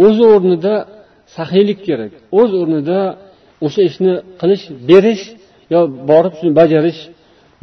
o'z 0.05 0.17
o'rnida 0.33 0.75
saxiylik 1.37 1.79
kerak 1.87 2.13
o'z 2.41 2.51
o'rnida 2.61 3.01
o'sha 3.67 3.81
ishni 3.91 4.13
qilish 4.41 4.65
berish 4.91 5.25
yo 5.73 5.81
borib 6.11 6.35
shuni 6.39 6.53
bajarish 6.61 7.01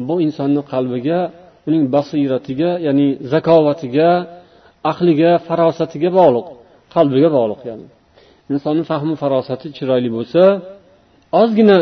bu 0.07 0.15
insonni 0.25 0.61
qalbiga 0.71 1.19
uning 1.67 1.83
basiratiga 1.95 2.69
ya'ni 2.87 3.07
zakovatiga 3.31 4.09
aqliga 4.91 5.31
farosatiga 5.47 6.09
bog'liq 6.19 6.47
qalbiga 6.95 7.29
bog'liq 7.37 7.61
ya'ni. 7.69 7.87
Insonni 8.53 8.83
fahmi 8.91 9.15
farosati 9.23 9.67
chiroyli 9.77 10.09
bo'lsa 10.17 10.41
ozgina 11.41 11.77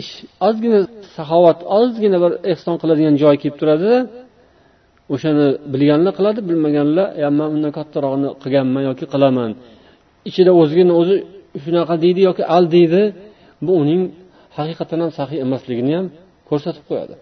ish 0.00 0.12
ozgina 0.48 0.78
saxovat 1.16 1.58
ozgina 1.78 2.16
bir 2.24 2.32
ehson 2.52 2.74
qiladigan 2.82 3.14
joy 3.22 3.34
kelib 3.42 3.56
turadi 3.60 3.92
o'shani 5.14 5.46
bilganlar 5.72 6.12
qiladi 6.18 6.40
bilmaganlar 6.48 7.06
man 7.38 7.48
undan 7.54 7.72
kattarog'ini 7.78 8.28
qilganman 8.42 8.82
yoki 8.90 9.04
qilaman. 9.12 9.50
Ichida 10.28 10.52
o'zigini 10.60 10.92
o'zi 11.00 11.16
shunaqa 11.64 11.94
deydi 12.04 12.20
yoki 12.28 12.42
al 12.56 12.64
deydi 12.76 13.02
bu 13.66 13.72
uning 13.82 14.02
haqiqatdan 14.58 14.98
ham 15.04 15.10
saxiy 15.18 15.38
emasligini 15.46 15.92
ham 15.98 16.06
ko'rsatib 16.48 16.84
qo'yadi. 16.90 17.14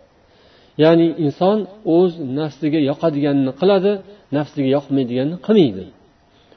Ya'ni 0.85 1.07
inson 1.25 1.59
o'z 1.97 2.13
nafsiga 2.39 2.81
yoqadiganini 2.91 3.53
qiladi 3.61 3.93
nafsiga 4.37 4.69
yoqmaydiganini 4.77 5.39
qilmaydi. 5.47 5.85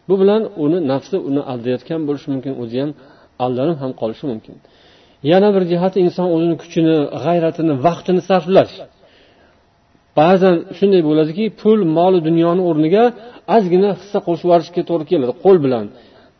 Bu 0.07 0.15
bilan 0.21 0.41
uni 0.63 0.79
nafsi 0.91 1.17
uni 1.29 1.41
aldayotgan 1.51 2.01
bo'lishi 2.07 2.27
mumkin 2.33 2.53
o'zi 2.63 2.77
ham 2.83 2.91
aldanib 3.45 3.77
ham 3.83 3.91
qolishi 4.01 4.25
mumkin. 4.31 4.55
Yana 5.31 5.49
bir 5.55 5.63
jihati 5.71 5.97
inson 6.05 6.27
o'zini 6.35 6.55
kuchini 6.61 6.95
g'ayratini 7.23 7.73
vaqtini 7.85 8.21
sarflash. 8.29 8.73
Ba'zan 10.19 10.55
shunday 10.77 11.01
bo'ladiki 11.09 11.45
pul 11.61 11.79
moli 11.97 12.19
dunyoni 12.27 12.61
o'rniga 12.69 13.03
ozgina 13.55 13.89
hissa 13.99 14.19
qo'shib 14.27 14.45
yuborishga 14.47 14.81
to'g'ri 14.89 15.05
keladi 15.11 15.33
qo'l 15.43 15.57
bilan. 15.65 15.85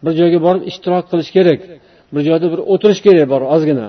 Bir 0.03 0.13
joyga 0.19 0.39
borib 0.45 0.63
ishtirok 0.71 1.05
qilish 1.11 1.31
kerak 1.37 1.59
bir 2.13 2.21
joyda 2.27 2.47
bir 2.53 2.59
o'tirish 2.73 3.01
kerak 3.05 3.25
bor 3.33 3.41
ozgina. 3.55 3.87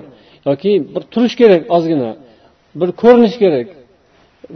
Yoki 0.49 0.73
bir 0.95 1.03
turish 1.13 1.35
kerak 1.41 1.63
ozgina 1.77 2.11
bir 2.81 2.91
ko'rinish 3.03 3.37
kerak. 3.43 3.69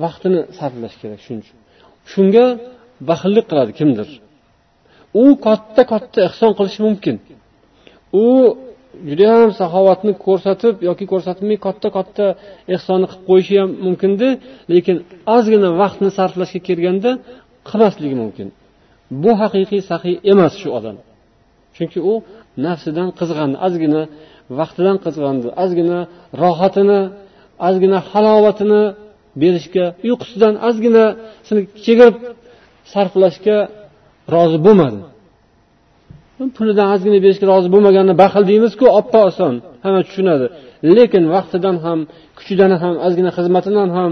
Vaqtini 0.04 0.40
sarflash 0.58 0.96
kerak 1.00 1.20
shuning 1.24 1.42
uchun. 1.44 1.58
Shunga 2.12 2.46
baxillik 3.08 3.44
qiladi 3.50 3.72
kimdir. 3.78 4.08
U 5.22 5.24
katta 5.46 5.82
katta 5.92 6.18
ehson 6.28 6.52
qilishi 6.58 6.80
mumkin. 6.86 7.16
U 8.24 8.26
judayam 9.08 9.50
saxovatni 9.60 10.12
ko'rsatib 10.26 10.74
yoki 10.88 11.04
ko'rsatmay 11.12 11.56
katta 11.66 11.88
katta 11.96 12.24
ehsonni 12.74 13.06
qilib 13.10 13.24
qo'yishi 13.30 13.54
ham 13.60 13.70
mumkindi 13.86 14.28
lekin 14.74 14.96
ozgina 15.36 15.68
vaqtni 15.82 16.10
sarflashga 16.18 16.60
kelganda 16.68 17.10
qilmasligi 17.68 18.16
mumkin. 18.22 18.48
Bu 19.22 19.30
haqiqiy 19.42 19.80
saxiy 19.90 20.16
emas 20.32 20.54
shu 20.60 20.68
odam. 20.78 20.96
Chunki 21.76 21.98
u 22.10 22.12
nafsidan 22.66 23.08
qizg'andi 23.18 23.56
ozgina 23.66 24.02
vaqtidan 24.58 24.96
qizg'andi 25.04 25.48
ozgina 25.64 25.98
rohatini 26.42 27.00
ozgina 27.68 27.98
halovatini 28.10 28.82
berishga 29.41 29.85
uyqusidan 30.07 30.53
ozginasini 30.67 31.61
chegirib 31.85 32.15
sarflashga 32.91 33.57
rozi 34.35 34.57
bo'lmadi 34.65 34.99
pulidan 36.57 36.87
ozgina 36.95 37.19
berishga 37.25 37.45
rozi 37.53 37.69
bo'lmaganni 37.73 38.13
baxil 38.21 38.43
deymizku 38.51 38.85
oppa 38.99 39.19
oson 39.29 39.53
hamma 39.83 40.01
tushunadi 40.07 40.45
lekin 40.97 41.23
vaqtidan 41.35 41.75
ham 41.85 41.99
kuchidan 42.37 42.71
ham 42.81 42.93
ozgina 43.07 43.31
xizmatidan 43.37 43.89
ham 43.97 44.11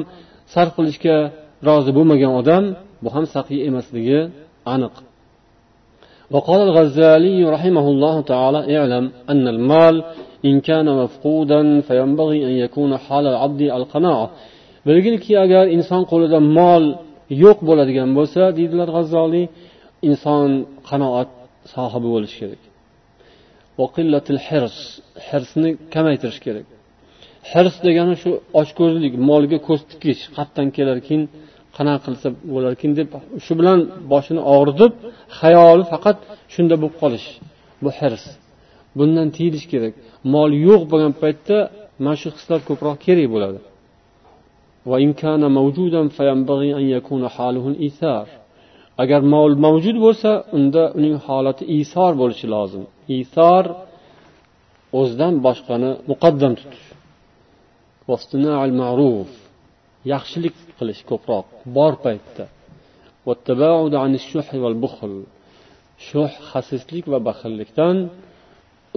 sarf 0.53 0.71
qilishga 0.77 1.17
rozi 1.67 1.91
bo'lmagan 1.97 2.31
odam 2.39 2.63
bu 3.03 3.09
ham 3.15 3.25
saqiy 3.35 3.59
emasligi 3.69 4.19
aniq 4.75 4.95
وقال 6.35 6.61
الغزالي 6.67 7.37
رحمه 7.55 7.85
الله 7.93 8.15
تعالى 8.31 8.59
اعلم 8.77 9.05
أن 9.29 9.45
المال 9.55 9.95
إن 10.49 10.55
كان 10.69 10.87
مفقودا 11.01 11.61
فينبغي 11.87 12.39
أن 12.49 12.53
يكون 12.63 12.91
حال 12.97 13.25
العبد 13.33 13.61
القناعة 13.61 14.27
bilginki 14.86 15.32
agar 15.44 15.64
inson 15.76 16.02
qo'lida 16.10 16.38
mol 16.58 16.84
yo'q 17.44 17.58
bo'ladigan 17.68 18.08
bo'lsa 18.18 18.42
deydilar 18.58 18.88
g'azzoliy 18.96 19.46
inson 20.08 20.48
qanoat 20.88 21.30
sohibi 21.74 22.08
bo'lishi 22.14 22.36
kerak. 22.42 22.62
Hirsni 25.28 25.70
kamaytirish 25.94 26.40
kerak. 26.46 26.66
Hirs 27.50 27.76
degani 27.86 28.14
shu 28.22 28.30
ochko'zlik 28.60 29.14
molga 29.30 29.58
ko'z 29.68 29.80
tikish 29.90 30.22
qayerdan 30.36 30.68
kelarkin 30.76 31.20
qanaqa 31.76 32.00
qilsa 32.06 32.28
bo'larkin 32.54 32.90
deb 32.98 33.08
shu 33.44 33.52
bilan 33.60 33.78
boshini 34.12 34.42
og'ritib 34.54 34.92
xayoli 35.38 35.84
faqat 35.92 36.16
shunda 36.54 36.74
bo'lib 36.82 36.96
qolish 37.02 37.26
bu 37.84 37.90
hirs. 37.98 38.24
Bundan 38.98 39.28
tiyilish 39.36 39.66
kerak. 39.72 39.94
Mol 40.34 40.50
yo'q 40.68 40.82
bo'lgan 40.92 41.12
paytda 41.22 41.56
mana 42.04 42.16
shu 42.22 42.28
hislar 42.36 42.60
ko'proq 42.68 42.96
kerak 43.06 43.28
bo'ladi. 43.34 43.60
Agar 49.02 49.20
mol 49.34 49.52
mavjud 49.64 49.96
bo'lsa 50.04 50.30
unda 50.58 50.82
uning 50.98 51.16
holati 51.26 51.64
isor 51.80 52.12
bo'lishi 52.20 52.46
lozim 52.54 52.84
isor 53.20 53.64
o'zidan 55.00 55.34
boshqani 55.46 55.90
muqaddam 56.10 56.52
tutish 56.60 56.86
yaxshilik 60.12 60.56
qilish 60.78 61.02
ko'proq 61.10 61.46
bor 61.76 61.92
paytda 62.04 62.44
shuh 66.08 66.32
xasislik 66.50 67.04
va 67.12 67.18
baxillikdan 67.28 67.96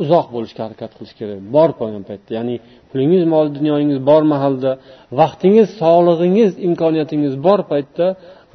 uzoq 0.03 0.27
bo'lishga 0.35 0.61
harakat 0.67 0.91
qilish 0.97 1.15
kerak 1.21 1.39
bor 1.57 1.71
bo'lgan 1.81 2.03
paytda 2.11 2.31
ya'ni 2.39 2.57
pulingiz 2.91 3.25
mol 3.35 3.47
dunyoyingiz 3.57 3.99
bor 4.11 4.23
mahalda 4.33 4.71
vaqtingiz 5.21 5.69
sog'lig'ingiz 5.83 6.53
imkoniyatingiz 6.69 7.35
bor 7.47 7.61
paytda 7.73 8.07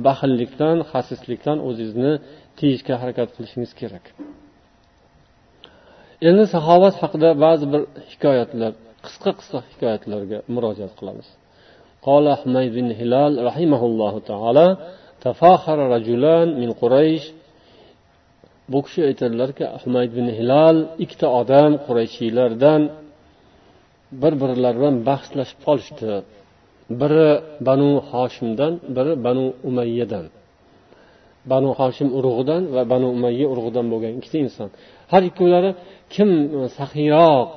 baxillikdan 0.08 0.78
xasislikdan 0.92 1.58
o'zingizni 1.68 2.14
tiyishga 2.58 2.96
harakat 3.02 3.30
qilishingiz 3.36 3.72
kerak 3.82 4.06
endi 6.30 6.44
saxovat 6.54 6.96
haqida 7.02 7.30
ba'zi 7.46 7.66
bir 7.74 7.82
hikoyatlar 8.12 8.72
qisqa 9.06 9.32
qisqa 9.40 9.60
hikoyatlarga 9.72 10.38
murojaat 10.56 10.94
qilamiz 11.00 11.30
قال 12.10 12.26
حميد 12.42 12.72
بن 12.80 12.90
هلال 13.02 13.32
رحمه 13.50 13.82
الله 13.90 14.14
تعالى 14.32 14.68
تفاخر 15.26 15.78
رجلان 15.96 16.48
من 16.62 16.70
قريش 16.82 17.24
bu 18.73 18.79
kishi 18.85 19.01
aytadilarki 19.09 19.65
humayd 19.83 20.11
ibn 20.15 20.27
hilol 20.39 20.77
ikkita 21.05 21.29
odam 21.41 21.71
qurayshiylardan 21.87 22.83
bir 24.23 24.33
birlari 24.41 24.77
bilan 24.81 24.97
bahslashib 25.09 25.59
qolishdi. 25.67 26.13
Biri 27.01 27.29
banu 27.69 27.91
hoshimdan 28.11 28.73
biri 28.97 29.13
banu 29.27 29.47
umayyadan. 29.69 30.27
Banu 31.53 31.71
hoshim 31.81 32.09
urug'idan 32.19 32.63
va 32.75 32.83
banu 32.93 33.09
umayya 33.17 33.47
urug'idan 33.53 33.87
bo'lgan 33.93 34.13
ikkita 34.19 34.39
inson. 34.47 34.69
Har 35.13 35.23
ikkovlari 35.31 35.71
kim 36.15 36.31
saxiyroq 36.79 37.49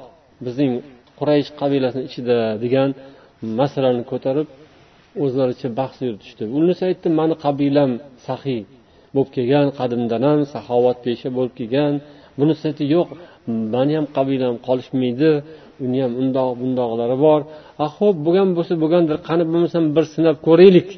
bizning 0.46 0.72
quraysh 1.20 1.50
qabilasini 1.60 2.04
ichida 2.10 2.38
degan 2.64 2.90
masalani 3.60 4.04
ko'tarib 4.12 4.48
o'zlaricha 5.24 5.68
bahs 5.80 5.96
yuritishdi. 6.08 6.44
Unisi 6.60 6.82
aytdi 6.90 7.08
mani 7.20 7.36
qabilam 7.46 7.92
saxiy 8.28 8.62
bo'lib 9.14 9.30
kelgan 9.36 9.68
qadimdan 9.80 10.22
ham 10.30 10.40
saxovatpesha 10.54 11.30
bo'lib 11.38 11.54
kelgan. 11.60 11.94
Bunisi 12.40 12.84
yo'q. 12.96 13.08
Mani 13.74 13.94
ham 13.98 14.06
qabilam 14.18 14.56
qolishmaydi. 14.68 15.32
Uni 15.86 16.00
ham 16.04 16.14
undoq 16.22 16.50
bundoqlari 16.62 17.18
bor. 17.26 17.40
A 17.86 17.88
ho'p 17.98 18.18
bo'lgan 18.26 18.50
bo'lsa 18.58 18.74
bo'lgandir. 18.84 19.18
Qani 19.28 19.44
bo'lmasam 19.52 19.84
bir 19.96 20.06
sinab 20.16 20.38
ko'raylik. 20.48 20.90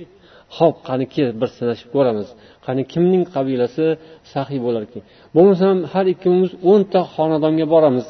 Ho'p 0.57 0.75
qani 0.87 1.05
kel 1.13 1.29
bir 1.41 1.49
sinashib 1.57 1.89
ko'ramiz. 1.95 2.27
Qani 2.65 2.81
kimning 2.91 3.23
qabilasi 3.35 3.85
saxiy 4.33 4.59
bo'larkan 4.65 5.01
bo'lmasam 5.35 5.75
har 5.93 6.05
ikkimiz 6.13 6.51
o'nta 6.71 6.99
xonadonga 7.15 7.65
boramiz. 7.73 8.07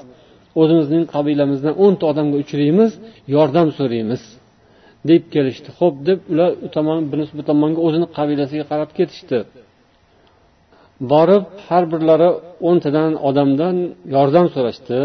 O'zimizning 0.62 1.04
qabilamizdan 1.16 1.74
o'nta 1.84 2.04
odamga 2.12 2.36
uchraymiz 2.44 2.92
yordam 3.36 3.68
so'raymiz. 3.78 4.22
Deb 5.10 5.24
kelishdi. 5.34 5.70
Ho'p 5.80 5.96
deb 6.08 6.20
ular 6.32 6.52
u 6.66 6.68
tomon 6.76 7.00
bunisi 7.12 7.32
bu 7.40 7.44
tomonga 7.50 7.80
o'zini 7.88 8.08
qabilasiga 8.18 8.66
qarab 8.72 8.90
ketishdi. 8.98 9.40
Borib 11.12 11.44
har 11.68 11.84
birlari 11.94 12.30
o'ntadan 12.70 13.12
odamdan 13.30 13.76
yordam 14.16 14.46
so'rashdi. 14.56 15.00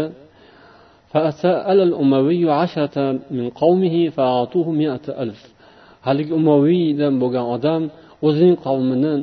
haligi 6.07 6.33
umaviydan 6.41 7.13
bo'lgan 7.21 7.45
odam 7.55 7.81
o'zining 8.27 8.55
qavmini 8.65 9.13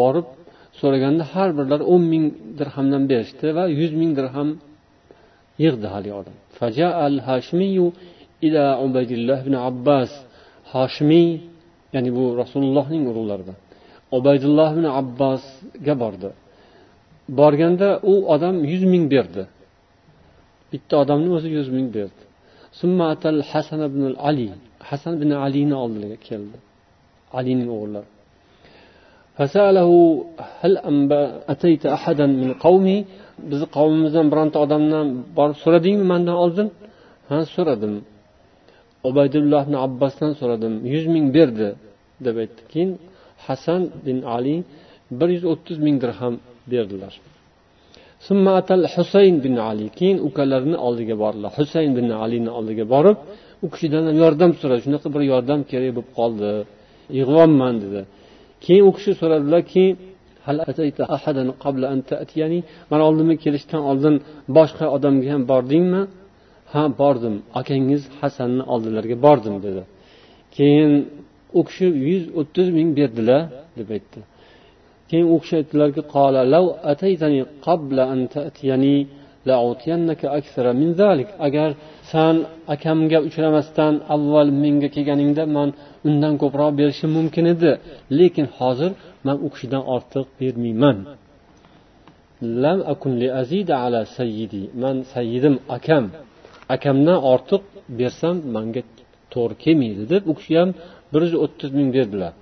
borib 0.00 0.26
so'raganda 0.80 1.24
har 1.32 1.48
birlari 1.58 1.84
o'n 1.92 2.02
ming 2.12 2.24
dirhamdan 2.58 3.02
berishdi 3.10 3.46
va 3.56 3.64
yuz 3.80 3.92
ming 4.00 4.10
dirham 4.18 4.48
yig'di 5.64 5.86
haligi 5.94 6.14
odam. 6.20 6.36
ila 8.46 8.64
ibn 9.42 9.54
abbas 9.68 10.10
hoshimiy 10.72 11.28
ya'ni 11.94 12.10
bu 12.16 12.24
rasulullohning 12.40 13.02
urug'laridan. 13.10 13.58
Ubaydulloh 14.16 14.68
ibn 14.74 14.84
abbosga 15.00 15.94
bordi. 16.02 16.30
Borganda 17.38 17.88
u 18.10 18.12
odam 18.34 18.56
yuz 18.72 18.84
ming 18.92 19.04
berdi. 19.14 19.42
Bitta 20.72 20.94
odamni 21.02 21.28
o'zi 21.36 21.48
yuz 21.58 21.68
ming 21.76 21.88
berdi. 21.96 22.22
Hasan 23.52 23.80
ibn 23.88 24.02
ali. 24.28 24.48
Hasan 24.88 25.12
ibn 25.18 25.30
alini 25.44 25.76
oldiga 25.84 26.16
keldi. 26.28 26.56
Alining 27.38 27.70
o'g'illari 27.76 28.08
bizni 33.50 33.66
qavmimizdan 33.76 34.26
bironta 34.32 34.58
odamdan 34.64 35.06
borib 35.38 35.56
so'radingmi? 35.64 36.04
Mandan 36.12 36.36
oldin. 36.44 36.68
Ha 37.28 37.38
so'radim. 37.54 37.94
Ubaydulloh 39.08 39.62
ibn 39.66 39.74
abbosdan 39.86 40.32
so'radim. 40.40 40.74
Yuz 40.92 41.04
ming 41.14 41.26
berdi 41.36 41.68
deb 42.26 42.36
aytdi. 42.42 42.60
Keyin 42.72 42.90
hasan 43.46 43.82
bin 44.06 44.18
ali 44.34 44.56
bir 45.18 45.28
yuz 45.36 45.44
o'ttiz 45.52 45.76
ming 45.86 45.96
dirham 46.02 46.34
berdilar. 46.72 47.14
Husayn 48.96 49.36
bin 49.44 49.56
ali. 49.68 49.86
Keyin 49.98 50.18
ukalarini 50.28 50.78
oldiga 50.86 51.14
bordilar. 51.22 51.50
Husayn 51.58 51.92
bin 51.98 52.08
alini 52.22 52.50
oldiga 52.58 52.84
borib 52.94 53.16
u 53.64 53.66
kishidan 53.72 54.04
yordam 54.22 54.50
so'radi. 54.60 54.80
Shunaqa 54.86 55.08
bir 55.14 55.22
yordam 55.32 55.60
kerak 55.70 55.90
bo'lib 55.96 56.10
qoldi. 56.18 56.50
Yig'yapman 57.18 57.74
dedi. 57.84 58.00
Keyin 58.64 58.84
u 58.88 58.90
kishi 58.96 59.12
so'radilarki 59.20 59.84
mani 62.90 63.02
oldimga 63.08 63.36
kelishdan 63.44 63.82
oldin 63.90 64.14
boshqa 64.56 64.86
odamga 64.96 65.28
ham 65.34 65.42
bordingmi? 65.52 66.02
Ha 66.72 66.82
bordim. 67.00 67.34
Akangiz 67.60 68.02
hasanni 68.20 68.62
oldilariga 68.72 69.16
bordim 69.26 69.54
dedi. 69.66 69.82
Keyin 70.56 70.92
u 71.58 71.60
kishi 71.68 71.86
yuz 72.08 72.24
o'ttiz 72.40 72.68
ming 72.76 72.90
berdilar 72.98 73.42
deb 73.78 73.88
aytdi. 73.96 74.20
Keyin 75.08 75.26
u 75.34 75.36
kishi 75.42 75.54
aytdilarki 75.60 76.02
agar 81.46 81.70
san 82.12 82.36
akamga 82.74 83.18
uchramasdan 83.28 83.94
avval 84.14 84.48
menga 84.62 84.88
kelganingda 84.94 85.44
man 85.56 85.68
undan 86.08 86.34
ko'proq 86.42 86.70
berishim 86.80 87.10
mumkin 87.18 87.44
edi 87.54 87.72
lekin 88.18 88.46
hozir 88.58 88.90
man 89.26 89.36
u 89.46 89.48
kishidan 89.54 89.82
ortiq 89.94 90.26
bermayman. 90.40 90.98
Man 94.82 94.96
sayyidim 95.14 95.54
akam. 95.76 96.04
Akamdan 96.74 97.18
ortiq 97.32 97.62
bersam 97.98 98.36
manga 98.54 98.82
to'g'ri 99.34 99.54
kelmaydi 99.64 100.02
deb 100.12 100.22
u 100.30 100.32
kishi 100.38 100.54
ham 100.60 100.70
bir 101.12 101.20
yuz 101.26 101.34
o'ttiz 101.44 101.70
ming 101.78 101.90
berdilar. 101.96 102.32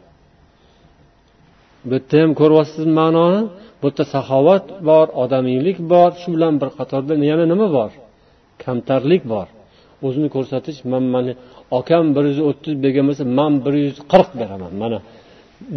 Bu 1.88 1.94
yerda 1.94 2.16
ham 2.22 2.32
ko'ryapsizmi 2.40 2.94
ma'noni? 3.00 3.40
Bu 3.80 3.86
yerda 3.88 4.04
saxovat 4.14 4.64
bor 4.88 5.06
odamiylik 5.22 5.78
bor 5.92 6.10
shu 6.20 6.28
bilan 6.34 6.54
bir 6.60 6.70
qatorda 6.78 7.14
yana 7.32 7.44
nima 7.52 7.68
bor? 7.78 7.90
Kamtarlik 8.64 9.22
bor. 9.32 9.46
O'zini 10.06 10.28
ko'rsatish 10.34 10.78
man 10.92 11.04
mani 11.14 11.32
akam 11.78 12.04
bir 12.16 12.24
yuz 12.30 12.40
o'ttiz 12.48 12.74
bergan 12.84 13.04
bo'lsa 13.08 13.24
man 13.38 13.52
bir 13.64 13.74
yuz 13.84 13.96
qirq 14.12 14.30
beraman 14.40 14.72
mana 14.82 14.98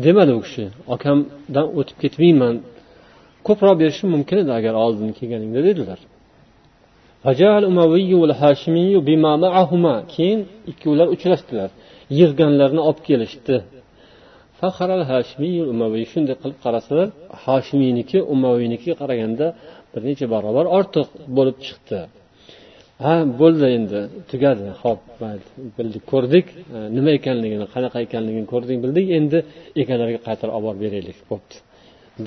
demadi 0.05 0.31
u 0.39 0.41
kishi. 0.45 0.65
Akamdan 0.95 1.67
o'tib 1.79 1.97
ketmayman. 2.03 2.55
Ko'proq 3.47 3.75
berishim 3.81 4.07
mumkin 4.15 4.37
edi 4.43 4.51
agar 4.59 4.73
oldin 4.83 5.09
kelganingda 5.17 5.61
dedilar. 5.69 5.99
Keyin 10.15 10.39
ikkovlar 10.71 11.07
uchrashdilar. 11.15 11.69
Yig'ganlarni 12.19 12.81
olib 12.89 13.01
kelishdi. 13.09 13.55
Shunday 16.11 16.35
qilib 16.41 16.59
qarasalar 16.65 17.07
hoshimiyniki 17.45 18.17
umaviynikiga 18.33 18.95
qaraganda 19.01 19.45
bir 19.91 20.01
necha 20.09 20.25
barobar 20.33 20.65
ortiq 20.77 21.07
bo'lib 21.37 21.57
chiqdi. 21.65 21.99
Ha 23.03 23.13
bo'ldi 23.41 23.65
endi 23.77 23.99
tugadi 24.31 24.67
ho'p 24.81 25.01
mayli 25.21 25.45
bildik 25.77 26.03
ko'rdik. 26.11 26.45
Nima 26.97 27.11
ekanligini 27.19 27.65
qanaqa 27.73 27.97
ekanligini 28.07 28.47
ko'rdik 28.53 28.77
bildik. 28.83 29.05
Endi 29.19 29.37
egalariga 29.81 30.19
qaytarib 30.27 30.53
olib 30.57 30.65
borib 30.67 30.81
beraylik 30.85 31.17
bo'pti. 31.31 31.55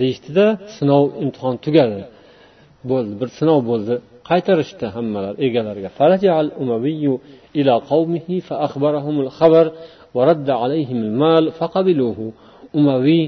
Deyishdida 0.00 0.46
sinov 0.76 1.04
imtihon 1.24 1.56
tugadi. 1.66 2.00
Bo'ldi 2.90 3.12
bir 3.20 3.28
sinov 3.38 3.60
bo'ldi. 3.72 3.94
Qaytarishdi 4.30 4.86
hammalari 4.94 5.36
egalariga 5.46 5.90
umaviy 12.80 13.22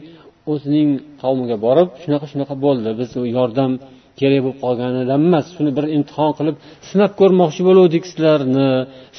o'zining 0.52 0.90
qavmiga 1.22 1.56
borib 1.66 1.88
shunaqa 2.02 2.26
shunaqa 2.32 2.54
bo'ldi 2.64 2.90
biz 3.00 3.10
yordam 3.38 3.72
kerak 4.20 4.40
bo'lib 4.44 4.58
qolganidan 4.64 5.08
emas 5.18 5.46
shuni 5.56 5.70
bir 5.76 5.84
imtihon 5.96 6.32
qilib 6.38 6.56
sinab 6.90 7.12
ko'rmoqchi 7.20 7.62
bo'luvdik 7.68 8.02
sizlarni 8.10 8.68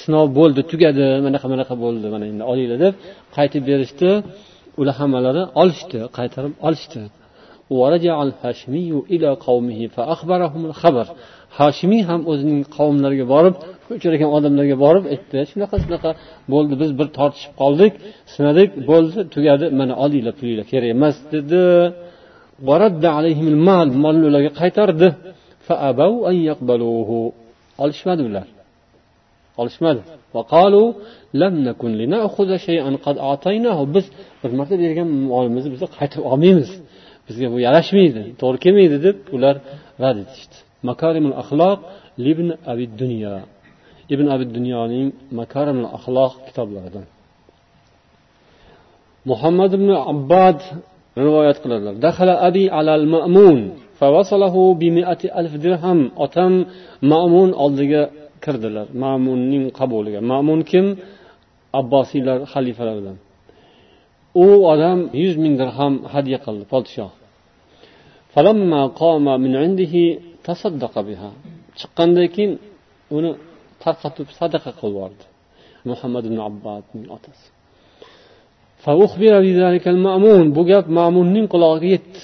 sinov 0.01 0.28
bo'ldi 0.39 0.61
tugadi 0.71 1.05
manaqa 1.26 1.47
manaqa 1.53 1.76
bo'ldi 1.84 2.07
mana 2.13 2.26
endi 2.32 2.43
olinglar 2.51 2.78
deb 2.86 2.93
qaytib 3.38 3.63
berishdi. 3.69 4.09
Ular 4.80 4.95
hammalari 5.01 5.43
olishdi 5.61 5.99
qaytarib 6.17 6.53
olishdi. 6.67 7.01
Hoshimiy 11.58 12.01
ham 12.10 12.22
o'zining 12.32 12.60
qavmlariga 12.78 13.26
borib 13.34 13.56
uchragan 13.95 14.30
odamlarga 14.38 14.78
borib 14.86 15.06
aytdi. 15.14 15.38
Shunaqa 15.51 15.76
shunaqa 15.84 16.12
bo'ldi. 16.53 16.74
Biz 16.82 16.91
bir 16.99 17.08
tortishib 17.18 17.53
qoldik 17.62 17.93
sinadik 18.34 18.70
bo'ldi 18.89 19.20
tugadi. 19.36 19.66
Mana 19.80 19.93
olinglar 20.03 20.34
pulinglar 20.39 20.66
kerak 20.72 20.89
emas 20.95 21.16
dedi. 21.34 21.62
Molni 24.03 24.24
ularga 24.30 24.51
qaytardi. 24.62 25.08
Olishmadi 27.84 28.22
ular. 28.30 28.47
Olishmadi. 29.62 30.01
Biz 33.95 34.06
bir 34.41 34.51
marta 34.60 34.76
bergan 34.84 35.10
molimizni 35.32 35.70
biz 35.74 35.82
qaytarib 35.97 36.26
olmaymiz. 36.32 36.70
Bizga 37.28 37.47
bu 37.53 37.58
yarashmaydi 37.68 38.22
to'g'ri 38.41 38.58
kelmaydi 38.66 38.97
deb 39.08 39.18
ular 39.36 39.56
rad 40.03 40.18
etishdi. 40.24 40.58
Makarimul 40.89 41.36
axloq 41.41 41.79
ibn 42.31 42.47
abi 42.71 42.86
dunyo 43.01 43.36
ibn 44.13 44.25
abi 44.36 44.45
dunyoning 44.57 45.07
makarimul 45.39 45.89
axloq 45.97 46.33
kitoblaridan. 46.45 47.05
Muhammad 49.29 49.71
ibn 49.77 49.89
abbad 50.13 50.59
rivoyat 51.25 51.57
qiladilar. 51.63 51.95
Dahala 52.05 52.33
abi 52.47 52.63
alal 52.79 53.05
ma'mun 53.15 53.59
dirham. 55.65 55.99
Otam 56.25 56.53
ma'mun 57.11 57.49
oldiga 57.63 58.01
kirdilar. 58.43 58.88
Ma'munning 59.03 59.65
qabuliga. 59.79 60.19
Ma'mun 60.31 60.59
kim? 60.71 60.86
Abbosiylar 61.81 62.38
xalifalaridan 62.53 63.17
u 64.43 64.47
odam 64.71 64.99
yuz 65.21 65.36
ming 65.43 65.53
dirham 65.61 65.93
hadya 66.13 66.38
qildi 66.45 66.65
podshoh. 66.73 67.11
Chiqqandan 71.79 72.27
keyin 72.35 72.53
uni 73.17 73.31
tarqatib 73.83 74.27
sadaqa 74.39 74.71
qilib 74.79 74.93
yubordi. 74.95 75.25
Muhammad 75.89 76.23
ibn 76.29 76.39
abbadning 76.49 77.05
otasi. 77.15 77.45
Bu 80.55 80.61
gap 80.71 80.85
ma'munning 80.99 81.45
qulog'iga 81.53 81.87
yetdi. 81.95 82.19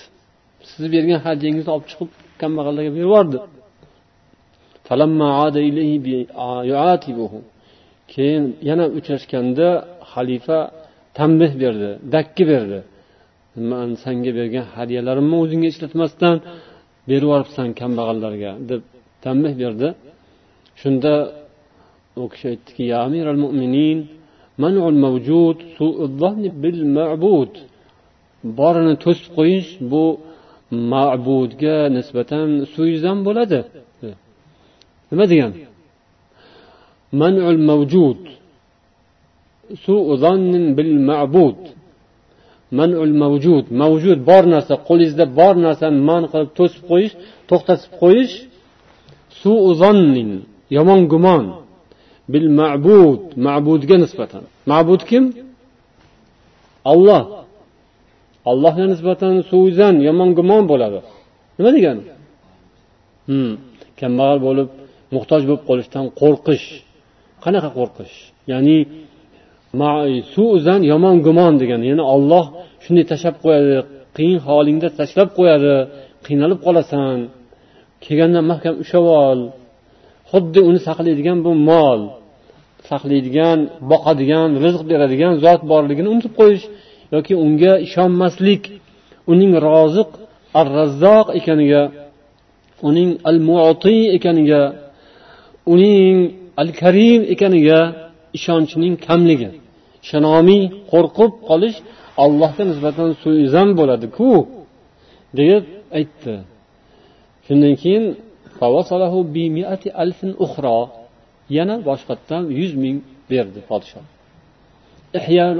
Sizni 0.69 0.89
bergan 0.95 1.19
hadiyangizni 1.25 1.71
olib 1.75 1.87
chiqib 1.91 2.09
kambag'allarga 2.41 2.91
berib 2.95 3.05
yubordi. 3.07 3.37
Keyin 8.13 8.43
yana 8.69 8.85
uchrashganda 8.97 9.67
xalifa 10.11 10.59
tanbeh 11.17 11.51
berdi 11.63 11.89
dakki 12.15 12.43
berdi. 12.51 12.79
Man 13.71 13.89
sanga 14.03 14.31
bergan 14.39 14.65
hadyalarimni 14.75 15.35
o'zingga 15.43 15.67
ishlatmasdan 15.73 16.35
berib 17.07 17.23
yuboribsan 17.27 17.67
kambag'allarga 17.79 18.51
deb 18.69 18.81
tanbeh 19.23 19.53
berdi. 19.61 19.89
Shunda 20.81 21.13
u 22.21 22.23
kishi 22.31 22.45
aytdiki 22.53 22.83
ya 22.91 22.97
amir 23.07 23.25
al 23.33 23.39
mo'minin 23.43 23.99
borini 28.59 28.93
to'sib 29.03 29.27
qo'yish 29.37 29.69
bu 29.91 30.05
ma'budga 30.91 31.77
nisbatan 31.97 32.47
suizan 32.73 33.17
bo'ladi. 33.27 33.59
Nima 35.11 35.25
degani 35.31 35.57
manul 37.21 37.59
mavjud 37.69 38.21
bil 40.77 40.93
ma'bud 41.09 41.59
manul 42.79 43.13
mavjud. 43.23 43.65
Mavjud 43.81 44.19
bor 44.29 44.43
narsa 44.53 44.73
qo'lingizda 44.87 45.25
bor 45.39 45.53
narsani 45.65 45.97
man 46.09 46.23
qilib 46.31 46.51
to'sib 46.59 46.81
qo'yish 46.91 47.13
to'xtatib 47.49 47.91
qo'yish 48.01 48.33
yomon 50.77 51.01
gumon. 51.13 51.45
Bil 52.31 52.47
ma'bud 52.59 53.21
ma'budga 53.45 53.95
nisbatan. 54.03 54.43
Ma'bud 54.71 55.01
kim? 55.09 55.23
Olloh 56.91 57.23
allohga 58.49 58.85
nisbatan 58.93 59.33
suizan 59.49 59.95
yomon 60.07 60.29
gumon 60.37 60.63
bo'ladi. 60.71 60.99
Nima 61.57 61.71
degani? 61.75 62.03
Hmm. 63.29 63.51
kambag'al 63.99 64.39
bo'lib 64.47 64.69
muhtoj 65.15 65.41
bo'lib 65.47 65.63
qolishdan 65.69 66.05
qo'rqish. 66.21 66.67
Qanaqa 67.43 67.69
qo'rqish? 67.77 68.15
Ya'ni 68.51 68.77
suzan 70.33 70.81
yomon 70.91 71.15
gumon 71.25 71.53
degani 71.61 71.85
ya'ni 71.91 72.03
olloh 72.15 72.45
shunday 72.83 73.05
tashlab 73.11 73.35
qo'yadi. 73.43 73.77
Qiyin 74.17 74.39
holingda 74.47 74.89
tashlab 74.99 75.29
qo'yadi. 75.37 75.75
Qiynalib 76.25 76.59
qolasan. 76.65 77.17
Kelganda 78.03 78.39
mahkam 78.51 78.75
ushlab 78.83 79.05
ol. 79.27 79.39
Xuddi 80.31 80.59
uni 80.69 80.79
saqlaydigan 80.87 81.37
bu 81.45 81.51
mol 81.69 82.01
saqlaydigan 82.89 83.59
boqadigan 83.91 84.49
rizq 84.63 84.81
beradigan 84.91 85.33
zot 85.45 85.61
borligini 85.71 86.09
unutib 86.13 86.33
qo'yish 86.39 86.65
yoki 87.15 87.33
unga 87.45 87.73
ishonmaslik 87.87 88.63
uning 89.31 89.51
roziq 89.67 90.09
ar 90.59 90.67
razzoq 90.77 91.27
ekaniga 91.39 91.81
uning 92.89 93.09
al 93.29 93.37
muti 93.47 93.97
ekaniga 94.17 94.61
uning 95.73 96.15
al 96.61 96.69
karim 96.81 97.21
ekaniga 97.33 97.79
ishonchning 98.37 98.93
kamligi. 99.07 99.49
Shanomiy 100.09 100.63
qo'rqib 100.91 101.31
qolish 101.49 101.77
allohga 102.23 102.63
nisbatan 102.71 103.09
suizan 103.23 103.69
bo'ladiku 103.79 104.31
deb 105.39 105.63
aytdi. 105.97 106.35
Shundan 107.45 107.73
keyin 107.81 108.05
yana 111.57 111.75
boshqatdan 111.87 112.43
yuz 112.59 112.71
ming 112.83 112.97
berdi 113.31 113.59
podshoh. 113.69 114.05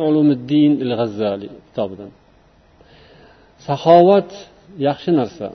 Ulumuddin 0.08 0.72
kitobidan. 1.68 2.12
Saxovat 3.68 4.30
yaxshi 4.88 5.12
narsa 5.20 5.48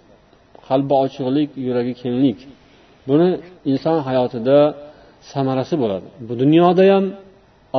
qalbi 0.68 0.94
ochiqlik 1.04 1.50
yuragi 1.66 1.94
kenglik 2.02 2.38
buni 3.08 3.28
inson 3.72 3.98
hayotida 4.08 4.58
samarasi 5.32 5.74
bo'ladi. 5.82 6.08
Bu 6.28 6.32
dunyoda 6.42 6.84
ham 6.92 7.04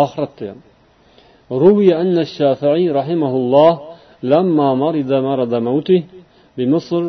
oxiratda 0.03 0.43
ham. 0.49 0.59
روي 1.64 1.88
أن 2.02 2.16
الشافعي 2.26 2.86
رحمه 2.98 3.32
الله 3.40 3.72
لما 4.32 4.68
مرض 4.82 5.10
مرض 5.28 5.52
موته 5.68 6.00
بمصر 6.56 7.02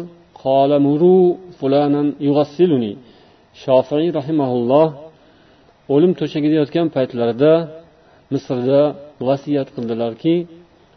قال 0.43 0.71
مروا 0.87 1.25
فلانا 1.59 2.01
يغسلني 2.27 2.93
shofiiy 3.61 4.09
rahimaulloh 4.19 4.87
o'lim 5.93 6.11
to'shagida 6.19 6.55
yotgan 6.61 6.87
paytlarida 6.95 7.53
misrda 8.33 8.81
vasiyat 9.27 9.67
qildilarki 9.75 10.35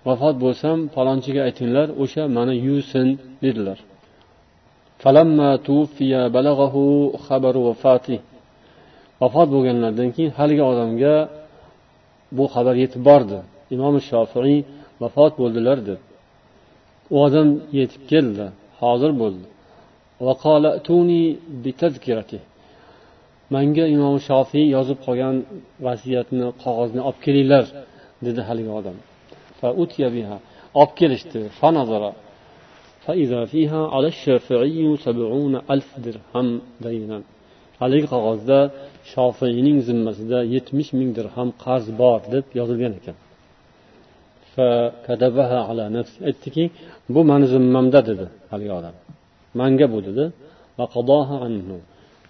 vafot 0.09 0.37
bo'lsam 0.45 0.77
falonchiga 0.95 1.41
aytinglar 1.49 1.89
o'sha 2.03 2.22
mani 2.37 2.55
yuvsin 2.66 3.09
dedilar 3.45 3.79
vafot 9.22 9.49
bo'lganlaridan 9.55 10.09
keyin 10.16 10.33
haligi 10.39 10.64
odamga 10.72 11.14
bu 12.38 12.44
xabar 12.54 12.76
yetib 12.84 13.02
bordi. 13.10 13.38
Imom 13.76 13.96
shofiiy 14.10 14.60
vafot 15.02 15.34
bo'ldilar 15.42 15.78
deb. 15.90 16.00
U 17.14 17.16
odam 17.26 17.50
yetib 17.80 18.04
keldi 18.12 18.46
hozir 18.82 19.12
bo'ldi. 19.22 19.46
Manga 23.56 23.86
imom 23.96 24.16
shofiy 24.28 24.66
yozib 24.76 25.00
qolgan 25.06 25.36
vasiyatni 25.86 26.48
qog'ozni 26.64 27.02
olib 27.08 27.20
kelinglar 27.26 27.66
dedi 28.26 28.42
haligi 28.48 28.72
odam. 28.80 28.98
Olib 30.82 30.94
kelishdi 31.00 31.40
haligi 37.82 38.08
qog'ozda 38.14 38.60
shofiyning 39.12 39.78
zimmasida 39.88 40.39
yetmish 40.56 40.91
ming 40.99 41.10
dirham 41.18 41.49
qarz 41.64 41.86
bor 42.02 42.20
deb 42.34 42.45
yozilgan 42.60 42.93
ekan. 42.99 43.18
Aytdiki 46.30 46.64
bu 47.14 47.22
mani 47.30 47.45
zimmamda 47.54 47.99
dedi 48.10 48.26
haligi 48.52 48.74
odam. 48.80 48.95
Manga 49.60 49.88
bu 49.93 49.99
dedi. 50.08 50.24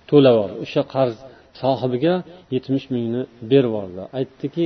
To'lab 0.09 0.33
yubor 0.35 0.51
o'sha 0.63 0.83
qarz 0.93 1.15
sohibiga 1.61 2.13
yetmish 2.53 2.85
mingni 2.93 3.21
berib 3.51 3.71
yubordi 3.71 4.01
aytdiki 4.19 4.63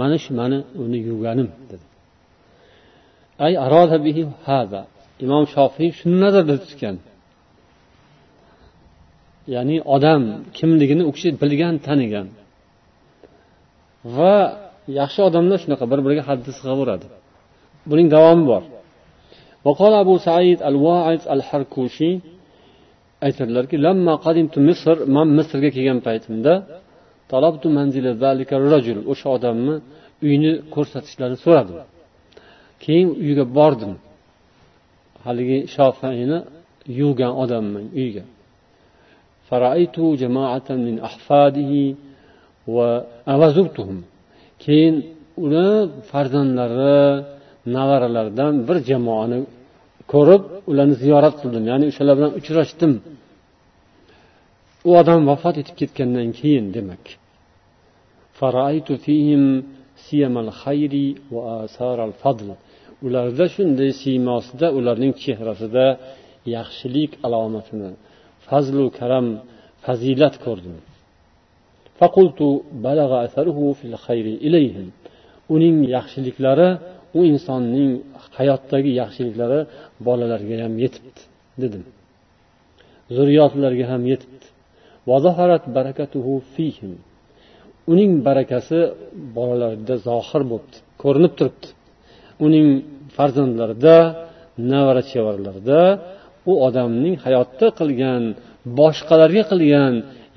mana 0.00 0.16
shu 0.24 0.30
mani 0.40 0.58
uni 0.84 0.98
yuvganim 1.08 1.48
dedi. 1.70 1.86
Ay 3.44 3.52
bihi 4.06 4.22
haza. 4.48 4.82
Imom 5.24 5.44
shofiy 5.54 5.90
shuni 5.98 6.16
nazarda 6.24 6.54
tutgan 6.64 6.96
ya'ni 9.55 9.77
odam 9.95 10.23
kimligini 10.57 11.03
u 11.09 11.11
kishi 11.15 11.29
bilgan 11.41 11.75
tanigan 11.87 12.27
va 14.17 14.35
yaxshi 14.99 15.19
odamlar 15.29 15.57
shunaqa 15.63 15.85
bir 15.91 15.99
biriga 16.05 16.23
haddi 16.29 16.49
sig'averadi 16.59 17.07
buning 17.89 18.07
davomi 18.15 18.45
bor 18.53 18.63
وقال 19.67 19.93
أبو 20.03 20.15
سعيد 20.27 20.59
الواعظ 20.69 21.21
الحركوشي 21.35 22.11
aytadilarki 23.27 23.77
misr 24.67 24.95
man 25.15 25.27
misrga 25.37 25.69
kelgan 25.75 25.99
paytimda 26.07 26.53
o'sha 29.11 29.27
odamni 29.37 29.75
uyni 30.27 30.51
ko'rsatishlarini 30.75 31.39
so'radim 31.45 31.77
keyin 32.83 33.09
uyiga 33.21 33.45
bordim 33.57 33.93
haligi 35.25 35.59
shofiyni 35.75 36.37
yuvgan 36.99 37.33
odamni 37.43 37.81
uyiga 37.99 38.23
keyin 44.64 44.94
uni 45.44 45.68
farzandlari 46.10 47.00
nevaralaridan 47.76 48.54
bir 48.68 48.76
jamoani 48.90 49.38
ko'rib 50.12 50.42
ularni 50.70 50.96
ziyorat 51.02 51.34
qildim 51.42 51.64
ya'ni 51.70 51.84
o'shalar 51.90 52.14
bilan 52.18 52.32
uchrashdim 52.40 52.92
u 54.88 54.90
odam 55.00 55.20
vafot 55.30 55.56
etib 55.62 55.76
ketgandan 55.80 56.28
keyin 56.40 56.66
demak 56.76 57.04
ularda 63.06 63.46
shunday 63.54 63.90
siymosida 64.02 64.66
ularning 64.78 65.12
chehrasida 65.22 65.86
yaxshilik 66.56 67.12
alomatini 67.26 67.90
fazlu 68.50 68.84
karam 68.98 69.26
fazilat 69.84 70.34
ko'rdim 70.44 70.76
uning 75.54 75.76
yaxshiliklari 75.96 76.68
u 77.18 77.20
insonning 77.32 77.92
hayotdagi 78.38 78.90
yaxshiliklari 79.02 79.60
bolalarga 80.06 80.56
ham 80.64 80.74
yetibdi 80.84 81.20
dedim. 81.62 81.82
Zurriyotlarga 83.16 83.84
ham 83.92 84.02
yetibdi. 84.12 84.46
Uning 87.92 88.12
barakasi 88.28 88.78
bolalarda 89.36 89.94
zohir 90.08 90.42
bo'libdi 90.50 90.76
ko'rinib 91.02 91.32
turibdi. 91.38 91.68
Uning 92.46 92.66
farzandlarida 93.16 93.96
nevara 94.72 95.02
chevaralarida 95.10 95.80
u 96.50 96.52
odamning 96.66 97.14
hayotda 97.24 97.66
qilgan 97.78 98.22
boshqalarga 98.78 99.42
qilgan 99.50 99.92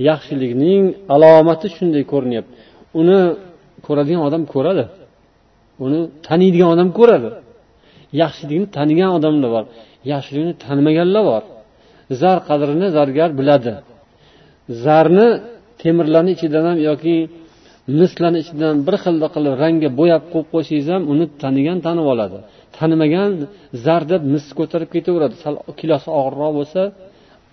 yaxshilikning 0.09 0.83
alomati 1.15 1.67
shunday 1.75 2.03
ko'rinyapti. 2.13 2.53
Uni 2.99 3.19
ko'radigan 3.85 4.21
odam 4.27 4.43
ko'radi. 4.53 4.83
Uni 5.85 5.99
taniydigan 6.27 6.69
odam 6.75 6.89
ko'radi. 6.99 7.29
Yaxshilikni 8.21 8.67
tanigan 8.77 9.11
odamlar 9.17 9.49
bor 9.55 9.65
yaxshilikni 10.11 10.53
tanimaganlar 10.65 11.23
bor. 11.31 11.43
Zar 12.21 12.37
qadrini 12.47 12.87
zargar 12.97 13.29
biladi. 13.39 13.73
Zarni 14.85 15.27
temirlarni 15.81 16.31
ichidan 16.37 16.63
ham 16.69 16.77
yoki 16.89 17.15
mislarni 17.99 18.39
ichidan 18.43 18.75
bir 18.87 18.95
xilda 19.03 19.27
qilib 19.35 19.53
rangga 19.63 19.89
bo'yab 19.99 20.23
qo'yib 20.33 20.47
qo'ysangiz 20.53 20.87
ham 20.93 21.03
uni 21.13 21.25
tanigan 21.43 21.77
tanib 21.85 22.07
oladi. 22.13 22.37
Tanimagan 22.77 23.31
zar 23.85 24.01
deb 24.11 24.21
mis 24.33 24.45
ko'tarib 24.59 24.89
ketaveradi. 24.95 25.35
Sal 25.43 25.55
kilosi 25.79 26.09
og'irroq 26.19 26.51
bo'lsa 26.59 26.81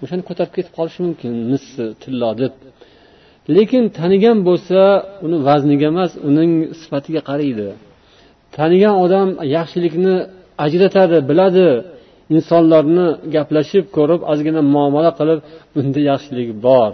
o'shani 0.03 0.23
ko'tarib 0.29 0.53
ketib 0.57 0.73
qolishi 0.79 1.01
mumkin 1.07 1.33
missi 1.53 1.85
tillo 2.03 2.31
deb. 2.43 2.53
Lekin 3.57 3.85
tanigan 3.99 4.39
bo'lsa 4.49 4.81
uni 5.27 5.39
vazniga 5.49 5.87
emas 5.93 6.13
uning 6.29 6.51
sifatiga 6.81 7.21
qaraydi. 7.31 7.69
Tanigan 8.57 8.95
odam 9.05 9.29
yaxshilikni 9.57 10.15
ajratadi 10.65 11.19
biladi. 11.31 11.69
Insonlarni 12.37 13.07
gaplashib 13.35 13.85
ko'rib 13.97 14.21
ozgina 14.33 14.61
muomala 14.75 15.11
qilib 15.19 15.39
bunda 15.75 16.01
yaxshilik 16.11 16.49
bor 16.67 16.91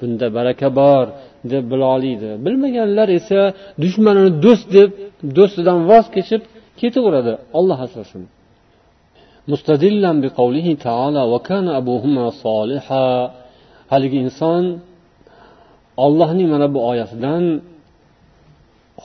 bunda 0.00 0.26
baraka 0.36 0.68
bor 0.80 1.06
deb 1.52 1.64
biloliydi. 1.72 2.30
Bilmaganlar 2.44 3.08
esa 3.18 3.40
dushmanini 3.82 4.30
do'st 4.44 4.66
deb 4.76 4.90
do'stidan 5.36 5.78
voz 5.90 6.06
kechib 6.16 6.42
ketaveradi. 6.80 7.32
Olloh 7.58 7.78
asrasin. 7.86 8.22
Haligi 13.92 14.18
inson 14.26 14.64
ollohning 16.04 16.48
mana 16.54 16.66
bu 16.74 16.78
oyatidan 16.90 17.44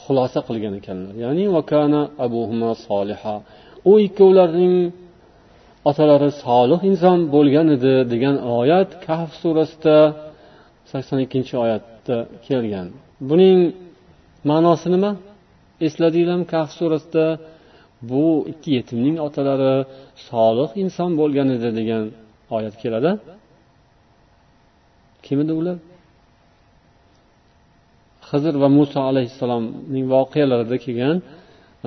xulosa 0.01 0.39
qilgan 0.47 0.73
ekanlar. 0.79 1.13
Ya'ni 1.23 1.45
vakana 1.57 2.01
abuhuma 2.25 2.71
soliha. 2.87 3.35
U 3.89 3.93
ikkovlarining 4.07 4.75
otalari 5.89 6.29
solih 6.43 6.79
inson 6.91 7.19
bo'lgan 7.35 7.67
edi 7.75 7.93
degan 8.13 8.35
oyat 8.59 8.89
kahf 9.05 9.31
surasida 9.41 9.97
sakson 10.91 11.19
ikkinchi 11.25 11.55
oyatda 12.09 12.17
kelgan. 12.47 12.87
Buning 13.29 13.59
ma'nosi 14.49 14.87
nima? 14.95 15.11
Esladinglarmi 15.85 16.45
kahf 16.53 16.69
surasida 16.79 17.25
bu 18.09 18.25
ikki 18.51 18.69
yetimning 18.77 19.17
otalari 19.27 19.85
solih 20.29 20.69
inson 20.83 21.11
bo'lgan 21.19 21.47
edi 21.55 21.69
degan 21.79 22.03
oyat 22.55 22.75
keladi. 22.83 23.11
Kim 25.25 25.37
edi 25.43 25.53
ular? 25.59 25.77
Hizr 28.29 28.53
va 28.61 28.69
muso 28.77 28.99
alayhissalomning 29.11 30.05
voqealarida 30.13 30.77
kelgan 30.85 31.17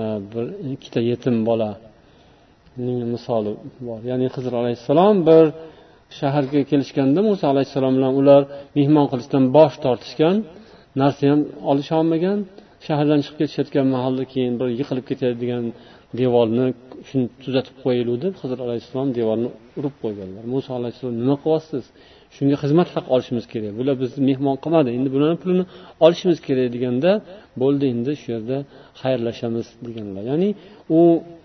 e, 0.00 0.02
bir 0.32 0.44
ikkita 0.74 1.00
yetim 1.10 1.36
bolaning 1.48 3.00
misoli 3.14 3.52
bor. 3.86 4.00
Ya'ni 4.10 4.26
hizr 4.36 4.52
alayhissalom 4.60 5.16
bir 5.28 5.44
shaharga 6.18 6.60
kelishganda 6.70 7.20
muso 7.28 7.44
alayhissalom 7.52 7.92
bilan 7.98 8.12
ular 8.20 8.42
mehmon 8.78 9.06
qilishdan 9.12 9.44
bosh 9.56 9.76
tortishgan 9.84 10.36
narsa 11.00 11.22
ham 11.30 11.40
olisholmagan 11.70 12.38
shahardan 12.86 13.18
chiqib 13.24 13.36
ketishayotgan 13.40 13.86
mahalda 13.94 14.24
keyin 14.32 14.54
bir 14.60 14.68
yiqilib 14.80 15.04
ketadigan 15.10 15.64
devorni 16.20 16.66
shuni 17.08 17.26
tuzatib 17.42 17.76
qo'yaylik 17.84 18.16
deb 18.24 18.34
hizr 18.42 18.58
alayhissalom 18.66 19.08
devorni 19.18 19.48
urib 19.78 19.94
qo'yganlar. 20.02 20.42
Muso 20.54 20.70
alayhissalom 20.78 21.16
nima 21.22 21.36
qilyapsiz? 21.44 21.84
Shunga 22.36 22.56
xizmat 22.62 22.88
haqi 22.94 23.08
olishimiz 23.14 23.44
kerak. 23.52 23.72
Bular 23.80 23.96
bizni 24.02 24.20
mehmon 24.30 24.56
qilmadi 24.64 24.88
endi 24.96 25.08
bularni 25.14 25.38
pulini 25.42 25.64
olishimiz 26.04 26.38
kerak 26.46 26.68
deganda 26.76 27.10
bo'ldi 27.62 27.84
endi 27.94 28.12
shu 28.20 28.28
yerda 28.34 28.58
xayrlashamiz 29.00 29.66
deganlar. 29.86 30.22
Ya'ni 30.30 30.48
u 30.98 31.00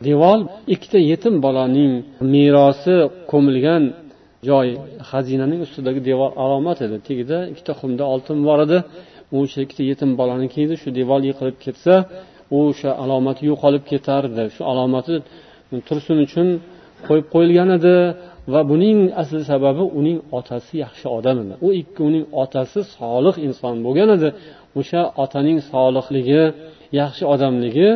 devor 0.07 0.39
ikkita 0.73 0.99
yetim 1.11 1.35
bolaning 1.45 1.93
merosi 2.33 2.95
ko'milgan 3.31 3.83
joy 4.47 4.67
xazinaning 5.09 5.59
ustidagi 5.65 6.01
devor 6.09 6.31
alomat 6.43 6.79
edi. 6.85 6.97
Tagida 7.07 7.37
ikkita 7.51 7.73
xumda 7.79 8.03
oltin 8.13 8.39
bor 8.47 8.59
edi. 8.65 8.77
O'sha 9.37 9.59
ikkita 9.65 9.83
yetim 9.91 10.11
bolaniki 10.19 10.57
edi 10.65 10.75
shu 10.81 10.89
devor 10.99 11.21
yiqilib 11.29 11.57
ketsa 11.65 11.93
u 12.55 12.57
o'sha 12.69 12.91
alomati 13.03 13.41
yo'qolib 13.51 13.83
ketardi 13.91 14.43
shu 14.55 14.61
alomati 14.71 15.13
tursin 15.87 16.17
uchun 16.25 16.47
qo'yib 17.07 17.25
qo'yilgan 17.33 17.69
edi 17.77 17.95
va 18.53 18.61
buning 18.71 18.99
asl 19.21 19.37
sababi 19.51 19.83
uning 19.99 20.17
otasi 20.39 20.73
yaxshi 20.85 21.07
odam 21.17 21.37
edi. 21.43 21.53
U 21.65 21.67
ikki 21.81 22.01
uning 22.09 22.25
otasi 22.43 22.79
solih 22.97 23.35
inson 23.47 23.75
bo'lgan 23.85 24.09
edi. 24.17 24.29
O'sha 24.79 25.01
otaning 25.23 25.57
solihligi 25.71 26.43
yaxshi 27.01 27.23
odamligi 27.33 27.89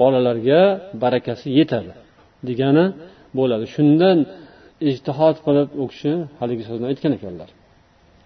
bolalarga 0.00 0.60
barakasi 1.02 1.48
yetadi 1.58 1.92
degani 2.48 2.84
bo'ladi. 3.38 3.64
Shundan 3.74 4.18
ijtihod 4.89 5.35
qilib 5.45 5.69
u 5.81 5.83
kishi 5.91 6.13
haligi 6.39 6.63
so'zni 6.69 6.85
aytgan 6.91 7.11
ekanlar 7.17 7.49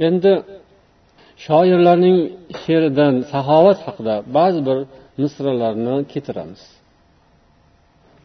endi 0.07 0.33
shoirlarning 1.45 2.17
she'ridan 2.63 3.13
saxovat 3.31 3.79
haqida 3.85 4.15
ba'zi 4.37 4.59
bir 4.67 4.77
misralarni 5.21 5.95
keltiramiz 6.11 6.63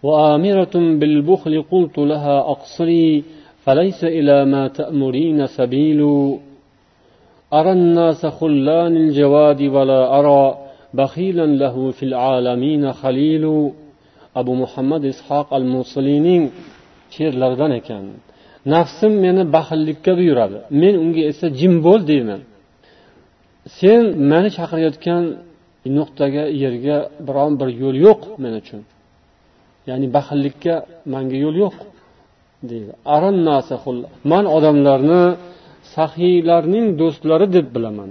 وآمرة 0.02 0.74
بالبخل 1.00 1.54
قلت 1.72 1.98
لها 1.98 2.36
أقصري 2.54 3.24
فليس 3.64 4.04
إلى 4.04 4.44
ما 4.44 4.68
تأمرين 4.68 5.46
سبيل 5.46 6.00
أرى 7.52 7.72
الناس 7.72 8.26
خلان 8.26 8.96
الجواد 8.96 9.62
ولا 9.62 10.18
أرى 10.18 10.58
بخيلا 10.94 11.46
له 11.46 11.90
في 11.90 12.02
العالمين 12.02 12.92
خليل 12.92 13.44
أبو 14.36 14.54
محمد 14.54 15.04
إسحاق 15.04 15.54
الموصلينين 15.54 16.50
sherlardan 17.13 17.71
ekan. 17.79 18.03
Nafsim 18.73 19.13
meni 19.25 19.43
baxillikka 19.55 20.11
buyuradi. 20.19 20.57
Men 20.81 20.93
unga 21.03 21.21
esa 21.31 21.47
jim 21.59 21.73
bo'l 21.85 22.01
deyman. 22.11 22.41
Sen 23.77 24.01
meni 24.31 24.49
chaqirayotgan 24.57 25.23
nuqtaga 25.97 26.43
yerga 26.63 26.97
biron 27.27 27.53
bir 27.59 27.69
yo'l 27.81 27.95
yo'q 28.05 28.21
men 28.43 28.53
uchun. 28.61 28.81
Ya'ni 29.89 30.07
baxillikka 30.17 30.75
manga 31.13 31.37
yo'l 31.45 31.55
yo'q 31.63 31.75
deydi. 32.69 32.91
Man 34.31 34.45
odamlarni 34.57 35.23
sahiylarning 35.95 36.85
do'stlari 37.01 37.47
deb 37.55 37.67
bilaman. 37.75 38.09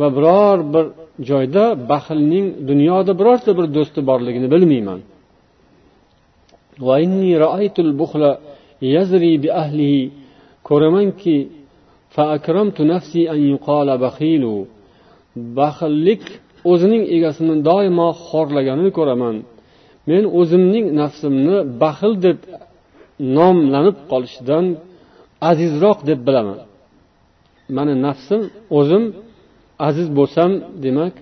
Va 0.00 0.08
biror 0.16 0.58
bir 0.74 0.84
joyda 1.30 1.64
baxilning 1.92 2.46
dunyoda 2.70 3.12
birorta 3.20 3.50
bir 3.58 3.66
do'sti 3.76 4.00
borligini 4.10 4.48
bilmayman. 4.54 5.00
Ko'ramanki 10.68 11.36
baxillik 15.58 16.22
o'zining 16.70 17.02
egasini 17.16 17.54
doimo 17.68 18.08
xorlaganini 18.28 18.90
ko'raman 18.98 19.36
men 20.10 20.24
o'zimning 20.40 20.86
nafsimni 21.00 21.56
baxil 21.82 22.12
deb 22.26 22.38
nomlanib 23.36 23.96
qolishidan 24.10 24.64
azizroq 25.50 25.98
deb 26.08 26.20
bilaman 26.28 26.58
mani 27.76 27.94
nafsim 28.06 28.42
o'zim 28.78 29.04
aziz 29.88 30.08
bo'lsam 30.18 30.50
demak 30.84 31.14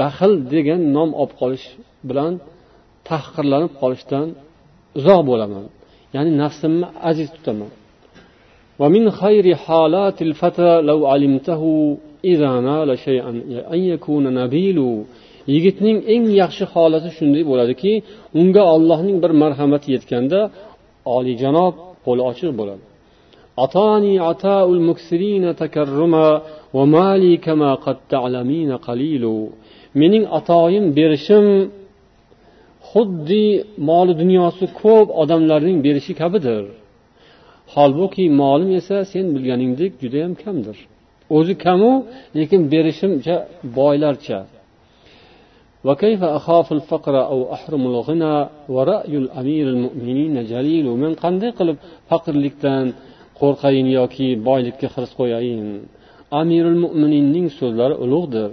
baxil 0.00 0.32
degan 0.52 0.80
nom 0.96 1.10
olib 1.22 1.32
qolish 1.40 1.66
bilan 2.08 2.32
tahqirlanib 3.08 3.72
qolishdan 3.80 4.26
uzoq 4.97 5.21
bo'laman 5.29 5.65
ya'ni 6.15 6.31
nafsimni 6.43 6.87
aziz 7.09 7.29
tutaman 7.37 7.71
ومن 8.81 9.03
خير 9.21 9.45
حالات 9.65 10.17
الفتى 10.27 10.71
لو 10.89 10.99
علمته 11.11 11.61
إذا 12.31 12.51
نال 12.69 12.89
شيئا 13.05 13.31
أن 13.73 13.79
يكون 13.93 14.23
نبيل 14.41 14.79
yigitning 15.53 15.97
eng 16.13 16.25
yaxshi 16.41 16.65
holati 16.73 17.09
shunday 17.17 17.43
bo'ladiki 17.49 17.93
unga 18.39 18.63
ollohning 18.75 19.17
bir 19.23 19.31
marhamati 19.41 19.87
yetganda 19.95 20.39
oliyjanob 21.15 21.73
qo'li 22.05 22.21
ochiq 22.31 22.51
bo'ladi 22.59 22.83
أعطاني 23.63 24.13
عطاء 24.19 24.65
المكسرين 24.77 25.55
تكرما 25.55 26.41
وما 26.73 27.17
لي 27.17 27.37
كما 27.37 27.71
قد 27.85 27.97
تعلمين 28.09 28.71
قليل 28.87 29.23
mening 29.95 30.25
atoyim 30.39 30.85
berishim 30.97 31.45
xuddi 32.93 33.45
moli 33.89 34.13
dunyosi 34.21 34.65
ko'p 34.81 35.07
odamlarning 35.21 35.77
berishi 35.85 36.13
kabidir 36.21 36.63
holbuki 37.75 38.25
molim 38.41 38.71
esa 38.79 38.97
sen 39.11 39.25
bilganingdek 39.35 39.91
judayam 40.03 40.33
kamdir 40.43 40.77
o'zi 41.37 41.53
kamu 41.65 41.91
lekin 42.37 42.61
berishimcha 42.73 43.35
boylarcha 43.77 44.39
وكيف 45.87 46.21
أخاف 46.23 46.67
الفقر 46.77 47.15
أو 47.33 47.39
أحرم 47.55 47.83
الغنى 47.91 48.35
ورأي 48.75 49.13
الأمير 49.23 49.65
المؤمنين 49.75 50.35
جليل 50.53 50.85
من 51.03 51.11
qanday 51.23 51.51
qilib 51.59 51.77
faqirlikdan 52.09 52.85
qo'rqayin 53.39 53.87
yoki 53.99 54.27
boylikka 54.47 54.87
hirs 54.93 55.11
qo'yayin 55.19 55.63
amirul 56.41 56.79
mo'mininning 56.83 57.47
so'zlari 57.59 57.95
ulug'dir 58.03 58.49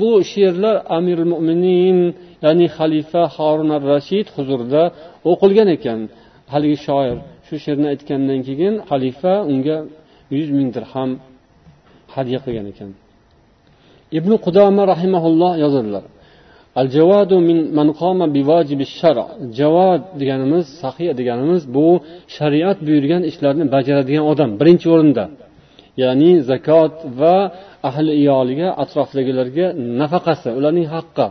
Bu 0.00 0.10
she'rlar 0.32 0.76
amirul 0.96 1.28
mo'minin 1.32 1.98
ya'ni 2.44 2.66
xalifa 2.76 3.22
horun 3.36 3.70
ar 3.76 3.82
rashid 3.94 4.26
huzurida 4.36 4.82
o'qilgan 5.30 5.68
ekan. 5.76 6.00
Haligi 6.52 6.78
shoir 6.86 7.16
shu 7.46 7.54
she'rni 7.64 7.86
aytgandan 7.92 8.40
keyin 8.48 8.74
xalifa 8.90 9.34
unga 9.52 9.78
yuz 10.36 10.48
ming 10.58 10.68
dirham 10.76 11.10
hadya 12.14 12.38
qilgan 12.44 12.66
ekan. 12.72 12.90
Ibn 14.18 14.30
qudoma 14.44 14.82
rahimaulloh 14.92 15.52
yozadilar 15.64 16.04
al 16.80 16.88
javadu 16.96 17.36
min 17.48 17.58
man 17.78 17.88
qoma 18.00 18.26
bivojibi 18.36 18.84
shara 18.98 19.26
javod 19.58 20.00
deganimiz 20.20 20.64
sahiya 20.82 21.12
deganimiz 21.20 21.62
bu 21.76 21.86
shariat 22.36 22.78
buyurgan 22.86 23.22
ishlarni 23.30 23.64
bajaradigan 23.74 24.24
odam 24.32 24.50
birinchi 24.60 24.86
o'rinda. 24.94 25.24
Ya'ni 26.02 26.32
zakot 26.50 26.94
va 27.20 27.36
ahli 27.88 28.12
iyoliga 28.22 28.68
atrofdagilarga 28.82 29.66
nafaqasi 30.00 30.48
ularning 30.58 30.88
haqqi. 30.94 31.26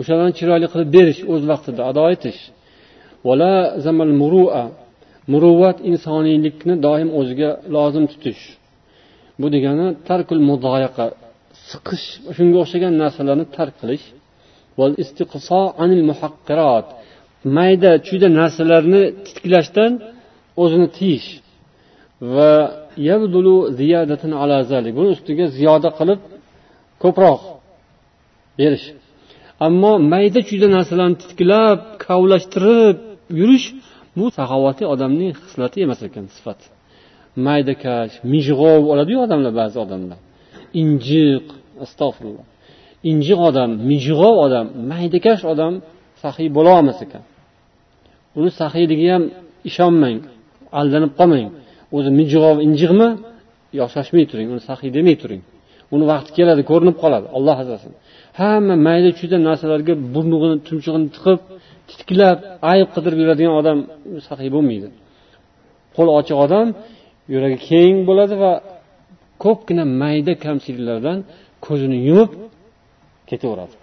O'shalarni 0.00 0.34
chiroyli 0.38 0.66
qilib 0.72 0.88
berish 0.96 1.20
o'z 1.32 1.42
vaqtida 1.50 1.82
ado 1.90 2.04
etish. 2.14 2.40
Muruvvat 5.32 5.78
insoniylikni 5.90 6.74
doim 6.86 7.08
o'ziga 7.18 7.50
lozim 7.74 8.04
tutish. 8.12 8.42
Bu 9.40 9.46
degani 9.54 9.86
tarkul 10.08 10.40
mudoyaqa 10.50 11.06
siqish 11.70 12.06
shunga 12.36 12.58
o'xshagan 12.64 12.92
narsalarni 13.02 13.46
tark 13.56 13.74
qilish. 13.82 14.04
Mayda 17.56 17.90
chuyda 18.06 18.28
narsalarni 18.40 19.02
tiklashdan 19.26 19.92
o'zini 20.62 20.88
tiyish. 20.96 21.28
Va 22.34 22.52
buni 24.98 25.08
ustiga 25.16 25.46
ziyoda 25.56 25.90
qilib 25.98 26.20
ko'proq 27.02 27.40
berish. 28.58 28.86
Ammo 29.66 29.92
mayda 30.12 30.40
chuyda 30.48 30.68
narsalarni 30.76 31.16
titkilab 31.22 31.78
kavlashtirib 32.04 32.96
yurish 33.40 33.66
bu 34.16 34.24
saxovatli 34.36 34.84
odamning 34.94 35.32
xislati 35.42 35.78
emas 35.86 36.00
ekan 36.08 36.26
sifat. 36.36 36.60
Maydakash 37.46 38.14
mijg'ov 38.32 38.82
oladiyu 38.92 39.18
odamlar 39.26 39.52
ba'zi 39.60 39.76
odamlar. 39.84 40.18
Injiq 40.82 41.46
astag'firulloh. 41.84 42.46
Injiq 43.10 43.40
odam 43.48 43.70
mijg'ov 43.90 44.34
odam 44.46 44.66
maydakash 44.92 45.42
odam 45.52 45.72
saxiy 46.22 46.48
bo'lolmas 46.56 46.98
ekan. 47.06 47.22
Uni 48.38 48.50
saxiyligiga 48.60 49.12
ham 49.16 49.24
ishonmang 49.68 50.18
aldanib 50.80 51.12
qolmang. 51.18 51.48
O'zi 51.96 52.10
mijg'ov 52.20 52.56
injiqmi 52.66 53.08
shoshmay 53.94 54.24
turing 54.30 54.48
uni 54.52 54.62
saxiy 54.68 54.90
demay 54.96 55.16
turing. 55.22 55.42
Uni 55.94 56.04
vaqti 56.12 56.30
keladi 56.38 56.62
ko'rinib 56.70 56.96
qoladi 57.02 57.26
olloh 57.36 57.56
asrasin 57.62 57.92
hamma 58.40 58.74
mayda 58.88 59.10
chuyda 59.18 59.36
narsalarga 59.48 59.94
burnug'ini 60.14 60.56
tumshug'ini 60.68 61.08
tiqib 61.16 61.38
titkilab 61.90 62.38
ayb 62.72 62.88
qidirib 62.94 63.18
yuradigan 63.22 63.54
odam 63.60 63.78
saxiy 64.28 64.50
bo'lmaydi. 64.56 64.88
Qo'li 65.96 66.10
ochiq 66.18 66.36
odam 66.46 66.66
yuragi 67.34 67.58
keng 67.70 67.96
bo'ladi 68.08 68.34
va 68.44 68.52
ko'pgina 69.44 69.84
mayda 70.02 70.32
kamchiliklardan 70.44 71.18
ko'zini 71.66 71.98
yumib 72.08 72.30
ketaveradi. 73.30 73.74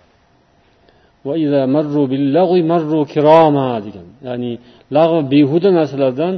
Degan. 3.88 4.08
Ya'ni 4.28 4.52
lag'v 4.98 5.18
behuda 5.34 5.70
narsalardan 5.80 6.36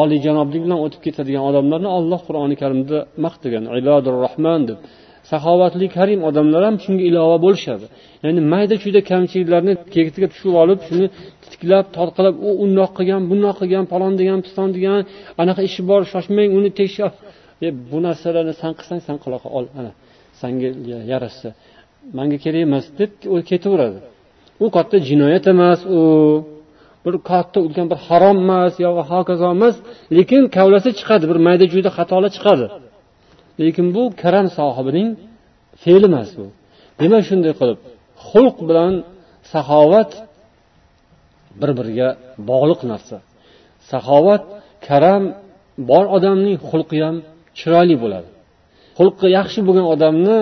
oliyjanoblik 0.00 0.62
bilan 0.66 0.78
o'tib 0.84 1.00
ketadigan 1.06 1.42
odamlarni 1.50 1.90
olloh 1.98 2.20
qur'oni 2.26 2.56
karimda 2.62 2.98
maqtagan 3.24 3.64
ibodur 3.80 4.14
rohman 4.24 4.60
deb. 4.68 4.78
Saxovatli 5.30 5.86
karim 5.96 6.20
odamlar 6.28 6.62
ham 6.68 6.76
shunga 6.84 7.04
ilova 7.10 7.36
bo'lishadi. 7.46 7.86
Ya'ni 8.24 8.40
mayda 8.52 8.74
chuyda 8.82 9.00
kamchiliklarni 9.10 9.74
ketiga 9.94 10.26
tushib 10.32 10.54
olib 10.62 10.80
shuni 10.88 11.06
titkilab 11.42 11.86
tortqilab 11.96 12.34
u 12.48 12.50
undoq 12.64 12.90
qilgan 12.98 13.22
bundoq 13.30 13.56
qilgan 13.60 13.84
palon 13.92 14.12
degan 14.20 14.38
piston 14.46 14.68
degan 14.76 14.98
anaqa 15.42 15.62
ishi 15.68 15.82
bor 15.90 16.02
shoshmang 16.12 16.50
uni 16.58 16.70
tekshir 16.80 17.10
e, 17.66 17.68
bu 17.90 17.98
narsalarni 18.06 18.54
san 18.60 18.72
qilsang 18.78 19.00
san 19.06 19.16
qila 19.22 19.36
ol 19.58 19.66
ana 19.78 19.92
sanga 20.40 20.68
yarashsa. 21.12 21.48
Manga 22.18 22.36
kerak 22.44 22.62
emas 22.68 22.86
deb 22.98 23.10
ketaveradi. 23.50 24.00
U 24.64 24.66
katta 24.76 24.96
jinoyat 25.08 25.44
emas 25.54 25.80
u 25.98 26.00
bir 27.04 27.14
katta 27.30 27.58
ulkan 27.66 27.86
bir 27.92 27.98
harom 28.06 28.36
emas 28.44 28.72
yo 28.84 28.90
hokazo 29.12 29.46
emas 29.56 29.76
lekin 30.16 30.42
kavlasi 30.56 30.90
chiqadi 30.98 31.24
bir 31.30 31.38
mayda 31.46 31.64
chuyda 31.72 31.90
xatolar 31.96 32.30
chiqadi. 32.36 32.66
Lekin 33.60 33.86
bu 33.96 34.02
karam 34.22 34.46
sohibining 34.58 35.08
fe'li 35.82 36.06
emas 36.10 36.30
bu. 36.38 36.46
Demak 37.00 37.22
shunday 37.28 37.52
qilib? 37.60 37.78
Xulq 38.28 38.56
bilan 38.68 38.92
saxovat 39.52 40.10
bir 41.60 41.70
biriga 41.78 42.08
bog'liq 42.50 42.80
narsa. 42.90 43.16
Saxovat 43.90 44.42
karam 44.86 45.22
bor 45.90 46.04
odamning 46.16 46.56
xulqi 46.68 46.96
ham 47.04 47.16
chiroyli 47.58 47.96
bo'ladi. 48.02 48.28
Xulqi 48.98 49.26
yaxshi 49.38 49.60
bo'lgan 49.66 49.86
odamni 49.94 50.38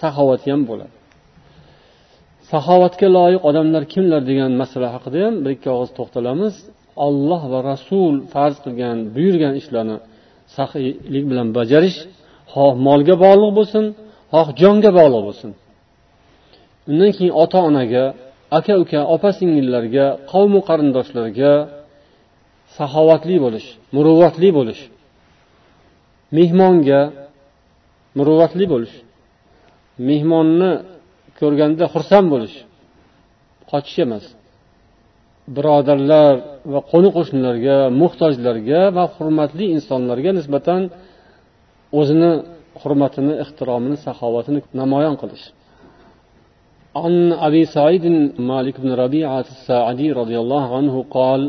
saxovati 0.00 0.48
ham 0.52 0.62
bo'ladi. 0.70 0.94
Saxovatga 2.50 3.08
loyiq 3.16 3.42
odamlar 3.50 3.82
kimlar 3.92 4.20
degan 4.30 4.52
masala 4.62 4.88
haqida 4.94 5.18
ham 5.24 5.34
bir 5.42 5.50
ikki 5.56 5.68
og'iz 5.76 5.90
to'xtalamiz. 5.98 6.54
Olloh 7.06 7.42
va 7.52 7.58
rasul 7.72 8.14
farz 8.32 8.56
qilgan 8.64 8.96
buyurgan 9.14 9.54
ishlarni 9.60 9.96
saxiylik 10.56 11.24
bilan 11.30 11.48
bajarish 11.58 11.98
xoh 12.52 12.72
molga 12.86 13.14
bog'liq 13.24 13.52
bo'lsin 13.58 13.84
xoh 14.32 14.48
jonga 14.60 14.90
bog'liq 14.98 15.22
bo'lsin. 15.28 15.50
Undan 16.90 17.10
keyin 17.16 17.32
ota 17.42 17.58
onaga 17.68 18.04
aka 18.58 18.74
uka 18.82 19.00
opa 19.14 19.30
singillarga 19.38 20.06
qavmu 20.32 20.60
qarindoshlarga 20.68 21.52
saxovatli 22.76 23.36
bo'lish 23.44 23.68
muruvvatli 23.94 24.48
bo'lish. 24.58 24.82
Mehmonga 26.36 27.00
muruvvatli 28.18 28.64
bo'lish. 28.72 28.94
Mehmonni 30.08 30.72
ko'rganda 31.39 31.85
xursand 31.93 32.27
bo'lish 32.33 32.57
qochish 33.71 33.99
emas 34.05 34.25
birodarlar 35.55 36.33
va 36.73 36.79
qo'ni 36.91 37.09
qo'shnilarga 37.17 37.77
muhtojlarga 38.01 38.81
va 38.97 39.03
hurmatli 39.15 39.65
insonlarga 39.75 40.31
nisbatan 40.39 40.81
o'zini 41.99 42.31
hurmatini 42.81 43.33
ehtiromini 43.43 43.97
saxovatini 44.05 44.59
namoyon 44.81 45.17
qilish 45.23 45.45
عن 47.03 47.15
أبي 47.47 47.63
سعيد 47.75 48.05
مالك 48.51 48.75
بن 48.83 48.91
ربيعة 49.03 49.47
الساعدي 49.55 50.07
رضي 50.21 50.37
الله 50.43 50.65
عنه 50.77 50.95
قال 51.17 51.41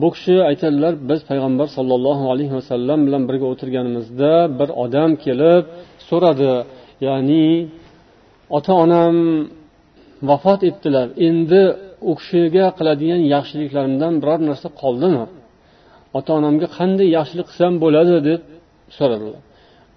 bu 0.00 0.08
kishi 0.14 0.36
aytadilar 0.50 0.94
biz 1.10 1.20
payg'ambar 1.30 1.68
sollallohu 1.76 2.24
alayhi 2.32 2.54
vasallam 2.58 2.98
bilan 3.06 3.22
birga 3.28 3.46
o'tirganimizda 3.52 4.32
bir 4.58 4.68
odam 4.84 5.10
kelib 5.24 5.64
so'radi 6.08 6.52
ya'ni 7.06 7.46
ota 8.57 8.73
onam 8.83 9.15
vafot 10.29 10.61
etdilar. 10.69 11.07
Endi 11.27 11.63
u 12.09 12.11
kishiga 12.19 12.65
qiladigan 12.77 13.21
yaxshiliklarimdan 13.35 14.13
biror 14.21 14.39
narsa 14.49 14.67
qoldimi? 14.81 15.23
Ota 16.17 16.31
onamga 16.39 16.67
qanday 16.77 17.07
yaxshilik 17.17 17.47
qilsam 17.49 17.73
bo'ladi 17.83 18.15
deb 18.29 18.41
so'radilar. 18.97 19.41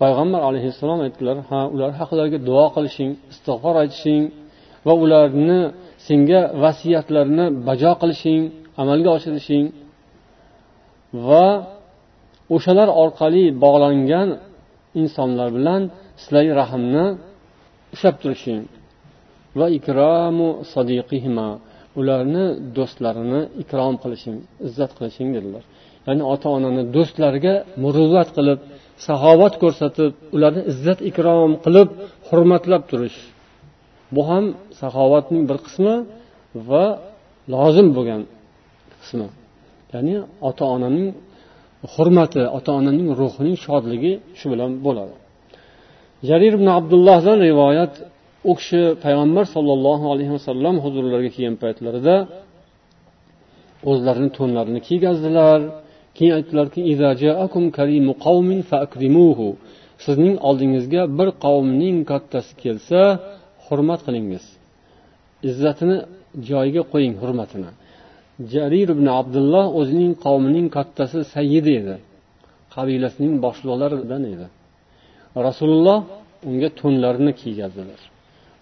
Payg'ambar 0.02 0.40
alayhissalom 0.48 1.00
aytdilar 1.06 1.36
ha 1.50 1.60
ular 1.74 1.90
haqlariga 2.00 2.38
duo 2.48 2.66
qilishing 2.76 3.10
istig'for 3.32 3.74
aytishing 3.82 4.22
va 4.86 4.94
ularni 5.04 5.60
senga 6.06 6.40
vasiyatlarini 6.62 7.46
bajo 7.68 7.92
qilishing 8.00 8.42
amalga 8.82 9.10
oshirishing 9.16 9.66
va 11.28 11.46
o'shalar 12.54 12.88
orqali 13.02 13.44
bog'langan 13.64 14.28
insonlar 15.00 15.48
bilan 15.56 15.82
sizlarga 16.22 16.54
rahmni 16.62 17.04
ushlab 17.94 18.16
turishing. 18.22 18.62
Va 19.58 19.66
ikromu 19.78 20.48
sodiqihima 20.72 21.48
ularni 22.00 22.44
do'stlarini 22.76 23.40
ikrom 23.62 23.94
qilishing 24.02 24.36
izzat 24.68 24.90
qilishing 24.98 25.28
dedilar. 25.36 25.64
Ya'ni 26.06 26.22
ota 26.32 26.48
onani 26.56 26.82
do'stlariga 26.96 27.54
muruvvat 27.82 28.28
qilib 28.36 28.58
saxovat 29.06 29.54
ko'rsatib 29.62 30.12
ularni 30.36 30.62
izzat 30.72 30.98
ikrom 31.10 31.50
qilib 31.64 31.88
hurmatlab 32.28 32.82
turish. 32.90 33.18
Bu 34.14 34.22
ham 34.30 34.44
saxovatning 34.80 35.42
bir 35.50 35.58
qismi 35.66 35.94
va 36.68 36.84
lozim 37.54 37.88
bo'lgan 37.96 38.22
qismi. 39.02 39.28
Ya'ni 39.92 40.16
ota 40.48 40.64
onaning 40.76 41.08
hurmati 41.94 42.42
ota 42.58 42.70
onaning 42.80 43.08
ruhining 43.20 43.56
shodligi 43.64 44.12
shu 44.38 44.46
bilan 44.52 44.70
bo'ladi. 44.86 45.14
Jarir 46.28 46.52
ibn 46.58 46.68
abdullohdan 46.78 47.38
rivoyat 47.48 47.94
u 48.50 48.52
kishi 48.58 48.82
payg'ambar 49.04 49.44
sollallohu 49.54 50.06
alayhi 50.12 50.32
vasallam 50.36 50.74
huzurlariga 50.84 51.30
kelgan 51.36 51.56
paytlarida 51.64 52.14
o'zlarini 53.90 54.30
to'nlarini 54.38 54.80
kiygazdilar. 54.88 55.60
Keyin 56.16 56.32
aytdilarki 56.38 56.80
sizning 60.04 60.36
oldingizga 60.48 61.02
bir 61.18 61.28
qavmning 61.44 61.96
kattasi 62.10 62.52
kelsa 62.62 63.00
hurmat 63.66 64.00
qilingiz. 64.06 64.44
Izzatini 65.48 65.96
joyiga 66.48 66.82
qo'ying 66.92 67.14
hurmatini. 67.22 67.70
Jarir 68.52 68.88
ibn 68.94 69.06
abdulloh 69.20 69.66
o'zining 69.80 70.12
qavmining 70.24 70.66
kattasi 70.76 71.18
sayyidi 71.34 71.72
edi. 71.80 71.96
Qabilasining 72.74 73.34
boshliqlaridan 73.44 74.22
edi. 74.34 74.46
Rasululloh 75.48 75.98
unga 76.48 76.68
to'nlarini 76.80 77.32
kiygazdilar 77.40 78.00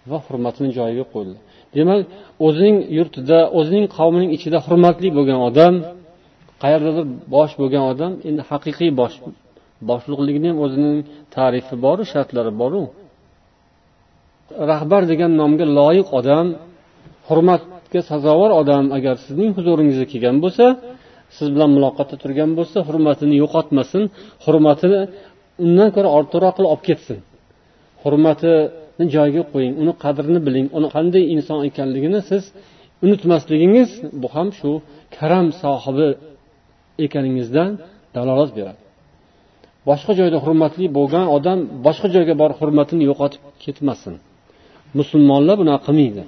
va 0.09 0.17
hurmatini 0.25 0.69
joyiga 0.77 1.05
qo'ydi. 1.13 1.35
Demak 1.75 1.99
o'zining 2.47 2.77
yurtida 2.97 3.39
o'zining 3.59 3.85
qavmining 3.97 4.31
ichida 4.37 4.57
hurmatli 4.65 5.09
bo'lgan 5.17 5.39
odam 5.49 5.73
qayerdadir 6.63 7.05
bosh 7.35 7.53
bo'lgan 7.61 7.83
odam 7.91 8.11
endi 8.29 8.41
haqiqiy 8.49 8.91
bosh 9.01 9.15
boshliqlikni 9.89 10.47
ham 10.51 10.59
o'zining 10.65 10.97
tarifi 11.35 11.75
boru 11.85 12.03
shartlari 12.13 12.51
boru. 12.61 12.81
Rahbar 14.71 15.01
degan 15.11 15.31
nomga 15.41 15.65
loyiq 15.79 16.07
odam 16.19 16.45
hurmatga 17.27 18.01
sazovor 18.11 18.51
odam 18.61 18.83
agar 18.97 19.15
sizning 19.25 19.49
huzuringizga 19.57 20.05
kelgan 20.13 20.37
bo'lsa 20.43 20.65
siz 21.37 21.47
bilan 21.53 21.69
muloqotda 21.75 22.15
turgan 22.23 22.51
bo'lsa 22.57 22.77
hurmatini 22.87 23.35
yo'qotmasin 23.43 24.03
hurmatini 24.45 25.01
undan 25.65 25.89
ko'ra 25.95 26.09
ortiqroq 26.17 26.53
qilib 26.57 26.69
olib 26.73 26.83
ketsin. 26.89 27.17
Hurmatini 28.03 29.05
joyiga 29.15 29.43
qo'ying 29.53 29.73
uni 29.81 29.93
qadrini 30.03 30.39
biling 30.47 30.67
uni 30.77 30.87
qanday 30.95 31.23
inson 31.35 31.59
ekanligini 31.69 32.19
siz 32.29 32.43
unutmasligingiz 33.05 33.89
bu 34.21 34.27
ham 34.35 34.49
shu 34.59 34.71
karam 35.17 35.47
sohibi 35.61 36.09
ekaningizdan 37.05 37.71
dalolat 38.15 38.51
beradi. 38.57 38.81
Boshqa 39.89 40.11
joyda 40.19 40.37
hurmatli 40.43 40.85
bo'lgan 40.97 41.25
odam 41.37 41.59
boshqa 41.85 42.07
joyga 42.15 42.33
borib 42.41 42.57
hurmatini 42.61 43.03
yo'qotib 43.09 43.41
ketmasin. 43.63 44.15
Musulmonlar 44.99 45.55
bunaqa 45.61 45.81
qilmaydi. 45.87 46.23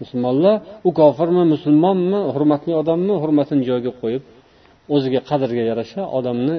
Musulmonlar 0.00 0.56
u 0.88 0.90
kofirmi 1.00 1.42
musulmonmi 1.54 2.20
hurmatli 2.34 2.72
odammi 2.82 3.14
hurmatini 3.22 3.62
joyiga 3.68 3.92
qo'yib 4.02 4.22
o'ziga 4.94 5.20
qadriga 5.30 5.64
yarasha 5.70 6.02
odamni 6.18 6.56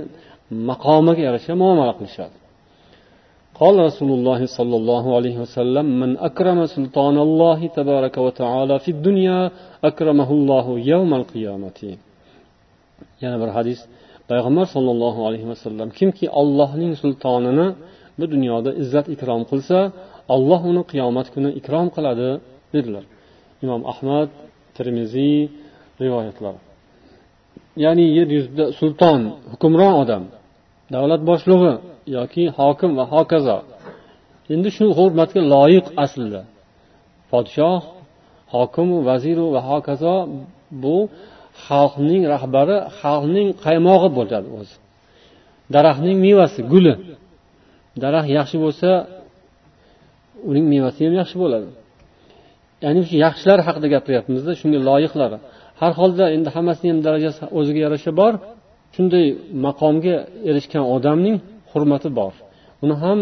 maqomiga 0.71 1.23
yarasha 1.29 1.53
muomala 1.63 1.95
qilishadi 1.99 2.37
قال 3.61 3.75
رسول 3.89 4.11
الله 4.19 4.41
صلى 4.59 4.77
الله 4.81 5.05
عليه 5.17 5.37
وسلم 5.45 5.87
من 6.03 6.11
أكرم 6.29 6.59
سلطان 6.77 7.17
الله 7.27 7.61
تبارك 7.79 8.15
وتعالى 8.27 8.75
في 8.85 8.91
الدنيا 8.97 9.41
أكرمه 9.91 10.29
الله 10.39 10.67
يوم 10.93 11.11
القيامة 11.21 11.81
yana 13.23 13.37
bir 13.43 13.51
hadis 13.57 13.81
payg'ambar 14.31 14.67
sollallohu 14.75 15.21
alayhi 15.29 15.47
vasallam 15.53 15.89
kimki 15.99 16.27
ollohning 16.41 16.93
sultonini 17.03 17.67
bu 18.19 18.25
dunyoda 18.35 18.71
izzat 18.83 19.07
ikrom 19.15 19.43
qilsa 19.51 19.79
olloh 20.35 20.61
uni 20.71 20.83
qiyomat 20.93 21.27
kuni 21.35 21.51
ikrom 21.61 21.87
qiladi 21.97 22.29
dedilar 22.75 23.05
imom 23.65 23.83
ahmad 23.93 24.29
termiziy 24.77 25.39
rivoyatlari 26.03 26.61
ya'ni 27.85 28.05
yer 28.17 28.29
yuzida 28.37 28.65
sulton 28.81 29.21
hukmron 29.53 29.95
odam 30.03 30.23
davlat 30.94 31.22
boshlig'i 31.30 31.74
yoki 32.18 32.44
hokim 32.60 32.92
va 33.00 33.06
hokazo. 33.14 33.58
Endi 34.54 34.70
shu 34.78 34.86
hurmatga 34.98 35.42
loyiq 35.54 35.88
aslida. 36.04 36.42
Podshoh 37.32 37.80
hokimu 38.56 38.98
vaziru 39.10 39.46
va 39.56 39.62
hokazo 39.70 40.16
bu 40.84 40.98
xalqning 41.66 42.24
rahbari 42.34 42.78
xalqning 43.00 43.48
qaymog'i 43.66 44.10
bo'ladi 44.18 44.48
o'zi. 44.60 44.76
Daraxtning 45.76 46.18
mevasi 46.26 46.62
guli. 46.72 46.94
Daraxt 48.04 48.30
yaxshi 48.38 48.58
bo'lsa 48.66 48.90
uning 50.50 50.66
mevasi 50.74 51.00
ham 51.06 51.14
yaxshi 51.22 51.38
bo'ladi. 51.44 51.70
Ya'ni 52.84 53.02
shu 53.08 53.16
yaxshilar 53.26 53.60
haqida 53.68 53.88
gapiryapmizda 53.96 54.52
shunga 54.62 54.80
loyiqlari. 54.90 55.38
Har 55.82 55.92
holda 56.00 56.26
endi 56.36 56.50
hammasini 56.56 56.90
ham 56.92 57.00
darajasi 57.08 57.42
o'ziga 57.60 57.80
yarasha 57.86 58.12
bor. 58.22 58.34
shunday 58.95 59.27
maqomga 59.67 60.17
erishgan 60.49 60.85
odamning 60.97 61.37
hurmati 61.71 62.09
bor 62.19 62.35
uni 62.85 62.95
ham 63.03 63.19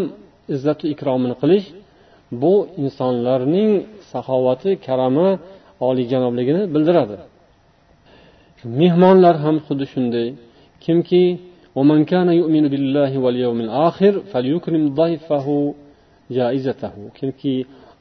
izzatu 0.55 0.85
ikromini 0.93 1.35
qilish 1.41 1.67
bu 2.41 2.53
insonlarning 2.83 3.71
saxovati 4.11 4.71
karami 4.85 5.29
oliyjanobligini 5.87 6.61
bildiradi 6.73 7.17
mehmonlar 8.79 9.35
ham 9.43 9.55
xuddi 9.65 9.85
shunday 9.93 10.27
kimki 10.85 11.23
ومن 11.77 11.99
كان 12.11 12.29
يؤمن 12.41 12.65
بالله 12.73 13.11
واليوم 13.23 13.59
الآخر 13.65 14.13
فليكرم 14.31 14.83
ضيفه 15.01 15.47
جائزته 16.37 16.93
kimki 17.17 17.55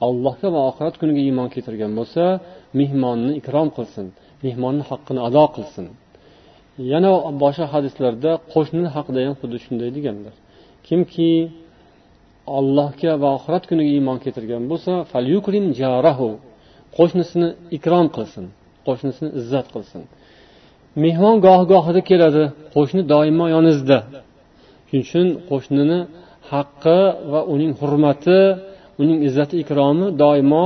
allohga 0.07 0.49
va 0.55 0.61
oxirat 0.71 0.95
kuniga 1.01 1.21
iymon 1.29 1.49
keltirgan 1.55 1.93
bo'lsa 1.99 2.25
mehmonni 2.81 3.33
ikrom 3.41 3.69
qilsin 3.77 4.07
mehmonni 4.45 4.83
haqqini 4.91 5.21
ado 5.29 5.45
qilsin 5.57 5.87
Yana 6.92 7.12
boshqa 7.44 7.66
hadislarda 7.74 8.32
qo'shni 8.54 8.88
haqida 8.96 9.20
ham 9.28 9.36
xuddi 9.42 9.58
shunday 9.66 9.90
deganlar. 9.98 10.34
Kimki 10.88 11.32
allohga 12.58 13.12
va 13.22 13.30
oxirat 13.38 13.64
kuniga 13.70 13.92
iymon 13.98 14.18
keltirgan 14.24 14.64
bo'lsa 14.72 14.92
qo'shnisini 16.98 17.50
ikrom 17.78 18.08
qilsin 18.16 18.46
qo'shnisini 18.88 19.30
izzat 19.40 19.68
qilsin. 19.74 20.02
Mehmon 21.04 21.36
goh 21.46 21.62
gohida 21.74 22.02
keladi 22.10 22.44
qo'shni 22.76 23.02
doimo 23.14 23.46
yoningizda. 23.56 24.00
Shuning 24.88 25.04
uchun 25.08 25.28
qo'shnini 25.50 26.00
haqqi 26.52 27.00
va 27.32 27.42
uning 27.54 27.72
hurmati 27.80 28.40
uning 29.02 29.20
izzati 29.28 29.56
ikromi 29.64 30.08
doimo 30.24 30.66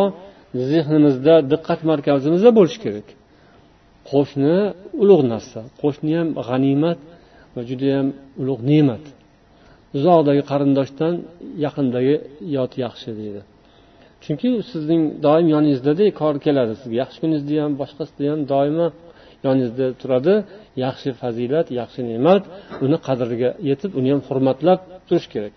zehnimizda 0.71 1.35
diqqat 1.51 1.79
markazimizda 1.89 2.49
bo'lishi 2.57 2.79
kerak. 2.85 3.07
qo'shni 4.10 4.56
ulug' 5.02 5.24
narsa 5.32 5.60
qo'shni 5.82 6.12
ham 6.18 6.28
g'animat 6.46 6.98
va 7.54 7.60
judayam 7.70 8.06
ulug' 8.42 8.62
ne'mat 8.70 9.04
uzoqdagi 9.96 10.42
qarindoshdan 10.50 11.14
yaqindagi 11.64 12.14
yot 12.56 12.72
yaxshi 12.84 13.10
deydi 13.20 13.40
chunki 14.24 14.48
sizning 14.70 15.02
doim 15.26 15.46
yoningizdada 15.54 16.04
kor 16.20 16.34
keladi 16.44 16.74
sizga 16.80 16.96
yaxshi 17.02 17.18
kuningizda 17.22 17.54
ham 17.64 17.72
boshqasida 17.80 18.24
ham 18.32 18.40
doimo 18.52 18.86
yoningizda 19.46 19.86
turadi 20.00 20.34
yaxshi 20.84 21.08
fazilat 21.20 21.66
yaxshi 21.80 22.00
ne'mat 22.10 22.42
uni 22.84 22.98
qadriga 23.06 23.50
yetib 23.68 23.90
uni 23.98 24.08
ham 24.12 24.20
hurmatlab 24.28 24.78
turish 25.08 25.28
kerak 25.34 25.54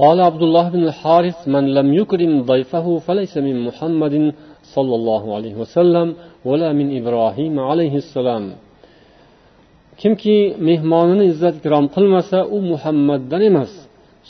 قال 0.00 0.18
عبد 0.28 0.42
الله 0.46 0.66
بن 0.74 0.82
الحارث 0.90 1.38
من 1.54 1.64
لم 1.78 1.88
يكرم 2.00 2.32
ضيفه 2.52 2.86
فليس 3.06 3.34
من 3.46 3.56
محمد 3.68 4.14
صلى 4.74 4.94
الله 4.98 5.22
عليه 5.36 5.54
وسلم 5.62 6.06
ولا 6.49 6.69
من 6.79 6.87
ابراهيم 6.99 7.55
عليه 7.69 7.95
السلام 8.03 8.45
kimki 10.01 10.37
mehmonini 10.67 11.25
izzat 11.31 11.55
ikrom 11.59 11.85
qilmasa 11.95 12.39
u 12.55 12.57
muhammaddan 12.71 13.41
emas 13.49 13.71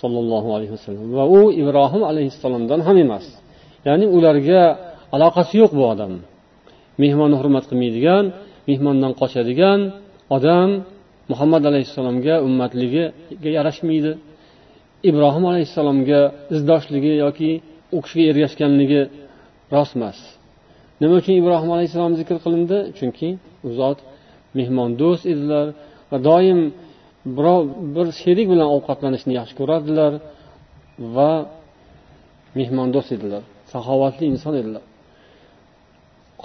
sollallohu 0.02 0.50
alayhi 0.56 0.74
vasallam. 0.78 1.06
Va 1.18 1.26
u 1.38 1.40
ibrohim 1.62 2.04
alayhissalomdan 2.12 2.80
ham 2.88 2.98
emas. 3.06 3.26
Ya'ni 3.88 4.06
ularga 4.18 4.62
aloqasi 5.16 5.54
yo'q 5.62 5.72
bu 5.80 5.84
odam. 5.94 6.14
Mehmonni 7.04 7.36
hurmat 7.42 7.66
qilmaydigan 7.70 8.26
mehmondan 8.70 9.12
qochadigan 9.22 9.80
odam 10.36 10.70
muhammad 11.32 11.64
alayhissalomga 11.72 12.36
ummatligiga 12.48 13.06
yarashmaydi. 13.58 14.12
Ibrohim 15.10 15.44
alayhissalomga 15.52 16.22
izdoshligi 16.56 17.14
yoki 17.24 17.52
u 17.96 17.98
kishiga 18.04 18.26
ergashganligi 18.32 19.02
rost 19.76 19.94
emas 20.00 20.20
nima 21.01 21.15
uchun 21.21 21.35
ibrohim 21.41 21.71
alayhissalom 21.77 22.15
zikr 22.21 22.37
qilindi 22.45 22.79
chunki 22.99 23.29
u 23.67 23.69
zot 23.79 23.99
mehmondo'st 24.59 25.25
edilar 25.33 25.67
va 26.11 26.19
doim 26.29 26.61
birov 27.37 27.63
bir 27.95 28.07
sherik 28.21 28.47
bilan 28.53 28.69
ovqatlanishni 28.77 29.33
yaxshi 29.39 29.55
ko'rardilar 29.61 30.13
va 31.17 31.33
mehmondo'st 32.59 33.11
edilar 33.17 33.43
saxovatli 33.73 34.25
inson 34.33 34.55
edilar 34.63 34.85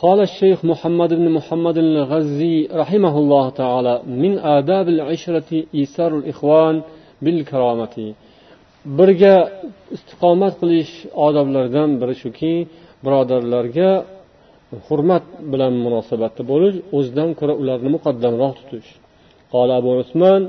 قال 0.03 0.19
الشيخ 0.29 0.57
محمد 0.71 1.11
بن 1.19 1.27
محمد 1.37 1.77
الغزي 1.85 2.55
رحمه 2.81 3.15
الله 3.21 3.45
تعالى 3.61 3.93
من 4.23 4.33
آداب 4.57 4.87
العشرة 4.95 5.51
إيثار 5.79 6.11
الإخوان 6.19 6.75
بالكرامة 7.23 7.95
birga 8.97 9.35
istiqomat 9.95 10.53
qilish 10.61 10.93
odoblaridan 11.27 11.89
biri 12.01 12.15
shuki 12.23 12.53
birodarlarga 13.05 13.89
hurmat 14.87 15.25
bilan 15.51 15.73
munosabatda 15.85 16.41
bo'lish 16.51 16.77
o'zidan 16.97 17.29
ko'ra 17.39 17.53
ularni 17.61 17.89
muqaddamroq 17.95 18.55
tutish 18.59 18.91
قال 19.55 19.69
أبو 19.79 19.89
عثمان 19.99 20.41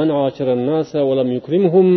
من 0.00 0.08
عاشر 0.18 0.48
الناس 0.58 0.90
ولم 1.08 1.28
يكرمهم 1.38 1.88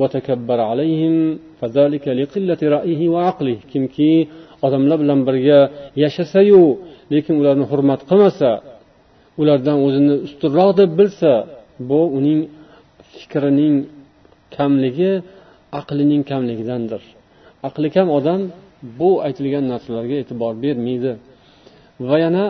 وتكبر 0.00 0.58
عليهم 0.70 1.14
فذلك 1.60 2.04
لقلة 2.20 2.60
رأيه 2.76 3.00
وعقله 3.14 3.58
kimki 3.72 4.12
odamlar 4.66 4.98
bilan 5.02 5.20
birga 5.28 5.60
yashasayu 6.02 6.62
lekin 7.12 7.34
ularni 7.40 7.64
hurmat 7.70 8.00
qilmasa 8.10 8.50
ulardan 9.40 9.76
o'zini 9.86 10.14
ustunroq 10.26 10.70
deb 10.80 10.90
bilsa 10.98 11.32
bu 11.88 12.00
uning 12.18 12.40
fikrining 13.12 13.74
kamligi 14.56 15.12
aqlining 15.80 16.22
kamligidandir 16.30 17.02
aqli 17.68 17.88
kam 17.96 18.08
odam 18.18 18.40
bu 18.99 19.09
aytilgan 19.25 19.65
narsalarga 19.71 20.15
e'tibor 20.21 20.53
bermaydi. 20.63 21.11
Va 22.09 22.17
yana 22.25 22.43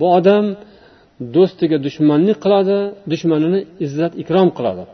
bu 0.00 0.06
odam 0.18 0.44
do'stiga 1.36 1.76
dushmanlik 1.86 2.38
qiladi 2.44 2.78
dushmanini 3.12 3.60
izzat 3.86 4.12
ikrom 4.22 4.48
qiladi. 4.58 4.84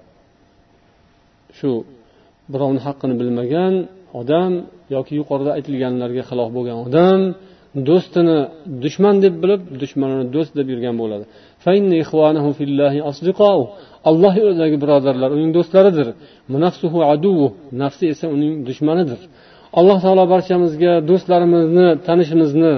Shu 1.59 1.70
birovni 2.53 2.80
haqqini 2.86 3.14
bilmagan 3.20 3.74
odam 4.20 4.53
yoki 4.94 5.12
yuqorida 5.20 5.51
aytilganlarga 5.59 6.22
xilof 6.30 6.49
bo'lgan 6.57 6.76
odam 6.86 7.20
do'stini 7.88 8.38
dushman 8.84 9.16
deb 9.24 9.34
bilib 9.42 9.62
dushmanini 9.82 10.24
do'st 10.34 10.53
deb 10.59 10.66
yurgan 10.72 10.94
bo'ladi. 11.03 11.24
alloh 14.09 14.34
yo'lidagi 14.41 14.78
birodarlar 14.84 15.30
uning 15.38 15.51
do'stlaridir 15.57 16.07
nafsi 17.82 18.05
esa 18.14 18.26
uning 18.36 18.53
dushmanidir 18.68 19.20
alloh 19.80 19.97
taolo 20.05 20.24
barchamizga 20.34 20.93
do'stlarimizni 21.09 21.88
tanishimizni 22.07 22.74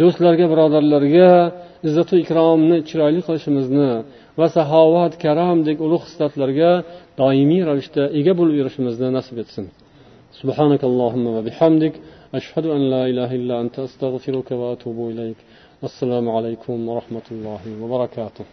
do'stlarga 0.00 0.46
birodarlarga 0.52 1.30
izzatu 1.88 2.14
ikromni 2.24 2.76
chiroyli 2.88 3.20
qilishimizni 3.26 3.90
va 4.38 4.46
saxovat 4.56 5.12
karomdek 5.24 5.78
ulug' 5.86 6.04
xislatlarga 6.08 6.70
doimiy 7.20 7.62
ravishda 7.68 8.02
ega 8.18 8.32
bo'lib 8.38 8.54
yurishimizni 8.60 9.08
nasib 9.18 9.38
etsin 9.44 9.66
سبحانك 10.40 10.82
اللهم 10.90 11.26
وبحمدك 11.36 11.94
أشهد 12.38 12.66
أن 12.76 12.82
لا 12.94 13.02
إله 13.10 13.30
إلا 13.40 13.54
أنت 13.62 13.76
أستغفرك 13.86 14.48
وأتوب 14.60 14.98
إليك 15.10 15.38
السلام 15.88 16.26
عليكم 16.36 16.88
ورحمة 16.88 17.26
الله 17.34 17.62
وبركاته 17.82 18.44